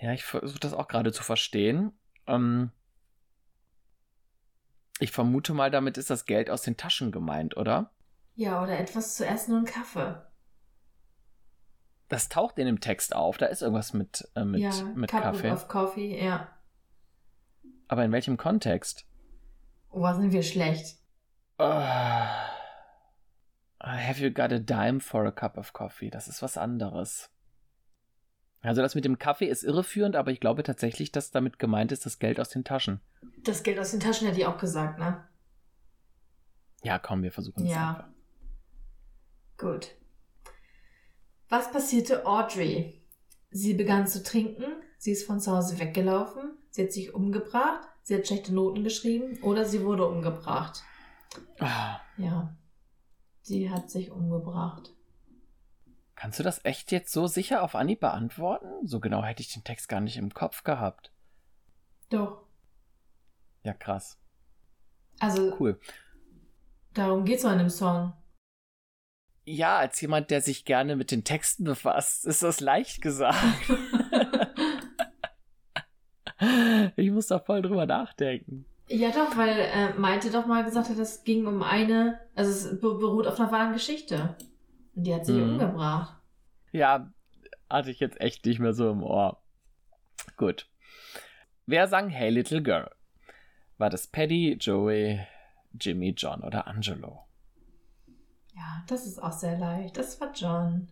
Ja, 0.00 0.12
ich 0.12 0.24
versuche 0.24 0.58
das 0.58 0.72
auch 0.72 0.88
gerade 0.88 1.12
zu 1.12 1.22
verstehen. 1.22 1.92
Ähm, 2.26 2.72
ich 4.98 5.12
vermute 5.12 5.52
mal, 5.54 5.70
damit 5.70 5.98
ist 5.98 6.10
das 6.10 6.24
Geld 6.24 6.50
aus 6.50 6.62
den 6.62 6.76
Taschen 6.76 7.12
gemeint, 7.12 7.56
oder? 7.56 7.92
Ja, 8.34 8.62
oder 8.62 8.78
etwas 8.78 9.16
zu 9.16 9.26
essen 9.26 9.54
und 9.54 9.66
Kaffee. 9.66 10.22
Das 12.10 12.28
taucht 12.28 12.58
in 12.58 12.66
dem 12.66 12.80
Text 12.80 13.14
auf. 13.14 13.38
Da 13.38 13.46
ist 13.46 13.62
irgendwas 13.62 13.92
mit, 13.94 14.28
äh, 14.34 14.44
mit, 14.44 14.60
ja, 14.60 14.72
mit 14.94 15.10
Cup 15.10 15.22
Kaffee. 15.22 15.52
of 15.52 15.68
Coffee, 15.68 16.22
ja. 16.22 16.48
Aber 17.86 18.04
in 18.04 18.10
welchem 18.12 18.36
Kontext? 18.36 19.06
Oh, 19.90 20.02
was 20.02 20.16
sind 20.18 20.32
wir 20.32 20.42
schlecht. 20.42 20.98
Ah. 21.58 22.48
have 23.82 24.20
you 24.20 24.30
got 24.30 24.52
a 24.52 24.58
dime 24.58 25.00
for 25.00 25.24
a 25.24 25.30
cup 25.30 25.56
of 25.56 25.72
coffee? 25.72 26.10
Das 26.10 26.26
ist 26.26 26.42
was 26.42 26.56
anderes. 26.56 27.30
Also 28.60 28.82
das 28.82 28.94
mit 28.94 29.04
dem 29.04 29.18
Kaffee 29.18 29.46
ist 29.46 29.62
irreführend, 29.62 30.16
aber 30.16 30.32
ich 30.32 30.40
glaube 30.40 30.62
tatsächlich, 30.64 31.12
dass 31.12 31.30
damit 31.30 31.58
gemeint 31.58 31.92
ist, 31.92 32.04
das 32.06 32.18
Geld 32.18 32.40
aus 32.40 32.48
den 32.50 32.64
Taschen. 32.64 33.00
Das 33.44 33.62
Geld 33.62 33.78
aus 33.78 33.92
den 33.92 34.00
Taschen 34.00 34.26
hätte 34.26 34.40
ich 34.40 34.46
auch 34.46 34.58
gesagt, 34.58 34.98
ne? 34.98 35.24
Ja, 36.82 36.98
komm, 36.98 37.22
wir 37.22 37.32
versuchen 37.32 37.64
es 37.64 37.70
Ja. 37.72 37.90
einfach. 37.90 38.08
Gut. 39.58 39.94
Was 41.50 41.70
passierte 41.70 42.24
Audrey? 42.26 43.02
Sie 43.50 43.74
begann 43.74 44.06
zu 44.06 44.22
trinken, 44.22 44.64
sie 44.98 45.10
ist 45.12 45.26
von 45.26 45.40
zu 45.40 45.50
Hause 45.52 45.78
weggelaufen, 45.80 46.56
sie 46.70 46.84
hat 46.84 46.92
sich 46.92 47.12
umgebracht, 47.12 47.86
sie 48.02 48.14
hat 48.14 48.26
schlechte 48.26 48.54
Noten 48.54 48.84
geschrieben 48.84 49.42
oder 49.42 49.64
sie 49.64 49.84
wurde 49.84 50.06
umgebracht. 50.06 50.82
Ah, 51.58 52.00
Ja. 52.16 52.56
Sie 53.42 53.68
hat 53.70 53.90
sich 53.90 54.10
umgebracht. 54.10 54.94
Kannst 56.14 56.38
du 56.38 56.42
das 56.42 56.64
echt 56.64 56.92
jetzt 56.92 57.10
so 57.12 57.26
sicher 57.26 57.62
auf 57.62 57.74
Anhieb 57.74 58.00
beantworten? 58.00 58.86
So 58.86 59.00
genau 59.00 59.22
hätte 59.24 59.42
ich 59.42 59.52
den 59.52 59.64
Text 59.64 59.88
gar 59.88 60.00
nicht 60.00 60.18
im 60.18 60.32
Kopf 60.32 60.62
gehabt. 60.62 61.10
Doch. 62.10 62.44
Ja, 63.64 63.72
krass. 63.72 64.18
Also, 65.18 65.56
Cool. 65.58 65.80
darum 66.94 67.24
geht's 67.24 67.44
auch 67.44 67.52
in 67.52 67.58
dem 67.58 67.70
Song. 67.70 68.12
Ja, 69.52 69.78
als 69.78 70.00
jemand, 70.00 70.30
der 70.30 70.40
sich 70.42 70.64
gerne 70.64 70.96
mit 70.96 71.10
den 71.10 71.24
Texten 71.24 71.64
befasst, 71.64 72.26
ist 72.26 72.42
das 72.42 72.60
leicht 72.60 73.02
gesagt. 73.02 73.36
ich 76.96 77.10
muss 77.10 77.26
da 77.26 77.38
voll 77.38 77.62
drüber 77.62 77.86
nachdenken. 77.86 78.64
ja, 78.88 79.10
doch, 79.10 79.36
weil 79.36 79.58
äh, 79.58 79.94
Malte 79.98 80.30
doch 80.30 80.46
mal 80.46 80.64
gesagt 80.64 80.88
hat, 80.88 80.98
es 80.98 81.24
ging 81.24 81.46
um 81.46 81.62
eine, 81.62 82.20
also 82.34 82.50
es 82.50 82.80
be 82.80 82.94
beruht 82.94 83.26
auf 83.26 83.38
einer 83.40 83.52
wahren 83.52 83.72
Geschichte. 83.72 84.36
Und 84.94 85.04
die 85.04 85.14
hat 85.14 85.26
sich 85.26 85.36
Mhm. 85.36 85.54
umgebracht. 85.54 86.16
Ja, 86.72 87.10
hatte 87.68 87.90
ich 87.90 88.00
jetzt 88.00 88.20
echt 88.20 88.44
nicht 88.46 88.58
mehr 88.60 88.72
so 88.72 88.90
im 88.90 89.02
Ohr. 89.02 89.42
Gut. 90.36 90.68
Wer 91.66 91.88
sang 91.88 92.08
Hey 92.08 92.30
Little 92.30 92.62
Girl? 92.62 92.90
War 93.78 93.90
das 93.90 94.06
Paddy, 94.06 94.56
Joey, 94.60 95.20
Jimmy, 95.80 96.14
John 96.16 96.42
oder 96.42 96.66
Angelo? 96.66 97.26
Ja, 98.54 98.84
das 98.88 99.06
ist 99.06 99.22
auch 99.22 99.32
sehr 99.32 99.58
leicht. 99.58 99.96
Das 99.96 100.20
war 100.20 100.32
John. 100.32 100.90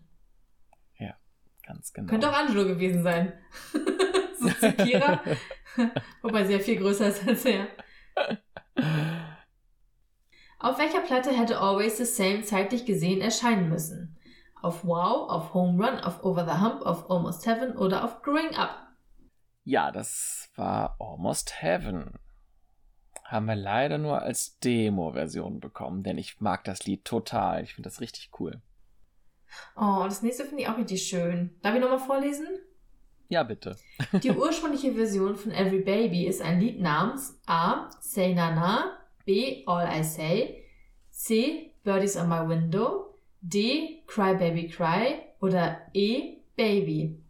Ganz 1.68 1.92
genau. 1.92 2.08
Könnte 2.08 2.30
auch 2.30 2.34
Angelo 2.34 2.64
gewesen 2.64 3.02
sein. 3.02 3.34
so 4.40 4.72
Kira. 4.72 5.20
Wobei 6.22 6.46
sie 6.46 6.54
ja 6.54 6.58
viel 6.60 6.78
größer 6.78 7.08
ist 7.08 7.28
als 7.28 7.44
er. 7.44 7.66
Auf 10.58 10.78
welcher 10.78 11.00
Platte 11.00 11.30
hätte 11.30 11.60
Always 11.60 11.98
the 11.98 12.06
Same 12.06 12.40
zeitlich 12.40 12.86
gesehen 12.86 13.20
erscheinen 13.20 13.68
müssen? 13.68 14.18
Auf 14.62 14.82
Wow, 14.86 15.28
auf 15.28 15.52
Home 15.52 15.84
Run, 15.84 16.00
auf 16.00 16.24
Over 16.24 16.46
the 16.46 16.58
Hump, 16.58 16.80
auf 16.86 17.10
Almost 17.10 17.46
Heaven 17.46 17.76
oder 17.76 18.02
auf 18.02 18.22
Growing 18.22 18.56
Up? 18.56 18.88
Ja, 19.64 19.92
das 19.92 20.48
war 20.56 20.96
Almost 20.98 21.60
Heaven. 21.62 22.18
Haben 23.28 23.44
wir 23.44 23.56
leider 23.56 23.98
nur 23.98 24.22
als 24.22 24.58
Demo-Version 24.60 25.60
bekommen, 25.60 26.02
denn 26.02 26.16
ich 26.16 26.40
mag 26.40 26.64
das 26.64 26.86
Lied 26.86 27.04
total. 27.04 27.62
Ich 27.62 27.74
finde 27.74 27.90
das 27.90 28.00
richtig 28.00 28.30
cool. 28.40 28.62
Oh, 29.76 30.00
das 30.04 30.22
nächste 30.22 30.46
finde 30.46 30.62
ich 30.62 30.68
auch 30.68 30.78
richtig 30.78 31.02
schön. 31.02 31.50
Darf 31.60 31.74
ich 31.74 31.80
nochmal 31.82 31.98
vorlesen? 31.98 32.46
Ja, 33.28 33.42
bitte. 33.42 33.76
Die 34.22 34.30
ursprüngliche 34.30 34.94
Version 34.94 35.36
von 35.36 35.52
Every 35.52 35.80
Baby 35.80 36.26
ist 36.26 36.40
ein 36.40 36.58
Lied 36.58 36.80
namens 36.80 37.38
A. 37.44 37.90
Say 38.00 38.32
Na 38.32 38.54
Na, 38.54 38.98
B. 39.26 39.62
All 39.66 39.86
I 39.86 40.02
Say, 40.02 40.64
C. 41.10 41.74
Birdies 41.84 42.16
on 42.16 42.30
My 42.30 42.48
Window, 42.48 43.14
D. 43.42 44.04
Cry 44.06 44.36
Baby 44.36 44.68
Cry 44.68 45.20
oder 45.40 45.82
E. 45.92 46.38
Baby. 46.56 47.20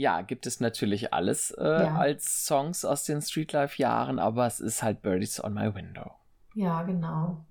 Ja, 0.00 0.22
gibt 0.22 0.46
es 0.46 0.60
natürlich 0.60 1.12
alles 1.12 1.50
äh, 1.50 1.62
Ja. 1.82 1.94
als 1.94 2.46
Songs 2.46 2.84
aus 2.86 3.04
den 3.04 3.20
Streetlife-Jahren, 3.20 4.18
aber 4.18 4.46
es 4.46 4.58
ist 4.58 4.82
halt 4.82 5.02
Birdies 5.02 5.42
on 5.44 5.52
My 5.52 5.74
Window. 5.74 6.12
Ja, 6.54 6.82
genau. 6.84 7.44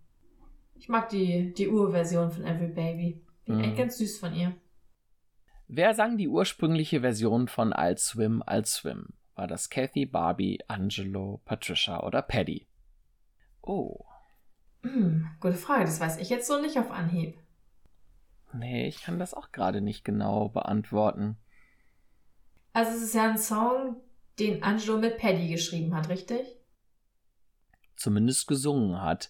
Ich 0.75 0.89
mag 0.89 1.09
die, 1.09 1.53
die 1.53 1.67
Urversion 1.67 2.31
von 2.31 2.43
Every 2.45 2.67
Baby. 2.69 3.21
Finde 3.43 3.59
ich 3.61 3.65
Mhm. 3.65 3.69
echt 3.69 3.77
ganz 3.77 3.97
süß 3.97 4.19
von 4.19 4.33
ihr. 4.33 4.55
Wer 5.67 5.93
sang 5.93 6.17
die 6.17 6.27
ursprüngliche 6.27 6.99
Version 6.99 7.47
von 7.47 7.73
I'll 7.73 7.97
Swim, 7.97 8.43
I'll 8.43 8.65
Swim? 8.65 9.13
War 9.35 9.47
das 9.47 9.69
Kathy, 9.69 10.05
Barbie, 10.05 10.59
Angelo, 10.67 11.41
Patricia 11.45 12.03
oder 12.03 12.21
Paddy? 12.21 12.67
Oh, 13.61 14.05
Hm, 14.83 15.27
gute 15.39 15.55
Frage, 15.55 15.85
das 15.85 15.99
weiß 15.99 16.17
ich 16.17 16.29
jetzt 16.29 16.47
so 16.47 16.59
nicht 16.59 16.77
auf 16.79 16.91
Anhieb. 16.91 17.37
nee, 18.53 18.87
ich 18.87 19.01
kann 19.01 19.19
das 19.19 19.33
auch 19.33 19.51
gerade 19.51 19.81
nicht 19.81 20.03
genau 20.03 20.49
beantworten. 20.49 21.37
Also 22.73 22.91
es 22.91 23.03
ist 23.03 23.15
ja 23.15 23.29
ein 23.29 23.37
Song, 23.37 23.97
den 24.37 24.63
Angelo 24.63 24.97
mit 24.97 25.17
Paddy 25.17 25.49
geschrieben 25.49 25.95
hat, 25.95 26.09
richtig? 26.09 26.57
Zumindest 27.95 28.47
gesungen 28.47 29.01
hat. 29.01 29.29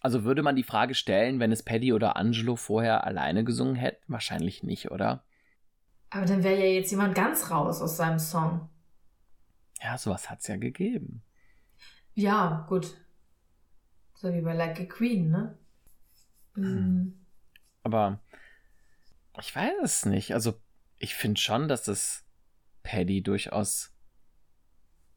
Also 0.00 0.24
würde 0.24 0.42
man 0.42 0.56
die 0.56 0.62
Frage 0.62 0.94
stellen, 0.94 1.40
wenn 1.40 1.52
es 1.52 1.62
Paddy 1.62 1.92
oder 1.92 2.16
Angelo 2.16 2.56
vorher 2.56 3.04
alleine 3.04 3.44
gesungen 3.44 3.74
hätten? 3.74 4.04
Wahrscheinlich 4.06 4.62
nicht, 4.62 4.90
oder? 4.90 5.24
Aber 6.10 6.26
dann 6.26 6.44
wäre 6.44 6.58
ja 6.60 6.66
jetzt 6.66 6.90
jemand 6.90 7.14
ganz 7.14 7.50
raus 7.50 7.80
aus 7.80 7.96
seinem 7.96 8.18
Song. 8.18 8.68
Ja, 9.82 9.98
sowas 9.98 10.30
hat's 10.30 10.46
ja 10.46 10.56
gegeben. 10.56 11.22
Ja, 12.14 12.66
gut. 12.68 12.96
So 14.14 14.32
wie 14.32 14.40
bei 14.40 14.54
Like 14.54 14.80
a 14.80 14.84
Queen, 14.84 15.30
ne? 15.30 15.58
Hm. 16.54 17.26
Aber 17.82 18.20
ich 19.40 19.54
weiß 19.54 19.72
es 19.82 20.06
nicht. 20.06 20.32
Also 20.34 20.54
ich 20.98 21.14
finde 21.14 21.40
schon, 21.40 21.68
dass 21.68 21.88
es 21.88 22.24
Paddy 22.82 23.22
durchaus 23.22 23.94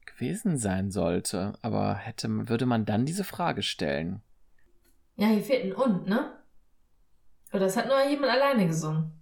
gewesen 0.06 0.56
sein 0.56 0.90
sollte. 0.90 1.54
Aber 1.62 1.94
hätte, 1.94 2.48
würde 2.48 2.66
man 2.66 2.84
dann 2.84 3.06
diese 3.06 3.24
Frage 3.24 3.62
stellen? 3.62 4.22
Ja, 5.16 5.28
hier 5.28 5.42
fehlt 5.42 5.64
ein 5.64 5.72
Und, 5.72 6.06
ne? 6.06 6.32
Oder 7.52 7.66
es 7.66 7.76
hat 7.76 7.86
nur 7.86 8.02
jemand 8.08 8.32
alleine 8.32 8.66
gesungen. 8.66 9.12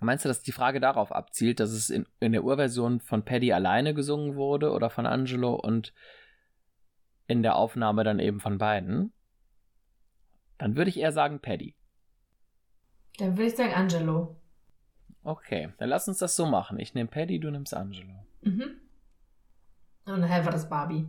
Meinst 0.00 0.24
du, 0.24 0.28
dass 0.28 0.42
die 0.42 0.52
Frage 0.52 0.78
darauf 0.78 1.10
abzielt, 1.10 1.58
dass 1.58 1.70
es 1.70 1.90
in, 1.90 2.06
in 2.20 2.32
der 2.32 2.44
Urversion 2.44 3.00
von 3.00 3.24
Paddy 3.24 3.52
alleine 3.52 3.94
gesungen 3.94 4.36
wurde 4.36 4.70
oder 4.70 4.90
von 4.90 5.06
Angelo 5.06 5.54
und 5.54 5.92
in 7.26 7.42
der 7.42 7.56
Aufnahme 7.56 8.04
dann 8.04 8.20
eben 8.20 8.38
von 8.38 8.58
beiden? 8.58 9.12
Dann 10.56 10.76
würde 10.76 10.90
ich 10.90 10.98
eher 10.98 11.12
sagen 11.12 11.40
Paddy. 11.40 11.74
Dann 13.18 13.36
würde 13.36 13.50
ich 13.50 13.56
sagen 13.56 13.74
Angelo. 13.74 14.37
Okay, 15.28 15.68
dann 15.76 15.90
lass 15.90 16.08
uns 16.08 16.16
das 16.16 16.36
so 16.36 16.46
machen. 16.46 16.78
Ich 16.80 16.94
nehme 16.94 17.10
Paddy, 17.10 17.38
du 17.38 17.50
nimmst 17.50 17.74
Angelo. 17.74 18.24
Mhm. 18.40 18.80
Und 20.06 20.20
nachher 20.20 20.42
war 20.46 20.52
das 20.52 20.70
Barbie. 20.70 21.06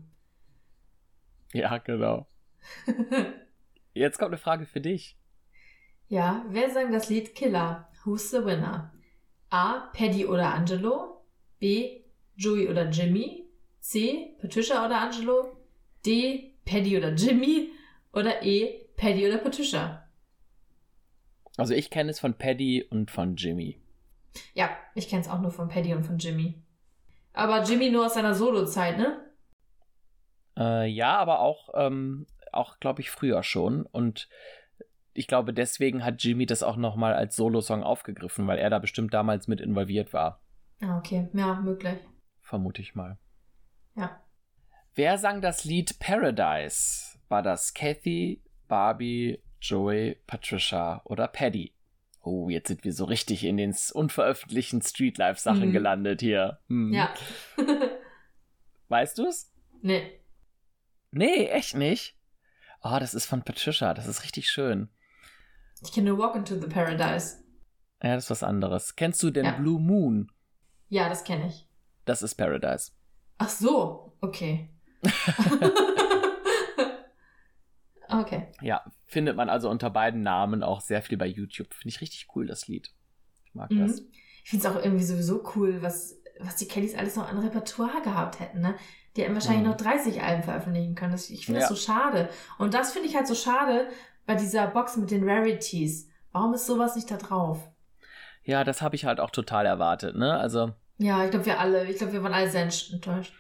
Ja, 1.54 1.78
genau. 1.78 2.28
Jetzt 3.94 4.20
kommt 4.20 4.32
eine 4.32 4.38
Frage 4.38 4.66
für 4.66 4.82
dich. 4.82 5.18
ja, 6.10 6.44
wer 6.50 6.70
sang 6.70 6.92
das 6.92 7.08
Lied 7.10 7.34
Killer? 7.34 7.88
Who's 8.04 8.30
the 8.32 8.44
winner? 8.44 8.92
A. 9.52 9.90
Paddy 9.94 10.26
oder 10.26 10.54
Angelo? 10.54 11.24
B. 11.60 12.02
Joey 12.36 12.68
oder 12.68 12.90
Jimmy? 12.90 13.48
C. 13.80 14.36
Patricia 14.42 14.86
oder 14.86 15.00
Angelo? 15.00 15.56
D. 16.06 16.56
Paddy 16.66 16.98
oder 16.98 17.14
Jimmy? 17.14 17.72
Oder 18.12 18.44
E. 18.44 18.86
Paddy 18.98 19.28
oder 19.28 19.38
Patricia? 19.38 20.10
Also 21.56 21.74
ich 21.74 21.90
kenne 21.90 22.12
es 22.12 22.20
von 22.20 22.34
Paddy 22.34 22.84
und 22.84 23.12
von 23.12 23.38
Jimmy. 23.38 23.80
Ja, 24.54 24.70
ich 24.96 25.10
kenne 25.10 25.22
es 25.22 25.30
auch 25.30 25.40
nur 25.40 25.52
von 25.52 25.70
Paddy 25.70 25.94
und 25.94 26.04
von 26.04 26.18
Jimmy. 26.18 26.62
Aber 27.34 27.64
Jimmy 27.64 27.90
nur 27.90 28.06
aus 28.06 28.16
seiner 28.16 28.34
Solo-Zeit, 28.34 28.98
ne? 28.98 29.24
Äh, 30.58 30.88
ja, 30.88 31.18
aber 31.18 31.40
auch, 31.40 31.70
ähm, 31.76 32.28
auch 32.52 32.80
glaube 32.80 33.02
ich, 33.02 33.12
früher 33.12 33.44
schon. 33.44 33.86
Und 33.86 34.28
ich 35.14 35.28
glaube, 35.28 35.54
deswegen 35.54 36.04
hat 36.04 36.24
Jimmy 36.24 36.46
das 36.46 36.64
auch 36.64 36.76
nochmal 36.76 37.14
als 37.14 37.36
Solosong 37.36 37.84
aufgegriffen, 37.84 38.48
weil 38.48 38.58
er 38.58 38.70
da 38.70 38.80
bestimmt 38.80 39.14
damals 39.14 39.48
mit 39.48 39.62
involviert 39.62 40.14
war. 40.14 40.42
Ah, 40.82 40.98
okay. 40.98 41.30
Ja, 41.34 41.60
möglich. 41.60 42.00
Vermute 42.42 42.82
ich 42.82 42.96
mal. 42.96 43.18
Ja. 43.96 44.22
Wer 44.96 45.18
sang 45.18 45.42
das 45.42 45.66
Lied 45.66 46.00
Paradise? 46.00 47.18
War 47.28 47.42
das 47.42 47.74
Kathy, 47.74 48.42
Barbie, 48.68 49.42
Joey, 49.62 50.18
Patricia 50.26 51.02
oder 51.04 51.28
Paddy? 51.28 51.74
Oh, 52.22 52.50
jetzt 52.50 52.68
sind 52.68 52.84
wir 52.84 52.94
so 52.94 53.06
richtig 53.06 53.44
in 53.46 53.58
den 53.58 53.76
unveröffentlichten 53.94 54.82
Streetlife-Sachen 54.82 55.70
Mhm. 55.70 55.74
gelandet 55.74 56.22
hier. 56.22 56.60
Hm. 56.68 56.92
Ja. 56.94 57.14
Weißt 58.90 59.18
du's? 59.18 59.52
nee. 59.82 60.16
Nee, 61.12 61.48
echt 61.48 61.76
nicht. 61.76 62.16
Oh, 62.84 62.98
das 63.00 63.14
ist 63.16 63.26
von 63.26 63.42
Patricia. 63.44 63.94
Das 63.96 64.06
ist 64.08 64.24
richtig 64.24 64.48
schön. 64.48 64.90
Ich 65.82 65.92
kenne 65.92 66.18
Walk 66.20 66.36
into 66.36 66.60
the 66.60 66.68
Paradise. 66.68 67.44
Ja, 68.04 68.14
das 68.16 68.26
ist 68.26 68.30
was 68.30 68.44
anderes. 68.44 68.96
Kennst 68.96 69.24
du 69.24 69.32
den 69.32 69.46
Ja. 69.46 69.52
Blue 69.54 69.80
Moon? 69.80 70.32
Ja, 70.88 71.10
das 71.10 71.24
kenne 71.24 71.48
ich. 71.48 71.68
Das 72.06 72.22
ist 72.22 72.36
Paradise. 72.36 72.92
Ach 73.40 73.50
so, 73.50 74.16
okay. 74.22 74.70
okay. 78.12 78.48
Ja, 78.62 78.84
findet 79.06 79.36
man 79.36 79.50
also 79.50 79.70
unter 79.70 79.90
beiden 79.90 80.22
Namen 80.24 80.64
auch 80.64 80.82
sehr 80.82 81.02
viel 81.02 81.18
bei 81.18 81.28
YouTube. 81.28 81.74
Finde 81.74 81.90
ich 81.90 82.02
richtig 82.02 82.28
cool, 82.36 82.48
das 82.48 82.68
Lied. 82.68 82.92
Ich 83.46 83.54
mag 83.56 83.70
das. 83.70 84.02
Mhm. 84.02 84.08
Ich 84.44 84.50
finde 84.52 84.68
es 84.68 84.72
auch 84.76 84.84
irgendwie 84.84 85.04
sowieso 85.04 85.44
cool, 85.56 85.82
was, 85.82 86.18
was 86.40 86.56
die 86.56 86.68
Kellys 86.68 86.96
alles 86.96 87.16
noch 87.16 87.28
an 87.30 87.40
Repertoire 87.40 88.02
gehabt 88.04 88.40
hätten, 88.40 88.62
ne? 88.62 88.76
Die 89.16 89.24
hätten 89.24 89.34
wahrscheinlich 89.34 89.64
Mhm. 89.64 89.70
noch 89.72 89.78
30 89.78 90.22
Alben 90.22 90.44
veröffentlichen 90.44 90.96
können. 90.96 91.12
Das, 91.12 91.30
ich 91.30 91.46
finde 91.46 91.62
Ja. 91.62 91.68
das 91.68 91.78
so 91.78 91.84
schade. 91.92 92.30
Und 92.58 92.74
das 92.74 92.92
finde 92.94 93.08
ich 93.10 93.16
halt 93.16 93.28
so 93.28 93.36
schade 93.36 93.90
bei 94.26 94.36
dieser 94.36 94.68
Box 94.68 94.98
mit 94.98 95.12
den 95.12 95.28
Rarities, 95.28 96.08
Warum 96.32 96.54
ist 96.54 96.68
sowas 96.68 96.96
nicht 96.96 97.10
da 97.10 97.18
drauf? 97.18 97.58
Ja, 98.44 98.64
das 98.64 98.84
habe 98.84 98.96
ich 98.96 99.06
halt 99.06 99.20
auch 99.20 99.32
total 99.32 99.66
erwartet, 99.66 100.16
ne? 100.16 100.38
Also. 100.38 100.74
Ja, 101.00 101.24
ich 101.26 101.32
glaube, 101.32 101.48
wir 101.48 101.60
alle, 101.60 101.90
ich 101.90 101.98
glaube, 101.98 102.14
wir 102.14 102.22
waren 102.24 102.34
alle 102.34 102.50
sehr 102.50 102.64
enttäuscht. 102.92 103.34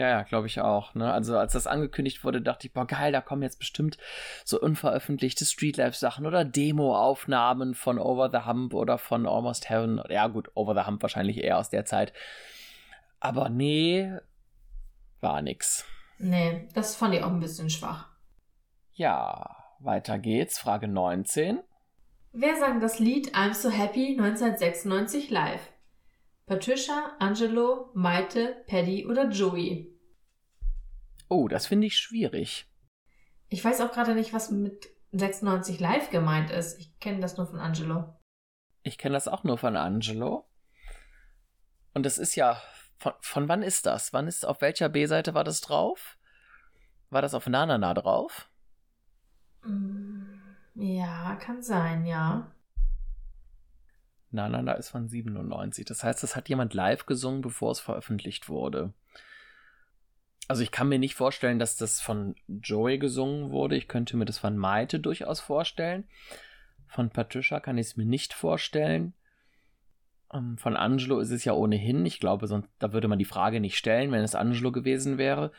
Ja, 0.00 0.08
ja, 0.08 0.22
glaube 0.22 0.46
ich 0.46 0.58
auch. 0.62 0.94
Ne? 0.94 1.12
Also 1.12 1.36
als 1.36 1.52
das 1.52 1.66
angekündigt 1.66 2.24
wurde, 2.24 2.40
dachte 2.40 2.66
ich, 2.66 2.72
boah, 2.72 2.86
geil, 2.86 3.12
da 3.12 3.20
kommen 3.20 3.42
jetzt 3.42 3.58
bestimmt 3.58 3.98
so 4.46 4.58
unveröffentlichte 4.58 5.44
Streetlife-Sachen 5.44 6.24
oder 6.24 6.42
Demo-Aufnahmen 6.46 7.74
von 7.74 7.98
Over 7.98 8.30
the 8.30 8.46
Hump 8.46 8.72
oder 8.72 8.96
von 8.96 9.26
Almost 9.26 9.68
Heaven. 9.68 10.00
Ja 10.08 10.28
gut, 10.28 10.50
Over 10.54 10.72
the 10.72 10.86
Hump 10.86 11.02
wahrscheinlich 11.02 11.44
eher 11.44 11.58
aus 11.58 11.68
der 11.68 11.84
Zeit. 11.84 12.14
Aber 13.20 13.50
nee, 13.50 14.10
war 15.20 15.42
nix. 15.42 15.84
Nee, 16.16 16.66
das 16.72 16.96
fand 16.96 17.14
ich 17.14 17.22
auch 17.22 17.28
ein 17.30 17.40
bisschen 17.40 17.68
schwach. 17.68 18.08
Ja, 18.94 19.54
weiter 19.80 20.18
geht's. 20.18 20.58
Frage 20.58 20.88
19. 20.88 21.60
Wer 22.32 22.56
sang 22.56 22.80
das 22.80 23.00
Lied 23.00 23.34
I'm 23.34 23.52
So 23.52 23.68
Happy 23.68 24.16
1996 24.18 25.28
live? 25.28 25.60
Patricia, 26.46 27.12
Angelo, 27.18 27.90
Maite, 27.92 28.64
Paddy 28.66 29.04
oder 29.06 29.28
Joey? 29.28 29.89
Oh, 31.30 31.46
das 31.46 31.66
finde 31.68 31.86
ich 31.86 31.96
schwierig. 31.96 32.68
Ich 33.48 33.64
weiß 33.64 33.80
auch 33.82 33.92
gerade 33.92 34.16
nicht, 34.16 34.32
was 34.32 34.50
mit 34.50 34.88
96 35.12 35.78
live 35.78 36.10
gemeint 36.10 36.50
ist. 36.50 36.78
Ich 36.80 36.98
kenne 36.98 37.20
das 37.20 37.36
nur 37.36 37.46
von 37.46 37.60
Angelo. 37.60 38.16
Ich 38.82 38.98
kenne 38.98 39.12
das 39.12 39.28
auch 39.28 39.44
nur 39.44 39.56
von 39.56 39.76
Angelo. 39.76 40.48
Und 41.94 42.04
das 42.04 42.18
ist 42.18 42.34
ja. 42.34 42.60
Von, 42.98 43.12
von 43.20 43.48
wann 43.48 43.62
ist 43.62 43.86
das? 43.86 44.12
Wann 44.12 44.26
ist 44.26 44.44
auf 44.44 44.60
welcher 44.60 44.88
B-Seite 44.88 45.32
war 45.32 45.44
das 45.44 45.60
drauf? 45.60 46.18
War 47.10 47.22
das 47.22 47.34
auf 47.34 47.46
Nanana 47.46 47.94
drauf? 47.94 48.50
Mm, 49.62 50.34
ja, 50.74 51.36
kann 51.36 51.62
sein, 51.62 52.06
ja. 52.06 52.52
Na, 54.32 54.48
na, 54.48 54.62
na 54.62 54.72
ist 54.72 54.90
von 54.90 55.08
97. 55.08 55.84
Das 55.84 56.02
heißt, 56.02 56.24
das 56.24 56.34
hat 56.34 56.48
jemand 56.48 56.74
live 56.74 57.06
gesungen, 57.06 57.40
bevor 57.40 57.70
es 57.70 57.80
veröffentlicht 57.80 58.48
wurde. 58.48 58.92
Also 60.50 60.64
ich 60.64 60.72
kann 60.72 60.88
mir 60.88 60.98
nicht 60.98 61.14
vorstellen, 61.14 61.60
dass 61.60 61.76
das 61.76 62.00
von 62.00 62.34
Joey 62.48 62.98
gesungen 62.98 63.52
wurde. 63.52 63.76
Ich 63.76 63.86
könnte 63.86 64.16
mir 64.16 64.24
das 64.24 64.38
von 64.38 64.56
Maite 64.56 64.98
durchaus 64.98 65.38
vorstellen. 65.38 66.08
Von 66.88 67.08
Patricia 67.08 67.60
kann 67.60 67.78
ich 67.78 67.86
es 67.86 67.96
mir 67.96 68.04
nicht 68.04 68.34
vorstellen. 68.34 69.14
Ähm, 70.34 70.58
von 70.58 70.76
Angelo 70.76 71.20
ist 71.20 71.30
es 71.30 71.44
ja 71.44 71.52
ohnehin. 71.52 72.04
Ich 72.04 72.18
glaube, 72.18 72.48
sonst, 72.48 72.68
da 72.80 72.92
würde 72.92 73.06
man 73.06 73.20
die 73.20 73.24
Frage 73.26 73.60
nicht 73.60 73.76
stellen, 73.76 74.10
wenn 74.10 74.24
es 74.24 74.34
Angelo 74.34 74.72
gewesen 74.72 75.18
wäre. 75.18 75.52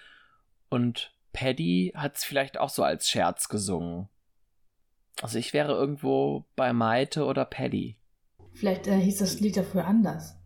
Und 0.68 1.16
Paddy 1.32 1.94
hat 1.96 2.18
es 2.18 2.26
vielleicht 2.26 2.58
auch 2.58 2.70
so 2.70 2.84
als 2.84 3.08
Scherz 3.08 3.48
gesungen. 3.48 4.10
Also 5.22 5.40
ich 5.40 5.54
wäre 5.54 5.72
irgendwo 5.72 6.44
bei 6.58 6.74
Maite 6.74 7.24
oder 7.24 7.46
Paddy. 7.46 7.96
Vielleicht 8.56 8.88
äh, 8.88 9.00
hieß 9.00 9.20
das 9.20 9.40
Lied 9.40 9.56
dafür 9.56 9.86
anders. 9.86 10.38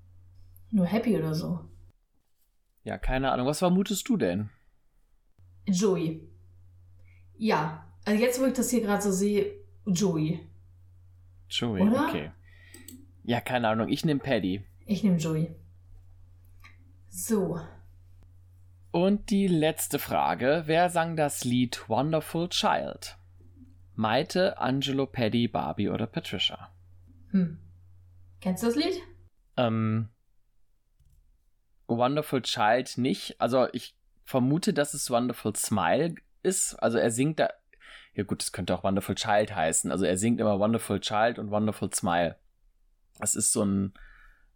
Nur 0.69 0.85
Happy 0.85 1.17
oder 1.17 1.33
so. 1.33 1.61
Ja, 2.85 2.99
keine 2.99 3.31
Ahnung. 3.31 3.47
Was 3.47 3.59
vermutest 3.59 4.07
du 4.07 4.15
denn? 4.15 4.49
Joey. 5.65 6.21
Ja, 7.35 7.91
also 8.05 8.21
jetzt, 8.21 8.39
wo 8.39 8.45
ich 8.45 8.53
das 8.53 8.69
hier 8.69 8.81
gerade 8.81 9.01
so 9.01 9.11
sehe, 9.11 9.55
Joey. 9.87 10.39
Joey, 11.49 11.81
oder? 11.81 12.07
okay. 12.07 12.31
Ja, 13.23 13.41
keine 13.41 13.69
Ahnung. 13.69 13.89
Ich 13.89 14.05
nehme 14.05 14.19
Paddy. 14.19 14.63
Ich 14.85 15.03
nehme 15.03 15.17
Joey. 15.17 15.55
So. 17.09 17.59
Und 18.91 19.31
die 19.31 19.47
letzte 19.47 19.97
Frage. 19.97 20.63
Wer 20.67 20.91
sang 20.91 21.15
das 21.15 21.43
Lied 21.43 21.89
Wonderful 21.89 22.49
Child? 22.49 23.17
Maite, 23.95 24.59
Angelo, 24.59 25.07
Paddy, 25.07 25.47
Barbie 25.47 25.89
oder 25.89 26.05
Patricia? 26.05 26.69
Hm. 27.31 27.57
Kennst 28.41 28.61
du 28.61 28.67
das 28.67 28.75
Lied? 28.75 29.01
Ähm, 29.57 30.09
Wonderful 31.87 32.41
Child 32.41 32.97
nicht. 32.97 33.39
Also 33.39 33.67
ich 33.73 33.95
vermute, 34.25 34.73
dass 34.73 34.93
es 34.93 35.09
Wonderful 35.09 35.55
Smile 35.55 36.15
ist. 36.43 36.75
Also 36.75 36.97
er 36.97 37.11
singt 37.11 37.39
da. 37.39 37.49
Ja 38.13 38.23
gut, 38.23 38.41
es 38.41 38.51
könnte 38.51 38.75
auch 38.75 38.83
Wonderful 38.83 39.15
Child 39.15 39.55
heißen. 39.55 39.91
Also 39.91 40.05
er 40.05 40.17
singt 40.17 40.39
immer 40.39 40.59
Wonderful 40.59 40.99
Child 40.99 41.39
und 41.39 41.51
Wonderful 41.51 41.93
Smile. 41.93 42.37
Das 43.19 43.35
ist 43.35 43.51
so 43.51 43.63
ein 43.63 43.93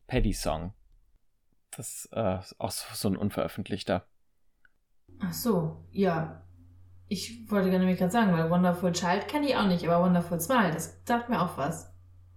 Paddy-Song. 0.07 0.73
Das 1.75 2.09
äh, 2.11 2.39
ist 2.39 2.59
auch 2.59 2.71
so 2.71 3.07
ein 3.09 3.17
unveröffentlichter. 3.17 4.05
Ach 5.19 5.33
so, 5.33 5.85
ja. 5.91 6.41
Ich 7.07 7.49
wollte 7.51 7.69
nämlich 7.69 7.97
gerade 7.97 8.11
sagen, 8.11 8.31
weil 8.33 8.49
Wonderful 8.49 8.91
Child 8.91 9.27
kenne 9.27 9.47
ich 9.47 9.55
auch 9.55 9.67
nicht, 9.67 9.87
aber 9.87 10.03
Wonderful 10.03 10.39
Smile, 10.39 10.71
das 10.71 11.01
sagt 11.05 11.29
mir 11.29 11.41
auch 11.41 11.57
was. 11.57 11.91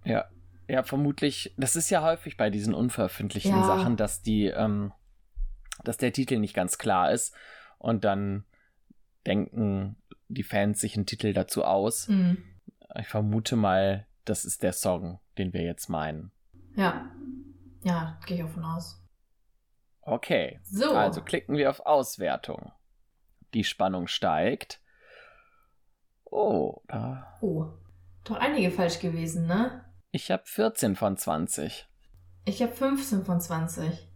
Ja, 0.05 0.25
ja, 0.69 0.83
vermutlich. 0.83 1.55
Das 1.57 1.77
ist 1.77 1.91
ja 1.91 2.03
häufig 2.03 2.37
bei 2.37 2.51
diesen 2.51 2.75
unveröffentlichten 2.75 3.53
ja. 3.53 3.65
Sachen, 3.65 3.97
dass 3.97 4.23
die, 4.23 4.47
ähm, 4.47 4.93
dass 5.85 5.97
der 5.97 6.13
Titel 6.13 6.39
nicht 6.39 6.55
ganz 6.55 6.79
klar 6.79 7.11
ist 7.11 7.35
und 7.79 8.05
dann 8.05 8.45
denken 9.27 9.97
die 10.29 10.43
Fans 10.43 10.81
sich 10.81 10.97
einen 10.97 11.07
Titel 11.07 11.33
dazu 11.33 11.65
aus. 11.65 12.09
Mhm. 12.09 12.39
Ich 12.99 13.09
vermute 13.09 13.57
mal, 13.57 14.07
das 14.25 14.45
ist 14.45 14.63
der 14.63 14.73
Song, 14.73 15.21
den 15.39 15.53
wir 15.53 15.63
jetzt 15.63 15.89
meinen. 15.89 16.31
Ja. 16.77 17.11
Ja, 17.83 18.19
gehe 18.27 18.39
ich 18.39 18.45
auch 18.45 18.51
von 18.51 18.65
aus. 18.65 19.03
Okay. 20.03 20.61
So. 20.63 20.95
Also 20.95 21.23
klicken 21.23 21.57
wir 21.57 21.71
auf 21.71 21.81
Auswertung. 21.81 22.73
Die 23.55 23.65
Spannung 23.65 24.07
steigt. 24.07 24.81
Oh, 26.25 26.81
da. 26.89 27.37
Oh. 27.41 27.67
Doch 28.25 28.37
einige 28.37 28.71
falsch 28.71 29.01
gewesen, 29.01 29.47
ne? 29.47 29.85
Ich 30.13 30.31
habe 30.31 30.43
14 30.45 30.95
von 30.95 31.17
20. 31.17 31.89
Ich 32.45 32.63
habe 32.63 32.73
15 32.73 33.25
von 33.25 33.41
20. 33.41 34.07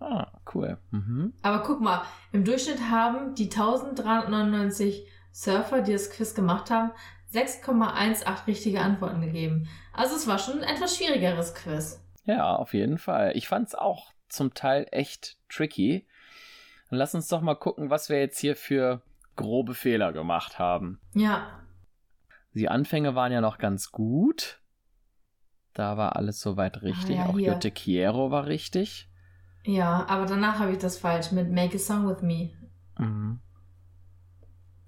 Ah, 0.00 0.26
cool. 0.52 0.78
Mhm. 0.90 1.34
Aber 1.42 1.62
guck 1.62 1.80
mal, 1.80 2.02
im 2.32 2.44
Durchschnitt 2.44 2.80
haben 2.90 3.36
die 3.36 3.44
1399 3.44 5.06
Surfer, 5.30 5.82
die 5.82 5.92
das 5.92 6.10
Quiz 6.10 6.34
gemacht 6.34 6.70
haben, 6.70 6.90
6,18 7.32 8.48
richtige 8.48 8.80
Antworten 8.80 9.20
gegeben. 9.20 9.68
Also 9.92 10.16
es 10.16 10.26
war 10.26 10.40
schon 10.40 10.62
ein 10.62 10.74
etwas 10.74 10.96
schwierigeres 10.96 11.54
Quiz. 11.54 12.02
Ja, 12.24 12.56
auf 12.56 12.74
jeden 12.74 12.98
Fall. 12.98 13.36
Ich 13.36 13.46
fand 13.46 13.68
es 13.68 13.76
auch 13.76 14.12
zum 14.28 14.52
Teil 14.54 14.88
echt 14.90 15.36
tricky. 15.48 16.08
Dann 16.88 16.98
lass 16.98 17.14
uns 17.14 17.28
doch 17.28 17.40
mal 17.40 17.54
gucken, 17.54 17.88
was 17.88 18.08
wir 18.08 18.18
jetzt 18.18 18.40
hier 18.40 18.56
für 18.56 19.00
grobe 19.36 19.74
Fehler 19.74 20.12
gemacht 20.12 20.58
haben. 20.58 21.00
Ja. 21.14 21.60
Die 22.52 22.68
Anfänge 22.68 23.14
waren 23.14 23.30
ja 23.30 23.40
noch 23.40 23.58
ganz 23.58 23.92
gut. 23.92 24.60
Da 25.74 25.96
war 25.96 26.16
alles 26.16 26.40
soweit 26.40 26.82
richtig. 26.82 27.16
Ah, 27.16 27.22
ja, 27.22 27.26
Auch 27.26 27.38
hier. 27.38 27.52
Jote 27.52 27.70
Quiero 27.70 28.30
war 28.30 28.46
richtig. 28.46 29.08
Ja, 29.64 30.06
aber 30.08 30.26
danach 30.26 30.58
habe 30.58 30.72
ich 30.72 30.78
das 30.78 30.98
falsch 30.98 31.32
mit 31.32 31.50
Make 31.50 31.76
a 31.76 31.78
Song 31.78 32.08
with 32.08 32.22
Me. 32.22 32.50
Mhm. 32.98 33.40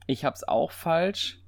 Ich 0.06 0.24
habe 0.24 0.34
es 0.34 0.46
auch 0.46 0.72
falsch. 0.72 1.38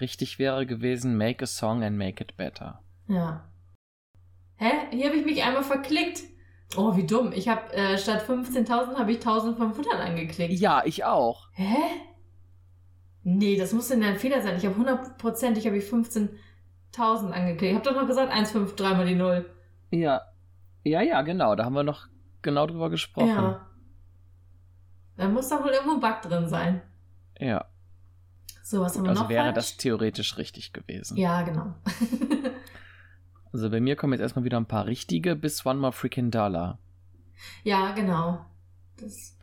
Richtig 0.00 0.38
wäre 0.38 0.66
gewesen 0.66 1.16
Make 1.16 1.44
a 1.44 1.46
Song 1.46 1.82
and 1.84 1.96
Make 1.96 2.24
it 2.24 2.36
Better. 2.36 2.82
Ja. 3.06 3.50
Hä? 4.56 4.70
Hier 4.90 5.06
habe 5.06 5.16
ich 5.16 5.24
mich 5.24 5.42
einmal 5.42 5.62
verklickt. 5.62 6.22
Oh, 6.76 6.96
wie 6.96 7.06
dumm. 7.06 7.32
Ich 7.32 7.48
habe 7.48 7.72
äh, 7.72 7.98
statt 7.98 8.24
15.000 8.28 8.96
habe 8.96 9.12
ich 9.12 9.18
1.500 9.18 9.90
angeklickt. 9.90 10.52
Ja, 10.54 10.82
ich 10.84 11.04
auch. 11.04 11.48
Hä? 11.52 11.76
Nee, 13.22 13.56
das 13.56 13.72
muss 13.72 13.88
denn 13.88 14.02
ein 14.02 14.18
Fehler 14.18 14.40
sein. 14.40 14.56
Ich 14.56 14.64
habe 14.64 14.80
100%, 14.80 15.56
ich 15.56 15.66
habe 15.66 15.80
15 15.80 16.30
1000 16.96 17.32
angeklickt. 17.32 17.72
Ich 17.72 17.76
hab 17.76 17.84
doch 17.84 17.94
noch 17.94 18.06
gesagt 18.06 18.30
153 18.30 18.96
mal 18.96 19.06
die 19.06 19.14
0. 19.14 19.48
Ja. 19.90 20.22
Ja, 20.82 21.02
ja, 21.02 21.22
genau. 21.22 21.54
Da 21.54 21.64
haben 21.64 21.74
wir 21.74 21.82
noch 21.82 22.08
genau 22.42 22.66
drüber 22.66 22.90
gesprochen. 22.90 23.28
Ja. 23.28 23.66
Da 25.16 25.28
muss 25.28 25.48
doch 25.48 25.62
wohl 25.62 25.70
irgendwo 25.70 25.94
ein 25.94 26.00
Bug 26.00 26.22
drin 26.22 26.48
sein. 26.48 26.82
Ja. 27.38 27.66
So, 28.62 28.80
was 28.80 28.96
haben 28.96 29.04
wir 29.04 29.10
also 29.10 29.22
noch 29.22 29.28
wäre 29.28 29.44
falsch? 29.44 29.54
das 29.54 29.76
theoretisch 29.76 30.38
richtig 30.38 30.72
gewesen. 30.72 31.16
Ja, 31.16 31.42
genau. 31.42 31.74
also 33.52 33.68
bei 33.70 33.80
mir 33.80 33.96
kommen 33.96 34.12
jetzt 34.12 34.22
erstmal 34.22 34.44
wieder 34.44 34.58
ein 34.58 34.66
paar 34.66 34.86
richtige 34.86 35.36
bis 35.36 35.66
One 35.66 35.80
More 35.80 35.92
Freaking 35.92 36.30
Dollar. 36.30 36.78
Ja, 37.64 37.92
genau. 37.92 38.44
Das 38.96 39.36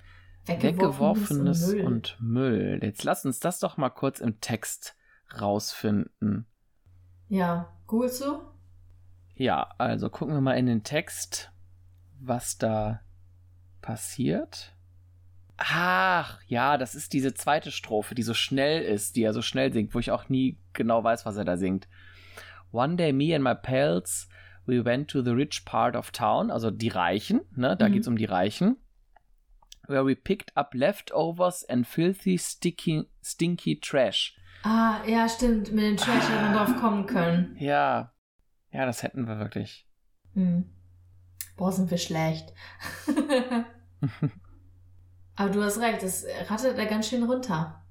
Weggeworfenes, 0.46 1.74
und, 1.74 1.76
Müll. 1.76 1.86
und 1.86 2.18
Müll. 2.20 2.80
Jetzt 2.82 3.04
lass 3.04 3.26
uns 3.26 3.40
das 3.40 3.60
doch 3.60 3.78
mal 3.78 3.90
kurz 3.90 4.20
im 4.20 4.40
Text 4.40 4.96
rausfinden. 5.40 6.46
Ja, 7.30 7.74
googelst 7.88 8.22
du? 8.22 8.42
Ja, 9.36 9.74
also 9.78 10.10
gucken 10.10 10.34
wir 10.34 10.42
mal 10.42 10.58
in 10.58 10.66
den 10.66 10.84
Text, 10.84 11.52
was 12.20 12.58
da 12.58 13.02
passiert. 13.82 14.74
Ach, 15.58 16.40
ja, 16.48 16.78
das 16.78 16.96
ist 16.96 17.14
diese 17.14 17.34
zweite 17.34 17.72
Strophe, 17.72 18.16
die 18.16 18.24
so 18.24 18.34
schnell 18.34 18.84
ist, 18.84 19.16
die 19.16 19.24
er 19.24 19.34
so 19.34 19.42
schnell 19.42 19.74
singt, 19.74 19.94
wo 19.94 20.00
ich 20.00 20.12
auch 20.12 20.30
nie 20.30 20.58
genau 20.74 21.04
weiß, 21.04 21.26
was 21.26 21.36
er 21.36 21.46
da 21.46 21.58
singt. 21.58 21.88
One 22.72 22.96
day 22.96 23.12
me 23.12 23.36
and 23.36 23.44
my 23.44 23.56
pals, 23.56 24.30
we 24.66 24.84
went 24.86 25.10
to 25.10 25.22
the 25.22 25.32
rich 25.32 25.66
part 25.66 25.96
of 25.96 26.12
town, 26.12 26.52
also 26.52 26.70
die 26.70 26.90
Reichen, 26.90 27.42
ne, 27.56 27.76
da 27.76 27.88
mhm. 27.88 27.94
geht's 27.94 28.08
um 28.08 28.18
die 28.18 28.26
Reichen, 28.26 28.78
where 29.88 30.06
we 30.06 30.16
picked 30.16 30.56
up 30.56 30.74
leftovers 30.74 31.64
and 31.64 31.88
filthy, 31.88 32.38
sticky, 32.38 33.06
stinky 33.22 33.80
trash. 33.80 34.36
Ah, 34.64 35.02
ja, 35.06 35.30
stimmt. 35.30 35.72
Mit 35.72 35.84
dem 35.84 35.98
Trash 35.98 36.30
hätte 36.30 36.42
man 36.42 36.54
drauf 36.54 36.76
kommen 36.80 37.06
können. 37.06 37.56
Ja. 37.60 38.14
Ja, 38.72 38.86
das 38.86 39.04
hätten 39.04 39.28
wir 39.28 39.40
wirklich. 39.40 39.88
Hm. 40.34 40.70
Boah, 41.56 41.72
sind 41.72 41.90
wir 41.90 41.98
schlecht. 41.98 42.54
Aber 45.36 45.50
du 45.50 45.64
hast 45.64 45.80
recht, 45.80 46.04
das 46.04 46.26
rattet 46.50 46.78
er 46.78 46.86
ganz 46.86 47.08
schön 47.10 47.24
runter. 47.24 47.84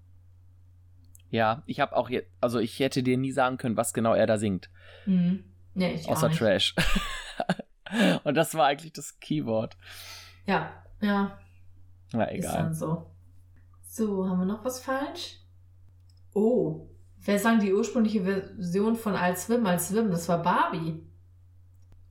Ja, 1.30 1.62
ich 1.66 1.80
habe 1.80 1.96
auch 1.96 2.08
jetzt, 2.08 2.30
also 2.40 2.58
ich 2.58 2.78
hätte 2.78 3.02
dir 3.02 3.16
nie 3.16 3.32
sagen 3.32 3.56
können, 3.56 3.76
was 3.76 3.92
genau 3.92 4.14
er 4.14 4.26
da 4.26 4.38
singt. 4.38 4.70
Hm. 5.04 5.44
Nee, 5.74 5.94
ich 5.94 6.08
Außer. 6.08 6.30
Trash. 6.30 6.74
Und 8.24 8.34
das 8.34 8.54
war 8.54 8.66
eigentlich 8.66 8.92
das 8.92 9.18
Keyword. 9.20 9.76
Ja, 10.46 10.72
ja, 11.00 11.38
Na 12.12 12.24
ist 12.24 12.44
egal. 12.44 12.56
dann 12.56 12.74
so. 12.74 13.10
So, 13.82 14.28
haben 14.28 14.38
wir 14.40 14.46
noch 14.46 14.64
was 14.64 14.80
falsch? 14.80 15.40
Oh, 16.36 16.86
wer 17.24 17.38
sang 17.38 17.60
die 17.60 17.72
ursprüngliche 17.72 18.22
Version 18.22 18.94
von 18.94 19.14
Als 19.14 19.46
Swim, 19.46 19.64
als 19.64 19.88
Swim? 19.88 20.10
Das 20.10 20.28
war 20.28 20.42
Barbie. 20.42 21.02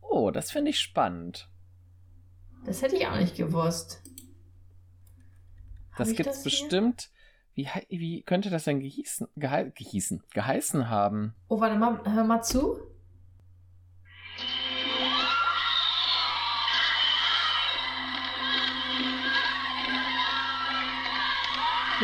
Oh, 0.02 0.32
das 0.32 0.50
finde 0.50 0.72
ich 0.72 0.80
spannend. 0.80 1.48
Das 2.66 2.82
hätte 2.82 2.96
ich 2.96 3.06
auch 3.06 3.18
nicht 3.18 3.38
gewusst. 3.38 4.02
Hab 5.92 5.98
Das 6.00 6.16
gibt's 6.16 6.38
hier? 6.38 6.44
bestimmt. 6.46 7.12
Wie, 7.54 7.70
wie 7.90 8.24
könnte 8.24 8.50
das 8.50 8.64
denn 8.64 8.80
gehießen, 8.80 9.28
gehei, 9.36 9.66
gehießen, 9.66 10.24
geheißen 10.34 10.90
haben? 10.90 11.36
Oh, 11.48 11.60
warte 11.62 11.78
mal, 11.78 12.02
hör 12.04 12.24
mal 12.24 12.42
zu. 12.42 12.80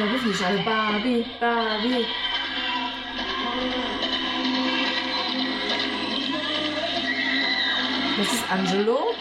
Ja, 0.02 0.08
rufen 0.08 0.34
die 0.36 0.44
alle 0.44 0.58
Barbie, 0.64 1.26
Barbie. 1.40 2.06
Das 8.18 8.34
ist 8.34 8.52
Angelo. 8.52 9.14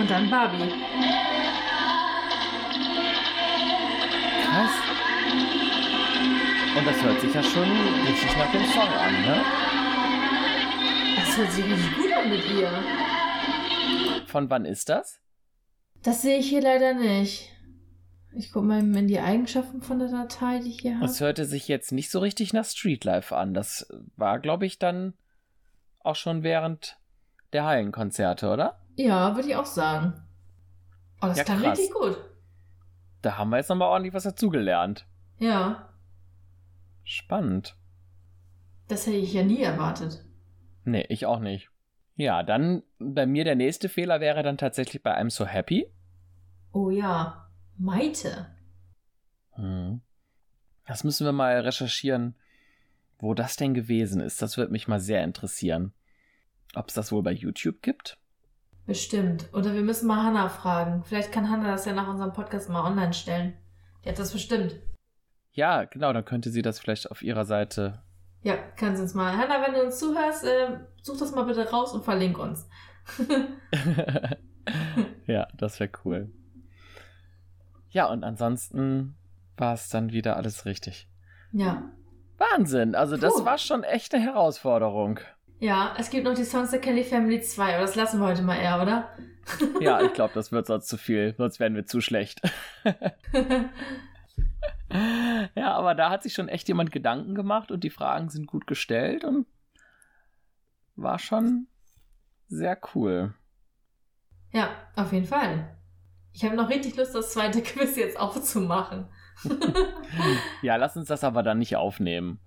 Und 0.00 0.10
dann 0.10 0.28
Barbie. 0.28 0.72
Krass. 4.42 4.70
Und 6.76 6.86
das 6.86 7.02
hört 7.04 7.20
sich 7.20 7.32
ja 7.32 7.42
schon 7.44 7.70
richtig 8.08 8.36
nach 8.36 8.50
dem 8.50 8.66
Song 8.66 8.88
an, 8.88 9.22
ne? 9.22 9.44
Das 11.16 11.36
hört 11.36 11.52
sich 11.52 11.64
richtig 11.64 11.96
gut 11.96 12.07
an 12.22 12.30
mit 12.30 12.44
ihr. 12.50 12.70
Von 14.26 14.50
wann 14.50 14.64
ist 14.64 14.88
das? 14.88 15.20
Das 16.02 16.22
sehe 16.22 16.38
ich 16.38 16.48
hier 16.48 16.60
leider 16.62 16.94
nicht. 16.94 17.50
Ich 18.34 18.52
gucke 18.52 18.66
mal 18.66 18.78
in 18.80 19.08
die 19.08 19.18
Eigenschaften 19.20 19.80
von 19.82 19.98
der 19.98 20.08
Datei, 20.08 20.60
die 20.60 20.68
ich 20.68 20.80
hier 20.80 20.96
habe. 20.96 21.06
Es 21.06 21.20
hörte 21.20 21.44
sich 21.44 21.66
jetzt 21.66 21.92
nicht 21.92 22.10
so 22.10 22.18
richtig 22.20 22.52
nach 22.52 22.64
Streetlife 22.64 23.36
an. 23.36 23.54
Das 23.54 23.88
war, 24.16 24.38
glaube 24.38 24.66
ich, 24.66 24.78
dann 24.78 25.14
auch 26.00 26.14
schon 26.16 26.42
während 26.42 26.98
der 27.52 27.64
Hallenkonzerte, 27.64 28.50
oder? 28.50 28.78
Ja, 28.96 29.34
würde 29.34 29.48
ich 29.48 29.56
auch 29.56 29.64
sagen. 29.66 30.12
Oh, 31.22 31.26
das 31.26 31.38
Ja, 31.38 31.44
klang 31.44 31.62
krass. 31.62 31.78
richtig 31.78 31.94
gut. 31.94 32.18
Da 33.22 33.36
haben 33.38 33.48
wir 33.50 33.56
jetzt 33.56 33.68
nochmal 33.70 33.88
ordentlich 33.88 34.14
was 34.14 34.22
dazugelernt. 34.24 35.06
Ja, 35.38 35.88
Spannend. 37.02 37.74
das 38.88 39.06
hätte 39.06 39.16
ich 39.16 39.32
ja 39.32 39.42
nie 39.42 39.62
erwartet. 39.62 40.22
Nee, 40.84 41.06
ich 41.08 41.24
auch 41.26 41.40
nicht. 41.40 41.70
Ja, 42.18 42.42
dann 42.42 42.82
bei 42.98 43.26
mir 43.26 43.44
der 43.44 43.54
nächste 43.54 43.88
Fehler 43.88 44.18
wäre 44.18 44.42
dann 44.42 44.58
tatsächlich 44.58 45.04
bei 45.04 45.16
I'm 45.16 45.30
So 45.30 45.46
Happy. 45.46 45.88
Oh 46.72 46.90
ja, 46.90 47.48
Maite. 47.76 48.48
Hm. 49.52 50.00
Das 50.84 51.04
müssen 51.04 51.24
wir 51.24 51.32
mal 51.32 51.60
recherchieren, 51.60 52.34
wo 53.20 53.34
das 53.34 53.54
denn 53.54 53.72
gewesen 53.72 54.20
ist. 54.20 54.42
Das 54.42 54.56
würde 54.56 54.72
mich 54.72 54.88
mal 54.88 54.98
sehr 54.98 55.22
interessieren. 55.22 55.92
Ob 56.74 56.88
es 56.88 56.94
das 56.94 57.12
wohl 57.12 57.22
bei 57.22 57.30
YouTube 57.30 57.82
gibt? 57.82 58.18
Bestimmt. 58.84 59.48
Oder 59.52 59.74
wir 59.74 59.82
müssen 59.82 60.08
mal 60.08 60.24
Hannah 60.24 60.48
fragen. 60.48 61.04
Vielleicht 61.04 61.30
kann 61.30 61.48
Hannah 61.48 61.70
das 61.70 61.84
ja 61.84 61.92
nach 61.92 62.08
unserem 62.08 62.32
Podcast 62.32 62.68
mal 62.68 62.84
online 62.84 63.12
stellen. 63.12 63.56
Die 64.04 64.08
hat 64.08 64.18
das 64.18 64.32
bestimmt. 64.32 64.74
Ja, 65.52 65.84
genau, 65.84 66.12
dann 66.12 66.24
könnte 66.24 66.50
sie 66.50 66.62
das 66.62 66.80
vielleicht 66.80 67.12
auf 67.12 67.22
ihrer 67.22 67.44
Seite. 67.44 68.02
Ja, 68.42 68.56
kann 68.76 68.96
sie 68.96 69.02
uns 69.02 69.14
mal. 69.14 69.36
Hannah, 69.36 69.66
wenn 69.66 69.74
du 69.74 69.82
uns 69.84 69.98
zuhörst, 69.98 70.44
äh, 70.44 70.78
such 71.02 71.18
das 71.18 71.34
mal 71.34 71.44
bitte 71.44 71.68
raus 71.70 71.92
und 71.92 72.04
verlink 72.04 72.38
uns. 72.38 72.68
ja, 75.26 75.48
das 75.56 75.80
wäre 75.80 75.90
cool. 76.04 76.30
Ja, 77.90 78.06
und 78.06 78.22
ansonsten 78.22 79.16
war 79.56 79.74
es 79.74 79.88
dann 79.88 80.12
wieder 80.12 80.36
alles 80.36 80.64
richtig. 80.66 81.08
ja. 81.52 81.90
Wahnsinn, 82.38 82.94
also 82.94 83.16
das 83.16 83.34
Puh. 83.34 83.44
war 83.44 83.58
schon 83.58 83.82
echt 83.82 84.14
eine 84.14 84.22
Herausforderung. 84.22 85.18
Ja, 85.58 85.94
es 85.98 86.08
gibt 86.08 86.22
noch 86.24 86.34
die 86.34 86.44
Songs 86.44 86.70
der 86.70 86.80
Kelly 86.80 87.02
Family 87.02 87.40
2, 87.40 87.74
aber 87.74 87.80
das 87.82 87.96
lassen 87.96 88.20
wir 88.20 88.28
heute 88.28 88.42
mal 88.42 88.54
eher, 88.54 88.80
oder? 88.80 89.08
Ja, 89.80 90.00
ich 90.00 90.12
glaube, 90.14 90.34
das 90.34 90.52
wird 90.52 90.66
sonst 90.66 90.86
zu 90.86 90.96
viel, 90.96 91.34
sonst 91.36 91.58
werden 91.58 91.74
wir 91.74 91.86
zu 91.86 92.00
schlecht. 92.00 92.40
ja, 94.90 95.72
aber 95.74 95.94
da 95.94 96.10
hat 96.10 96.22
sich 96.22 96.32
schon 96.34 96.48
echt 96.48 96.68
jemand 96.68 96.90
Gedanken 96.92 97.34
gemacht 97.34 97.70
und 97.70 97.84
die 97.84 97.90
Fragen 97.90 98.30
sind 98.30 98.46
gut 98.46 98.66
gestellt 98.66 99.24
und 99.24 99.46
war 100.96 101.18
schon 101.18 101.66
sehr 102.48 102.78
cool. 102.94 103.34
ja, 104.52 104.70
auf 104.96 105.12
jeden 105.12 105.26
Fall. 105.26 105.76
Ich 106.32 106.44
habe 106.44 106.56
noch 106.56 106.68
richtig 106.70 106.96
Lust, 106.96 107.14
das 107.14 107.32
zweite 107.32 107.62
Quiz 107.62 107.96
jetzt 107.96 108.18
aufzumachen. 108.18 109.08
Ja, 110.62 110.76
lass 110.76 110.96
uns 110.96 111.06
das 111.08 111.22
aber 111.22 111.42
dann 111.42 111.58
nicht 111.58 111.76
aufnehmen. 111.76 112.40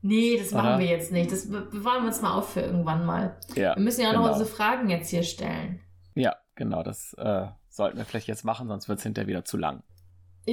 nee, 0.00 0.36
das 0.38 0.50
machen 0.52 0.66
Oder? 0.70 0.78
wir 0.80 0.86
jetzt 0.86 1.12
nicht. 1.12 1.30
Das 1.30 1.48
be- 1.50 1.60
bewahren 1.70 2.02
wir 2.02 2.08
uns 2.08 2.22
mal 2.22 2.32
auf 2.34 2.52
für 2.54 2.60
irgendwann 2.62 3.04
mal. 3.06 3.38
Ja, 3.54 3.76
Wir 3.76 3.82
müssen 3.82 4.00
ja 4.00 4.08
auch 4.08 4.14
noch 4.14 4.22
genau. 4.22 4.32
unsere 4.32 4.48
Fragen 4.50 4.88
jetzt 4.88 5.10
hier 5.10 5.22
stellen. 5.22 5.80
ja 6.14 6.34
genau, 6.56 6.82
das 6.82 7.12
äh, 7.14 7.46
sollten 7.68 7.98
wir 7.98 8.04
vielleicht 8.06 8.26
jetzt 8.26 8.44
machen, 8.44 8.66
sonst 8.66 8.88
wird 8.88 8.98
es 8.98 9.04
hinterher 9.04 9.28
wieder 9.28 9.44
zu 9.44 9.56
lang. 9.56 9.82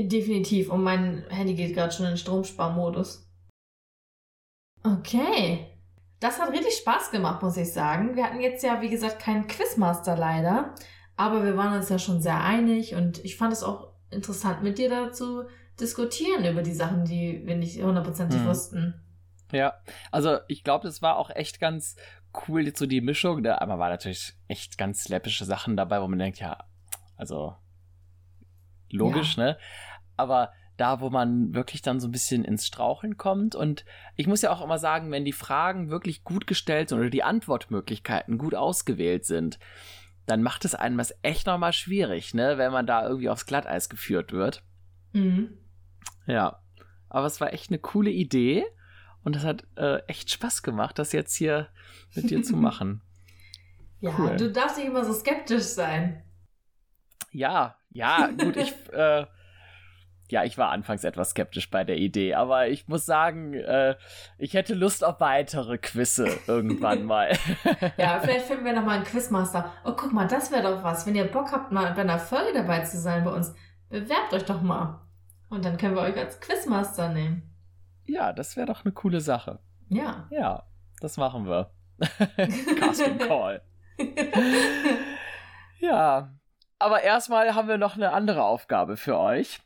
Definitiv. 0.04 0.70
Und 0.70 0.84
mein 0.84 1.26
Handy 1.30 1.56
geht 1.56 1.74
gerade 1.74 1.94
schon 1.94 2.06
in 2.06 2.18
Stromsparmodus. 2.18 3.28
Okay. 4.84 5.68
Das 6.20 6.40
hat 6.40 6.52
richtig 6.52 6.74
Spaß 6.76 7.12
gemacht, 7.12 7.42
muss 7.42 7.58
ich 7.58 7.72
sagen. 7.72 8.16
Wir 8.16 8.26
hatten 8.26 8.40
jetzt 8.40 8.64
ja, 8.64 8.82
wie 8.82 8.90
gesagt, 8.90 9.20
keinen 9.20 9.48
Quizmaster 9.48 10.16
leider. 10.18 10.74
Aber 11.18 11.44
wir 11.44 11.56
waren 11.56 11.78
uns 11.78 11.90
ja 11.90 11.98
schon 12.00 12.22
sehr 12.22 12.44
einig 12.44 12.94
und 12.96 13.24
ich 13.24 13.38
fand 13.38 13.54
es 13.54 13.64
auch 13.64 13.94
interessant, 14.12 14.64
mit 14.64 14.78
dir 14.78 14.90
dazu 14.90 15.44
diskutieren 15.80 16.46
über 16.46 16.62
die 16.62 16.74
Sachen, 16.74 17.06
die 17.06 17.42
wir 17.46 17.56
nicht 17.56 17.82
hundertprozentig 17.82 18.42
Mhm. 18.42 18.48
wussten. 18.48 19.02
Ja, 19.52 19.74
also 20.12 20.40
ich 20.48 20.64
glaube, 20.64 20.88
das 20.88 21.02
war 21.02 21.18
auch 21.18 21.30
echt 21.30 21.60
ganz 21.60 21.96
cool, 22.48 22.76
so 22.76 22.86
die 22.86 23.02
Mischung. 23.02 23.44
Da 23.44 23.60
aber 23.60 23.80
war 23.80 23.90
natürlich 23.90 24.34
echt 24.48 24.78
ganz 24.78 25.08
läppische 25.08 25.46
Sachen 25.46 25.78
dabei, 25.78 26.02
wo 26.02 26.08
man 26.08 26.20
denkt, 26.20 26.40
ja, 26.40 26.58
also 27.16 27.56
logisch, 28.96 29.38
ne? 29.38 29.58
Aber 30.18 30.52
da, 30.78 31.00
wo 31.00 31.10
man 31.10 31.54
wirklich 31.54 31.82
dann 31.82 32.00
so 32.02 32.08
ein 32.08 32.12
bisschen 32.12 32.44
ins 32.44 32.68
Straucheln 32.68 33.16
kommt. 33.18 33.56
Und 33.56 33.86
ich 34.16 34.28
muss 34.28 34.42
ja 34.42 34.52
auch 34.52 34.62
immer 34.62 34.78
sagen, 34.78 35.10
wenn 35.12 35.24
die 35.24 35.32
Fragen 35.32 35.90
wirklich 35.90 36.24
gut 36.24 36.48
gestellt 36.48 36.90
sind 36.90 37.00
oder 37.00 37.10
die 37.10 37.24
Antwortmöglichkeiten 37.24 38.38
gut 38.38 38.56
ausgewählt 38.56 39.26
sind, 39.26 39.58
dann 40.26 40.42
macht 40.42 40.66
es 40.66 40.76
einem 40.76 40.98
das 40.98 41.14
echt 41.22 41.48
nochmal 41.48 41.72
schwierig, 41.72 42.34
ne? 42.34 42.58
Wenn 42.58 42.72
man 42.72 42.88
da 42.88 43.08
irgendwie 43.08 43.30
aufs 43.30 43.46
Glatteis 43.46 43.88
geführt 43.90 44.32
wird. 44.34 44.64
Mhm. 45.14 45.58
Ja, 46.28 46.60
aber 47.10 47.28
es 47.28 47.40
war 47.40 47.54
echt 47.54 47.70
eine 47.70 47.80
coole 47.80 48.10
Idee 48.10 48.66
und 49.24 49.36
das 49.36 49.44
hat 49.46 49.66
äh, 49.78 50.00
echt 50.08 50.30
Spaß 50.32 50.62
gemacht, 50.64 51.00
das 51.00 51.12
jetzt 51.14 51.36
hier 51.36 51.70
mit 52.16 52.30
dir 52.32 52.42
zu 52.44 52.56
machen. 52.58 53.02
Ja, 54.02 54.12
Cool. 54.18 54.36
du 54.36 54.52
darfst 54.52 54.78
nicht 54.78 54.88
immer 54.88 55.06
so 55.06 55.14
skeptisch 55.14 55.64
sein. 55.64 56.22
Ja, 57.32 57.78
ja, 57.96 58.28
gut, 58.28 58.58
ich, 58.58 58.74
äh, 58.94 59.26
ja, 60.30 60.44
ich 60.44 60.58
war 60.58 60.72
anfangs 60.72 61.04
etwas 61.06 61.30
skeptisch 61.30 61.70
bei 61.72 61.86
der 61.86 61.98
Idee, 61.98 62.34
aber 62.36 62.68
ich 62.68 62.88
muss 62.90 63.06
sagen, 63.06 63.54
äh, 63.54 63.96
ich 64.38 64.54
hätte 64.54 64.74
Lust 64.74 65.04
auf 65.04 65.22
weitere 65.22 65.78
Quizze 65.78 66.28
irgendwann 66.46 67.04
mal. 67.06 67.32
Ja, 67.98 68.20
vielleicht 68.24 68.48
finden 68.48 68.66
wir 68.66 68.74
nochmal 68.74 68.98
einen 68.98 69.06
Quizmaster. 69.06 69.72
Oh, 69.86 69.94
guck 69.96 70.12
mal, 70.12 70.28
das 70.28 70.52
wäre 70.52 70.64
doch 70.64 70.84
was. 70.84 71.08
Wenn 71.08 71.16
ihr 71.16 71.26
Bock 71.26 71.54
habt, 71.54 71.72
mal 71.72 71.94
bei 71.94 72.02
einer 72.02 72.20
Folge 72.20 72.54
dabei 72.54 72.82
zu 72.82 73.00
sein 73.00 73.24
bei 73.24 73.32
uns, 73.32 73.56
bewerbt 73.90 74.34
euch 74.34 74.44
doch 74.44 74.62
mal. 74.62 75.02
Und 75.50 75.64
dann 75.64 75.78
können 75.78 75.96
wir 75.96 76.02
euch 76.02 76.18
als 76.18 76.40
Quizmaster 76.42 77.10
nehmen. 77.10 77.56
ja, 78.06 78.34
das 78.34 78.58
wäre 78.58 78.68
doch 78.68 78.84
eine 78.84 78.94
coole 78.94 79.22
Sache. 79.22 79.60
Ja. 79.88 80.28
Ja, 80.32 80.64
das 81.00 81.16
machen 81.16 81.48
wir. 81.48 81.72
Casting 82.78 83.20
Call. 83.20 83.62
Ja, 85.80 86.34
aber 86.86 87.02
erstmal 87.02 87.56
haben 87.56 87.68
wir 87.68 87.80
noch 87.80 87.96
eine 87.96 88.14
andere 88.14 88.44
Aufgabe 88.44 88.96
für 88.96 89.18
euch. 89.18 89.60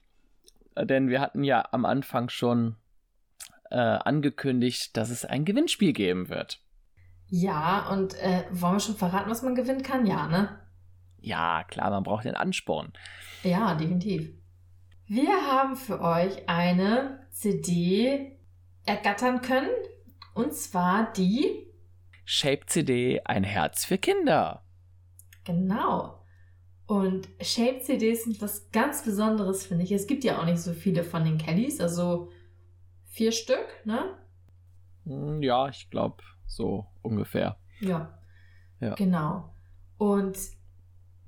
Äh, 0.75 0.85
Denn 0.85 1.09
wir 1.09 1.19
hatten 1.19 1.43
ja 1.43 1.67
am 1.71 1.83
Anfang 1.83 2.29
schon 2.29 2.77
äh, 3.69 3.75
angekündigt, 3.75 4.95
dass 4.95 5.09
es 5.09 5.25
ein 5.25 5.43
Gewinnspiel 5.43 5.91
geben 5.91 6.29
wird. 6.29 6.61
Ja, 7.27 7.89
und 7.89 8.15
äh, 8.15 8.45
wollen 8.51 8.75
wir 8.75 8.79
schon 8.79 8.95
verraten, 8.95 9.29
was 9.29 9.43
man 9.43 9.53
gewinnen 9.53 9.83
kann? 9.83 10.05
Ja, 10.05 10.27
ne? 10.27 10.59
Ja, 11.19 11.65
klar, 11.65 11.89
man 11.89 12.03
braucht 12.03 12.23
den 12.23 12.35
Ansporn. 12.35 12.93
Ja, 13.43 13.75
definitiv. 13.75 14.31
Wir 15.05 15.29
haben 15.51 15.75
für 15.75 15.99
euch 15.99 16.47
eine 16.47 17.27
CD 17.31 18.39
ergattern 18.85 19.41
können. 19.41 19.69
Und 20.33 20.53
zwar 20.53 21.11
die 21.11 21.67
Shape 22.23 22.65
CD 22.67 23.21
Ein 23.25 23.43
Herz 23.43 23.83
für 23.83 23.97
Kinder. 23.97 24.63
Genau. 25.43 26.18
Und 26.89 27.29
Shape 27.39 27.81
CDs 27.81 28.23
sind 28.23 28.41
was 28.41 28.71
ganz 28.71 29.03
Besonderes, 29.03 29.63
finde 29.63 29.83
ich. 29.83 29.91
Es 29.91 30.07
gibt 30.07 30.23
ja 30.23 30.39
auch 30.39 30.45
nicht 30.45 30.59
so 30.59 30.73
viele 30.73 31.03
von 31.03 31.23
den 31.23 31.37
Kellys, 31.37 31.79
also 31.79 32.31
vier 33.05 33.31
Stück, 33.31 33.67
ne? 33.85 34.17
Hm, 35.05 35.43
ja, 35.43 35.69
ich 35.69 35.91
glaube, 35.91 36.23
so 36.47 36.87
ungefähr. 37.03 37.57
Ja. 37.79 38.17
ja. 38.79 38.95
Genau. 38.95 39.53
Und 39.99 40.35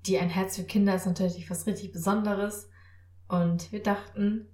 die 0.07 0.17
Ein 0.17 0.29
Herz 0.29 0.55
für 0.55 0.63
Kinder 0.63 0.95
ist 0.95 1.05
natürlich 1.05 1.47
was 1.51 1.67
richtig 1.67 1.91
Besonderes. 1.91 2.67
Und 3.27 3.71
wir 3.71 3.83
dachten, 3.83 4.47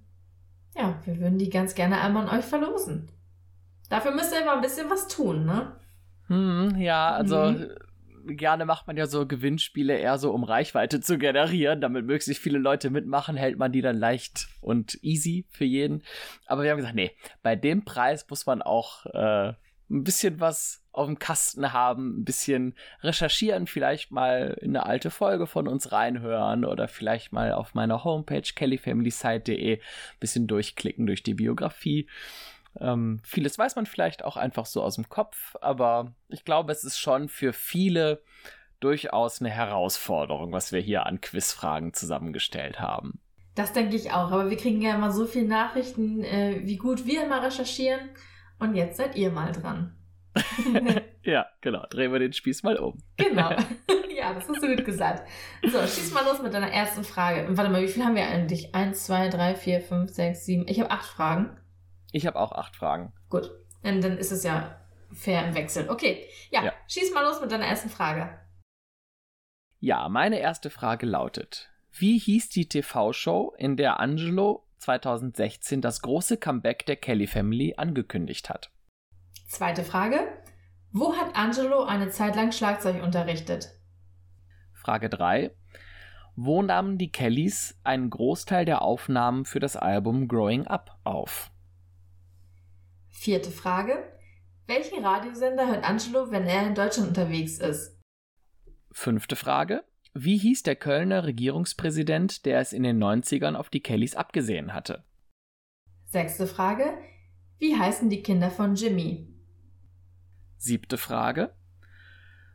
ja, 0.76 1.00
wir 1.06 1.18
würden 1.20 1.38
die 1.38 1.48
ganz 1.48 1.74
gerne 1.74 2.02
einmal 2.02 2.28
an 2.28 2.38
euch 2.38 2.44
verlosen. 2.44 3.10
Dafür 3.88 4.14
müsst 4.14 4.34
ihr 4.34 4.42
immer 4.42 4.56
ein 4.56 4.60
bisschen 4.60 4.90
was 4.90 5.08
tun, 5.08 5.46
ne? 5.46 5.72
Hm, 6.26 6.76
ja, 6.76 7.12
also 7.12 7.44
mhm. 7.46 7.70
Gerne 8.36 8.64
macht 8.64 8.86
man 8.86 8.96
ja 8.96 9.06
so 9.06 9.26
Gewinnspiele 9.26 9.96
eher 9.96 10.18
so, 10.18 10.32
um 10.32 10.44
Reichweite 10.44 11.00
zu 11.00 11.18
generieren. 11.18 11.80
Damit 11.80 12.06
möglichst 12.06 12.42
viele 12.42 12.58
Leute 12.58 12.90
mitmachen, 12.90 13.36
hält 13.36 13.58
man 13.58 13.72
die 13.72 13.82
dann 13.82 13.96
leicht 13.96 14.48
und 14.60 14.98
easy 15.02 15.46
für 15.50 15.64
jeden. 15.64 16.02
Aber 16.46 16.62
wir 16.62 16.70
haben 16.70 16.78
gesagt, 16.78 16.94
nee, 16.94 17.12
bei 17.42 17.56
dem 17.56 17.84
Preis 17.84 18.26
muss 18.28 18.46
man 18.46 18.62
auch 18.62 19.06
äh, 19.06 19.54
ein 19.90 20.04
bisschen 20.04 20.40
was 20.40 20.84
auf 20.92 21.06
dem 21.06 21.18
Kasten 21.18 21.72
haben, 21.72 22.20
ein 22.20 22.24
bisschen 22.24 22.74
recherchieren, 23.02 23.66
vielleicht 23.66 24.10
mal 24.10 24.58
in 24.60 24.76
eine 24.76 24.84
alte 24.84 25.10
Folge 25.10 25.46
von 25.46 25.68
uns 25.68 25.92
reinhören 25.92 26.64
oder 26.64 26.88
vielleicht 26.88 27.32
mal 27.32 27.52
auf 27.52 27.74
meiner 27.74 28.04
Homepage 28.04 28.42
kellyfamilysite.de 28.42 29.78
ein 29.78 29.80
bisschen 30.18 30.46
durchklicken 30.46 31.06
durch 31.06 31.22
die 31.22 31.34
Biografie. 31.34 32.08
Ähm, 32.80 33.20
vieles 33.24 33.58
weiß 33.58 33.76
man 33.76 33.86
vielleicht 33.86 34.24
auch 34.24 34.36
einfach 34.36 34.66
so 34.66 34.82
aus 34.82 34.96
dem 34.96 35.08
Kopf, 35.08 35.56
aber 35.60 36.14
ich 36.28 36.44
glaube, 36.44 36.72
es 36.72 36.84
ist 36.84 36.98
schon 36.98 37.28
für 37.28 37.52
viele 37.52 38.22
durchaus 38.80 39.40
eine 39.40 39.50
Herausforderung, 39.50 40.52
was 40.52 40.72
wir 40.72 40.80
hier 40.80 41.06
an 41.06 41.20
Quizfragen 41.20 41.94
zusammengestellt 41.94 42.80
haben. 42.80 43.20
Das 43.54 43.72
denke 43.72 43.96
ich 43.96 44.12
auch, 44.12 44.30
aber 44.30 44.50
wir 44.50 44.56
kriegen 44.56 44.80
ja 44.80 44.94
immer 44.94 45.10
so 45.10 45.26
viele 45.26 45.48
Nachrichten, 45.48 46.22
äh, 46.22 46.60
wie 46.62 46.76
gut 46.76 47.06
wir 47.06 47.24
immer 47.24 47.42
recherchieren. 47.42 48.10
Und 48.60 48.74
jetzt 48.74 48.96
seid 48.96 49.16
ihr 49.16 49.30
mal 49.30 49.50
dran. 49.50 49.96
ja, 51.22 51.46
genau. 51.60 51.84
Drehen 51.90 52.12
wir 52.12 52.20
den 52.20 52.32
Spieß 52.32 52.62
mal 52.62 52.76
um. 52.76 52.98
genau. 53.16 53.50
Ja, 54.18 54.34
das 54.34 54.48
hast 54.48 54.60
du 54.60 54.74
gut 54.74 54.84
gesagt. 54.84 55.28
So, 55.62 55.78
schieß 55.78 56.12
mal 56.12 56.24
los 56.24 56.42
mit 56.42 56.52
deiner 56.52 56.72
ersten 56.72 57.04
Frage. 57.04 57.46
Warte 57.56 57.70
mal, 57.70 57.82
wie 57.82 57.86
viel 57.86 58.04
haben 58.04 58.16
wir 58.16 58.26
eigentlich? 58.26 58.74
Eins, 58.74 59.04
zwei, 59.04 59.28
drei, 59.28 59.54
vier, 59.54 59.80
fünf, 59.80 60.10
sechs, 60.10 60.44
sieben. 60.44 60.66
Ich 60.66 60.80
habe 60.80 60.90
acht 60.90 61.06
Fragen. 61.06 61.56
Ich 62.12 62.26
habe 62.26 62.38
auch 62.38 62.52
acht 62.52 62.76
Fragen. 62.76 63.12
Gut. 63.28 63.50
Und 63.82 64.02
dann 64.02 64.18
ist 64.18 64.32
es 64.32 64.42
ja 64.42 64.80
fair 65.12 65.46
im 65.46 65.54
Wechsel. 65.54 65.88
Okay. 65.88 66.26
Ja, 66.50 66.64
ja, 66.64 66.72
schieß 66.86 67.12
mal 67.12 67.24
los 67.24 67.40
mit 67.40 67.50
deiner 67.50 67.66
ersten 67.66 67.88
Frage. 67.88 68.38
Ja, 69.80 70.08
meine 70.08 70.38
erste 70.40 70.70
Frage 70.70 71.06
lautet: 71.06 71.70
Wie 71.92 72.18
hieß 72.18 72.48
die 72.50 72.68
TV-Show, 72.68 73.54
in 73.58 73.76
der 73.76 74.00
Angelo 74.00 74.66
2016 74.78 75.80
das 75.80 76.02
große 76.02 76.36
Comeback 76.36 76.86
der 76.86 76.96
Kelly 76.96 77.26
Family 77.26 77.74
angekündigt 77.76 78.50
hat? 78.50 78.70
Zweite 79.48 79.84
Frage. 79.84 80.20
Wo 80.90 81.14
hat 81.14 81.36
Angelo 81.36 81.84
eine 81.84 82.08
Zeit 82.08 82.34
lang 82.34 82.52
Schlagzeug 82.52 83.02
unterrichtet? 83.02 83.70
Frage 84.72 85.10
3. 85.10 85.54
Wo 86.34 86.62
nahmen 86.62 86.98
die 86.98 87.10
Kellys 87.10 87.78
einen 87.84 88.10
Großteil 88.10 88.64
der 88.64 88.82
Aufnahmen 88.82 89.44
für 89.44 89.60
das 89.60 89.76
Album 89.76 90.28
Growing 90.28 90.66
Up 90.66 90.98
auf? 91.04 91.50
Vierte 93.20 93.50
Frage. 93.50 94.04
Welchen 94.68 95.04
Radiosender 95.04 95.66
hört 95.66 95.82
Angelo, 95.82 96.30
wenn 96.30 96.46
er 96.46 96.68
in 96.68 96.76
Deutschland 96.76 97.08
unterwegs 97.08 97.58
ist? 97.58 97.98
Fünfte 98.92 99.34
Frage. 99.34 99.82
Wie 100.14 100.38
hieß 100.38 100.62
der 100.62 100.76
Kölner 100.76 101.24
Regierungspräsident, 101.24 102.46
der 102.46 102.60
es 102.60 102.72
in 102.72 102.84
den 102.84 103.02
90ern 103.02 103.56
auf 103.56 103.70
die 103.70 103.80
Kellys 103.80 104.14
abgesehen 104.14 104.72
hatte? 104.72 105.04
Sechste 106.04 106.46
Frage. 106.46 106.96
Wie 107.58 107.74
heißen 107.74 108.08
die 108.08 108.22
Kinder 108.22 108.52
von 108.52 108.76
Jimmy? 108.76 109.34
Siebte 110.56 110.96
Frage. 110.96 111.56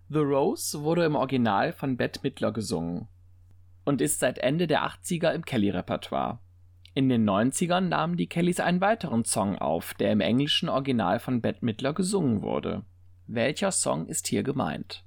The 0.08 0.20
Rose 0.20 0.82
wurde 0.82 1.04
im 1.04 1.16
Original 1.16 1.74
von 1.74 1.98
Bette 1.98 2.22
Midler 2.24 2.54
gesungen 2.54 3.10
und 3.84 4.00
ist 4.00 4.22
seit 4.22 4.40
Ende 4.40 4.68
der 4.68 4.88
80er 4.88 5.34
im 5.34 5.44
Kelly-Repertoire. 5.44 6.40
In 6.96 7.10
den 7.10 7.28
90ern 7.28 7.82
nahmen 7.82 8.18
die 8.18 8.28
Kellys 8.28 8.60
einen 8.60 8.82
weiteren 8.82 9.26
Song 9.26 9.58
auf, 9.58 9.96
der 9.96 10.12
im 10.12 10.22
englischen 10.22 10.70
Original 10.70 11.20
von 11.20 11.42
Bette 11.42 11.66
Midler 11.66 11.94
gesungen 11.94 12.42
wurde. 12.44 12.84
Welcher 13.26 13.72
Song 13.72 14.06
ist 14.06 14.28
hier 14.28 14.44
gemeint? 14.44 15.04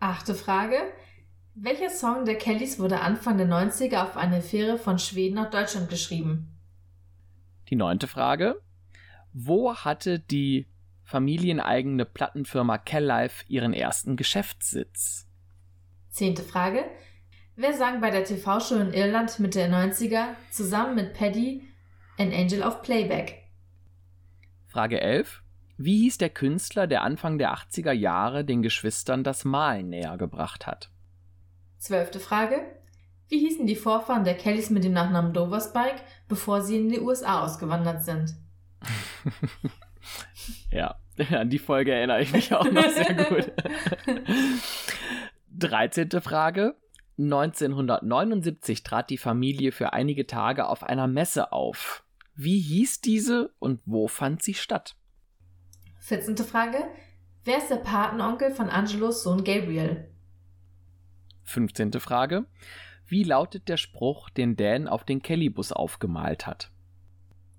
Achte 0.00 0.34
Frage. 0.34 0.76
Welcher 1.54 1.90
Song 1.90 2.24
der 2.24 2.36
Kellys 2.36 2.78
wurde 2.78 3.00
Anfang 3.00 3.36
der 3.36 3.48
90er 3.48 4.02
auf 4.02 4.16
eine 4.16 4.40
Fähre 4.40 4.78
von 4.78 4.98
Schweden 4.98 5.34
nach 5.34 5.50
Deutschland 5.50 5.90
geschrieben? 5.90 6.56
Die 7.68 7.76
neunte 7.76 8.06
Frage. 8.06 8.62
Wo 9.32 9.74
hatte 9.74 10.20
die 10.20 10.66
familieneigene 11.02 12.06
Plattenfirma 12.06 12.78
Kell-Life 12.78 13.44
ihren 13.48 13.74
ersten 13.74 14.16
Geschäftssitz? 14.16 15.26
Zehnte 16.10 16.42
Frage. 16.42 16.84
Wer 17.60 17.74
sang 17.74 18.00
bei 18.00 18.10
der 18.10 18.22
TV-Show 18.22 18.76
in 18.76 18.92
Irland 18.92 19.40
Mitte 19.40 19.58
der 19.58 19.68
90er 19.68 20.36
zusammen 20.48 20.94
mit 20.94 21.12
Paddy 21.12 21.66
An 22.16 22.32
Angel 22.32 22.62
of 22.62 22.82
Playback? 22.82 23.48
Frage 24.68 25.00
11. 25.00 25.42
Wie 25.76 25.98
hieß 26.02 26.18
der 26.18 26.30
Künstler, 26.30 26.86
der 26.86 27.02
Anfang 27.02 27.36
der 27.36 27.52
80er 27.52 27.90
Jahre 27.90 28.44
den 28.44 28.62
Geschwistern 28.62 29.24
das 29.24 29.44
Malen 29.44 29.88
näher 29.88 30.16
gebracht 30.18 30.68
hat? 30.68 30.92
Zwölfte 31.78 32.20
Frage. 32.20 32.60
Wie 33.28 33.40
hießen 33.40 33.66
die 33.66 33.74
Vorfahren 33.74 34.22
der 34.22 34.36
Kellys 34.36 34.70
mit 34.70 34.84
dem 34.84 34.92
Nachnamen 34.92 35.32
Doverspike, 35.32 36.00
bevor 36.28 36.62
sie 36.62 36.76
in 36.76 36.88
die 36.90 37.00
USA 37.00 37.44
ausgewandert 37.44 38.04
sind? 38.04 38.36
ja, 40.70 40.94
an 41.32 41.50
die 41.50 41.58
Folge 41.58 41.92
erinnere 41.92 42.22
ich 42.22 42.32
mich 42.32 42.54
auch 42.54 42.70
noch 42.70 42.88
sehr 42.88 43.14
gut. 43.24 43.50
13. 45.58 46.08
Frage. 46.20 46.76
1979 47.18 48.84
trat 48.84 49.10
die 49.10 49.18
Familie 49.18 49.72
für 49.72 49.92
einige 49.92 50.26
Tage 50.26 50.68
auf 50.68 50.84
einer 50.84 51.08
Messe 51.08 51.52
auf. 51.52 52.04
Wie 52.34 52.60
hieß 52.60 53.00
diese 53.00 53.52
und 53.58 53.80
wo 53.84 54.06
fand 54.06 54.42
sie 54.42 54.54
statt? 54.54 54.94
14. 55.98 56.36
Frage. 56.38 56.84
Wer 57.44 57.58
ist 57.58 57.70
der 57.70 57.76
Patenonkel 57.76 58.52
von 58.52 58.70
Angelos 58.70 59.24
Sohn 59.24 59.42
Gabriel? 59.42 60.08
15. 61.44 61.92
Frage. 61.94 62.46
Wie 63.06 63.24
lautet 63.24 63.68
der 63.68 63.78
Spruch, 63.78 64.30
den 64.30 64.54
Dan 64.54 64.86
auf 64.86 65.02
den 65.02 65.22
Kellybus 65.22 65.72
aufgemalt 65.72 66.46
hat? 66.46 66.70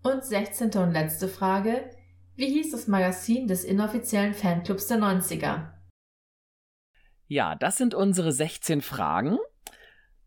Und 0.04 0.24
16. 0.24 0.72
und 0.78 0.94
letzte 0.94 1.28
Frage. 1.28 1.90
Wie 2.36 2.48
hieß 2.48 2.72
das 2.72 2.88
Magazin 2.88 3.48
des 3.48 3.66
inoffiziellen 3.66 4.34
Fanclubs 4.34 4.88
der 4.88 5.00
90er? 5.00 5.72
Ja, 7.30 7.54
das 7.54 7.78
sind 7.78 7.94
unsere 7.94 8.32
16 8.32 8.82
Fragen. 8.82 9.38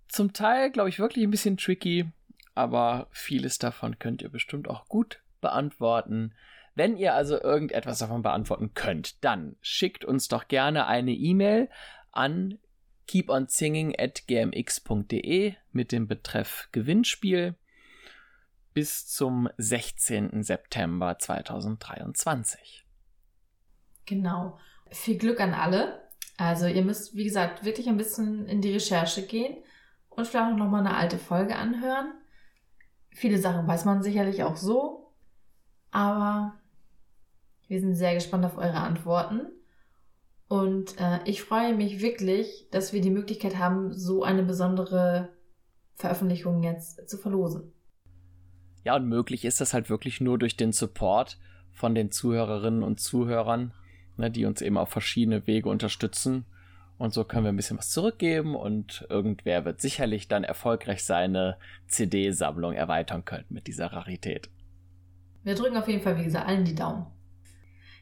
Zum 0.06 0.32
Teil, 0.32 0.70
glaube 0.70 0.88
ich, 0.88 1.00
wirklich 1.00 1.24
ein 1.24 1.32
bisschen 1.32 1.56
tricky, 1.56 2.08
aber 2.54 3.08
vieles 3.10 3.58
davon 3.58 3.98
könnt 3.98 4.22
ihr 4.22 4.28
bestimmt 4.28 4.68
auch 4.68 4.86
gut 4.86 5.20
beantworten. 5.40 6.32
Wenn 6.76 6.96
ihr 6.96 7.14
also 7.14 7.42
irgendetwas 7.42 7.98
davon 7.98 8.22
beantworten 8.22 8.72
könnt, 8.74 9.24
dann 9.24 9.56
schickt 9.60 10.04
uns 10.04 10.28
doch 10.28 10.46
gerne 10.46 10.86
eine 10.86 11.10
E-Mail 11.10 11.68
an 12.12 12.60
keeponsinging 13.08 13.96
at 13.98 14.28
gmx.de 14.28 15.54
mit 15.72 15.90
dem 15.90 16.06
Betreff 16.06 16.68
Gewinnspiel 16.70 17.56
bis 18.74 19.08
zum 19.08 19.48
16. 19.56 20.44
September 20.44 21.18
2023. 21.18 22.86
Genau. 24.06 24.60
Viel 24.88 25.18
Glück 25.18 25.40
an 25.40 25.52
alle. 25.52 26.01
Also 26.42 26.66
ihr 26.66 26.82
müsst, 26.82 27.14
wie 27.14 27.22
gesagt, 27.22 27.64
wirklich 27.64 27.88
ein 27.88 27.96
bisschen 27.96 28.46
in 28.46 28.60
die 28.60 28.72
Recherche 28.72 29.22
gehen 29.22 29.58
und 30.08 30.26
vielleicht 30.26 30.52
auch 30.52 30.56
nochmal 30.56 30.80
eine 30.80 30.96
alte 30.96 31.16
Folge 31.16 31.54
anhören. 31.54 32.14
Viele 33.10 33.38
Sachen 33.38 33.68
weiß 33.68 33.84
man 33.84 34.02
sicherlich 34.02 34.42
auch 34.42 34.56
so, 34.56 35.12
aber 35.92 36.54
wir 37.68 37.80
sind 37.80 37.94
sehr 37.94 38.14
gespannt 38.14 38.44
auf 38.44 38.58
eure 38.58 38.78
Antworten. 38.78 39.52
Und 40.48 41.00
äh, 41.00 41.20
ich 41.26 41.44
freue 41.44 41.76
mich 41.76 42.02
wirklich, 42.02 42.68
dass 42.72 42.92
wir 42.92 43.00
die 43.00 43.10
Möglichkeit 43.10 43.56
haben, 43.56 43.92
so 43.92 44.24
eine 44.24 44.42
besondere 44.42 45.28
Veröffentlichung 45.94 46.64
jetzt 46.64 47.08
zu 47.08 47.18
verlosen. 47.18 47.72
Ja, 48.82 48.96
und 48.96 49.06
möglich 49.06 49.44
ist 49.44 49.60
das 49.60 49.74
halt 49.74 49.88
wirklich 49.88 50.20
nur 50.20 50.38
durch 50.38 50.56
den 50.56 50.72
Support 50.72 51.38
von 51.70 51.94
den 51.94 52.10
Zuhörerinnen 52.10 52.82
und 52.82 52.98
Zuhörern 52.98 53.72
ne, 54.16 54.30
die 54.30 54.44
uns 54.44 54.62
eben 54.62 54.78
auf 54.78 54.88
verschiedene 54.88 55.46
Wege 55.46 55.68
unterstützen. 55.68 56.44
Und 56.98 57.12
so 57.12 57.24
können 57.24 57.44
wir 57.44 57.52
ein 57.52 57.56
bisschen 57.56 57.78
was 57.78 57.90
zurückgeben 57.90 58.54
und 58.54 59.06
irgendwer 59.08 59.64
wird 59.64 59.80
sicherlich 59.80 60.28
dann 60.28 60.44
erfolgreich 60.44 61.04
seine 61.04 61.56
CD-Sammlung 61.88 62.74
erweitern 62.74 63.24
können 63.24 63.46
mit 63.48 63.66
dieser 63.66 63.92
Rarität. 63.92 64.50
Wir 65.42 65.56
drücken 65.56 65.76
auf 65.76 65.88
jeden 65.88 66.02
Fall, 66.02 66.16
wie 66.18 66.24
gesagt, 66.24 66.46
allen 66.46 66.64
die 66.64 66.76
Daumen. 66.76 67.06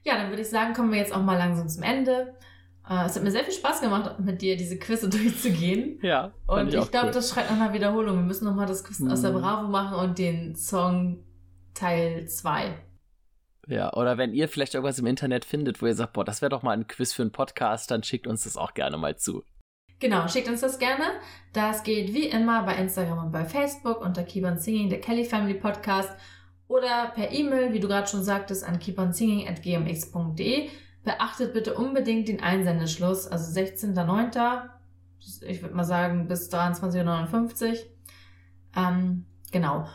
Ja, 0.04 0.16
dann 0.16 0.28
würde 0.28 0.42
ich 0.42 0.50
sagen, 0.50 0.74
kommen 0.74 0.92
wir 0.92 0.98
jetzt 0.98 1.14
auch 1.14 1.22
mal 1.22 1.38
langsam 1.38 1.68
zum 1.68 1.82
Ende. 1.82 2.34
Uh, 2.88 3.04
es 3.06 3.14
hat 3.14 3.22
mir 3.22 3.30
sehr 3.30 3.44
viel 3.44 3.54
Spaß 3.54 3.82
gemacht, 3.82 4.18
mit 4.18 4.42
dir 4.42 4.56
diese 4.56 4.78
Quizze 4.78 5.08
durchzugehen. 5.10 5.98
Ja. 6.02 6.32
Und 6.46 6.68
ich, 6.68 6.74
ich 6.74 6.90
glaube, 6.90 7.08
cool. 7.08 7.12
das 7.12 7.30
schreit 7.30 7.50
nach 7.50 7.60
einer 7.60 7.72
Wiederholung. 7.72 8.16
Wir 8.16 8.24
müssen 8.24 8.46
nochmal 8.46 8.66
das 8.66 8.82
Quiz 8.84 9.00
aus 9.08 9.22
der 9.22 9.32
mhm. 9.32 9.40
Bravo 9.40 9.68
machen 9.68 9.96
und 9.98 10.18
den 10.18 10.56
Song 10.56 11.24
Teil 11.74 12.26
2. 12.26 12.74
Ja, 13.70 13.92
oder 13.94 14.18
wenn 14.18 14.34
ihr 14.34 14.48
vielleicht 14.48 14.74
irgendwas 14.74 14.98
im 14.98 15.06
Internet 15.06 15.44
findet, 15.44 15.80
wo 15.80 15.86
ihr 15.86 15.94
sagt, 15.94 16.14
boah, 16.14 16.24
das 16.24 16.42
wäre 16.42 16.50
doch 16.50 16.64
mal 16.64 16.72
ein 16.72 16.88
Quiz 16.88 17.12
für 17.12 17.22
einen 17.22 17.30
Podcast, 17.30 17.88
dann 17.92 18.02
schickt 18.02 18.26
uns 18.26 18.42
das 18.42 18.56
auch 18.56 18.74
gerne 18.74 18.96
mal 18.96 19.16
zu. 19.16 19.44
Genau, 20.00 20.26
schickt 20.26 20.48
uns 20.48 20.60
das 20.62 20.80
gerne. 20.80 21.04
Das 21.52 21.84
geht 21.84 22.12
wie 22.12 22.26
immer 22.26 22.64
bei 22.64 22.74
Instagram 22.74 23.26
und 23.26 23.32
bei 23.32 23.44
Facebook 23.44 24.00
unter 24.00 24.24
Keep 24.24 24.44
on 24.44 24.58
Singing, 24.58 24.90
der 24.90 25.00
Kelly 25.00 25.24
Family 25.24 25.54
Podcast. 25.54 26.10
Oder 26.66 27.12
per 27.14 27.30
E-Mail, 27.30 27.72
wie 27.72 27.78
du 27.78 27.86
gerade 27.86 28.08
schon 28.08 28.24
sagtest, 28.24 28.64
an 28.64 28.80
keeponsinging.gmx.de. 28.80 30.68
Beachtet 31.04 31.52
bitte 31.52 31.74
unbedingt 31.74 32.26
den 32.28 32.42
Einsendeschluss, 32.42 33.28
also 33.28 33.60
16.09. 33.60 34.68
Ich 35.46 35.62
würde 35.62 35.74
mal 35.76 35.84
sagen 35.84 36.26
bis 36.26 36.52
23.59 36.52 37.70
Uhr. 37.70 37.76
Ähm, 38.76 39.26
genau. 39.52 39.86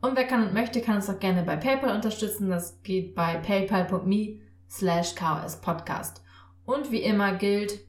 Und 0.00 0.16
wer 0.16 0.24
kann 0.24 0.46
und 0.46 0.54
möchte, 0.54 0.80
kann 0.80 0.96
uns 0.96 1.10
auch 1.10 1.18
gerne 1.18 1.42
bei 1.42 1.56
PayPal 1.56 1.94
unterstützen. 1.94 2.48
Das 2.48 2.82
geht 2.82 3.14
bei 3.14 3.36
paypal.me 3.36 4.40
slash 4.70 5.14
Podcast. 5.60 6.22
Und 6.64 6.92
wie 6.92 7.02
immer 7.02 7.34
gilt, 7.34 7.80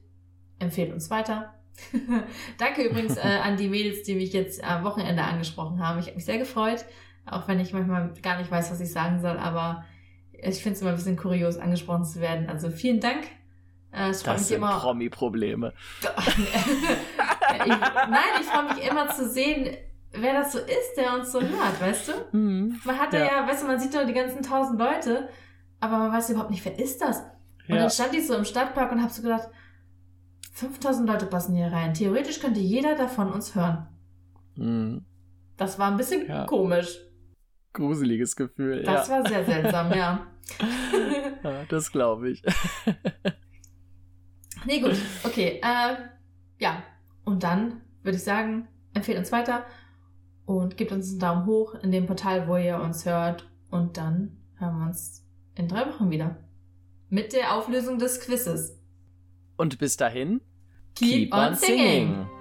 empfehlt 0.58 0.92
uns 0.92 1.10
weiter. 1.10 1.54
Danke 2.58 2.82
übrigens 2.82 3.16
äh, 3.16 3.38
an 3.42 3.56
die 3.56 3.68
Mädels, 3.68 4.02
die 4.02 4.14
mich 4.14 4.32
jetzt 4.32 4.62
am 4.64 4.84
Wochenende 4.84 5.22
angesprochen 5.22 5.86
haben. 5.86 5.98
Ich 5.98 6.06
habe 6.06 6.16
mich 6.16 6.24
sehr 6.24 6.38
gefreut, 6.38 6.84
auch 7.26 7.46
wenn 7.46 7.60
ich 7.60 7.72
manchmal 7.72 8.12
gar 8.22 8.38
nicht 8.38 8.50
weiß, 8.50 8.70
was 8.70 8.80
ich 8.80 8.92
sagen 8.92 9.20
soll, 9.20 9.38
aber 9.38 9.84
ich 10.32 10.62
finde 10.62 10.76
es 10.76 10.82
immer 10.82 10.90
ein 10.90 10.96
bisschen 10.96 11.16
kurios, 11.16 11.58
angesprochen 11.58 12.04
zu 12.04 12.20
werden. 12.20 12.48
Also 12.48 12.70
vielen 12.70 13.00
Dank. 13.00 13.24
Äh, 13.92 14.10
es 14.10 14.22
das 14.22 14.48
sind 14.48 14.56
immer... 14.56 14.78
Promi-Probleme. 14.78 15.72
nein, 17.66 18.22
ich 18.40 18.46
freue 18.46 18.74
mich 18.74 18.88
immer 18.88 19.10
zu 19.10 19.28
sehen, 19.28 19.76
wer 20.12 20.34
das 20.34 20.52
so 20.52 20.58
ist, 20.58 20.94
der 20.96 21.14
uns 21.14 21.32
so 21.32 21.40
hört, 21.40 21.80
weißt 21.80 22.08
du? 22.08 22.36
Mhm. 22.36 22.80
Man 22.84 22.98
hat 22.98 23.12
ja. 23.12 23.24
ja, 23.24 23.46
weißt 23.46 23.62
du, 23.62 23.66
man 23.66 23.78
sieht 23.78 23.94
doch 23.94 24.06
die 24.06 24.12
ganzen 24.12 24.42
tausend 24.42 24.78
Leute, 24.78 25.28
aber 25.78 25.98
man 25.98 26.12
weiß 26.12 26.30
überhaupt 26.30 26.50
nicht, 26.50 26.64
wer 26.64 26.78
ist 26.78 27.00
das? 27.00 27.20
Und 27.68 27.76
ja. 27.76 27.82
dann 27.82 27.90
stand 27.90 28.14
ich 28.14 28.26
so 28.26 28.34
im 28.34 28.44
Stadtpark 28.44 28.90
und 28.92 29.02
hab 29.02 29.10
so 29.10 29.22
gedacht, 29.22 29.48
5000 30.52 31.08
Leute 31.08 31.26
passen 31.26 31.54
hier 31.54 31.72
rein. 31.72 31.94
Theoretisch 31.94 32.40
könnte 32.40 32.60
jeder 32.60 32.96
davon 32.96 33.32
uns 33.32 33.54
hören. 33.54 33.86
Mhm. 34.56 35.04
Das 35.56 35.78
war 35.78 35.90
ein 35.90 35.96
bisschen 35.96 36.26
ja. 36.26 36.46
komisch. 36.46 36.98
Gruseliges 37.72 38.34
Gefühl. 38.34 38.82
Das 38.82 39.08
war 39.08 39.26
sehr 39.26 39.44
seltsam, 39.44 39.92
ja. 39.92 40.26
ja 41.44 41.64
das 41.68 41.92
glaube 41.92 42.30
ich. 42.30 42.42
nee, 44.64 44.80
gut. 44.80 44.96
Okay. 45.22 45.60
Äh, 45.62 45.96
ja. 46.58 46.82
Und 47.24 47.44
dann 47.44 47.82
würde 48.02 48.16
ich 48.16 48.24
sagen, 48.24 48.66
empfehlt 48.92 49.18
uns 49.18 49.30
weiter 49.30 49.64
und 50.58 50.76
gebt 50.76 50.92
uns 50.92 51.10
einen 51.10 51.20
Daumen 51.20 51.46
hoch 51.46 51.74
in 51.82 51.92
dem 51.92 52.06
Portal, 52.06 52.48
wo 52.48 52.56
ihr 52.56 52.80
uns 52.80 53.06
hört. 53.06 53.48
Und 53.70 53.96
dann 53.96 54.36
hören 54.56 54.78
wir 54.78 54.86
uns 54.86 55.24
in 55.54 55.68
drei 55.68 55.86
Wochen 55.86 56.10
wieder. 56.10 56.36
Mit 57.08 57.32
der 57.32 57.54
Auflösung 57.54 57.98
des 57.98 58.20
Quizzes. 58.20 58.78
Und 59.56 59.78
bis 59.78 59.96
dahin, 59.96 60.40
keep, 60.94 61.30
keep 61.30 61.34
on, 61.34 61.54
singing. 61.54 61.78
singing. 61.78 62.39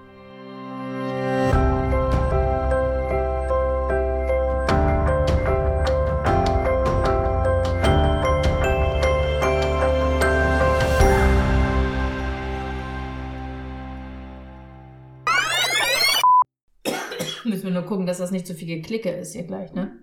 Nur 17.79 17.87
gucken, 17.87 18.05
dass 18.05 18.17
das 18.17 18.31
nicht 18.31 18.47
zu 18.47 18.53
viel 18.55 18.67
Geklicke 18.67 19.09
ist 19.09 19.33
hier 19.33 19.43
gleich, 19.43 19.73
ne? 19.73 19.97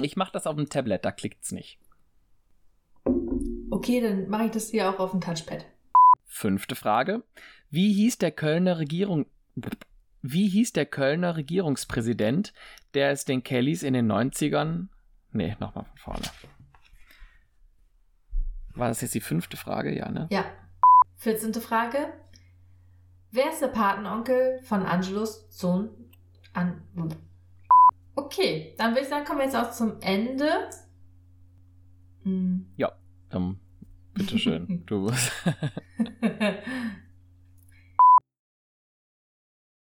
Ich 0.00 0.16
mache 0.16 0.32
das 0.32 0.46
auf 0.46 0.56
dem 0.56 0.68
Tablet, 0.68 1.04
da 1.04 1.12
klickt's 1.12 1.52
nicht. 1.52 1.78
Okay, 3.70 4.00
dann 4.00 4.28
mache 4.28 4.46
ich 4.46 4.50
das 4.50 4.70
hier 4.70 4.88
auch 4.88 4.98
auf 4.98 5.10
dem 5.10 5.20
Touchpad. 5.20 5.64
Fünfte 6.26 6.74
Frage. 6.74 7.22
Wie 7.70 7.92
hieß 7.92 8.18
der 8.18 8.30
Kölner 8.30 8.78
Regierung 8.78 9.26
wie 10.22 10.48
hieß 10.48 10.72
der 10.72 10.86
Kölner 10.86 11.36
Regierungspräsident, 11.36 12.52
der 12.94 13.10
es 13.10 13.24
den 13.24 13.44
Kellys 13.44 13.82
in 13.82 13.94
den 13.94 14.10
90ern. 14.10 14.88
Nee, 15.30 15.56
nochmal 15.60 15.84
von 15.84 15.98
vorne. 15.98 16.26
War 18.74 18.88
das 18.88 19.00
jetzt 19.02 19.14
die 19.14 19.20
fünfte 19.20 19.56
Frage? 19.56 19.96
Ja, 19.96 20.10
ne? 20.10 20.26
Ja. 20.30 20.44
14. 21.18 21.54
Frage. 21.54 22.12
Wer 23.30 23.50
ist 23.50 23.62
der 23.62 23.68
Patenonkel 23.68 24.60
von 24.62 24.82
Angelos 24.82 25.46
Sohn 25.50 25.90
an. 26.56 26.82
Okay, 28.14 28.74
dann 28.78 28.92
würde 28.92 29.02
ich 29.02 29.08
sagen, 29.08 29.24
kommen 29.24 29.38
wir 29.40 29.44
jetzt 29.44 29.56
auch 29.56 29.70
zum 29.70 30.00
Ende. 30.00 30.70
Hm. 32.22 32.66
Ja, 32.76 32.92
dann 33.28 33.60
bitteschön. 34.14 34.84
du. 34.86 35.10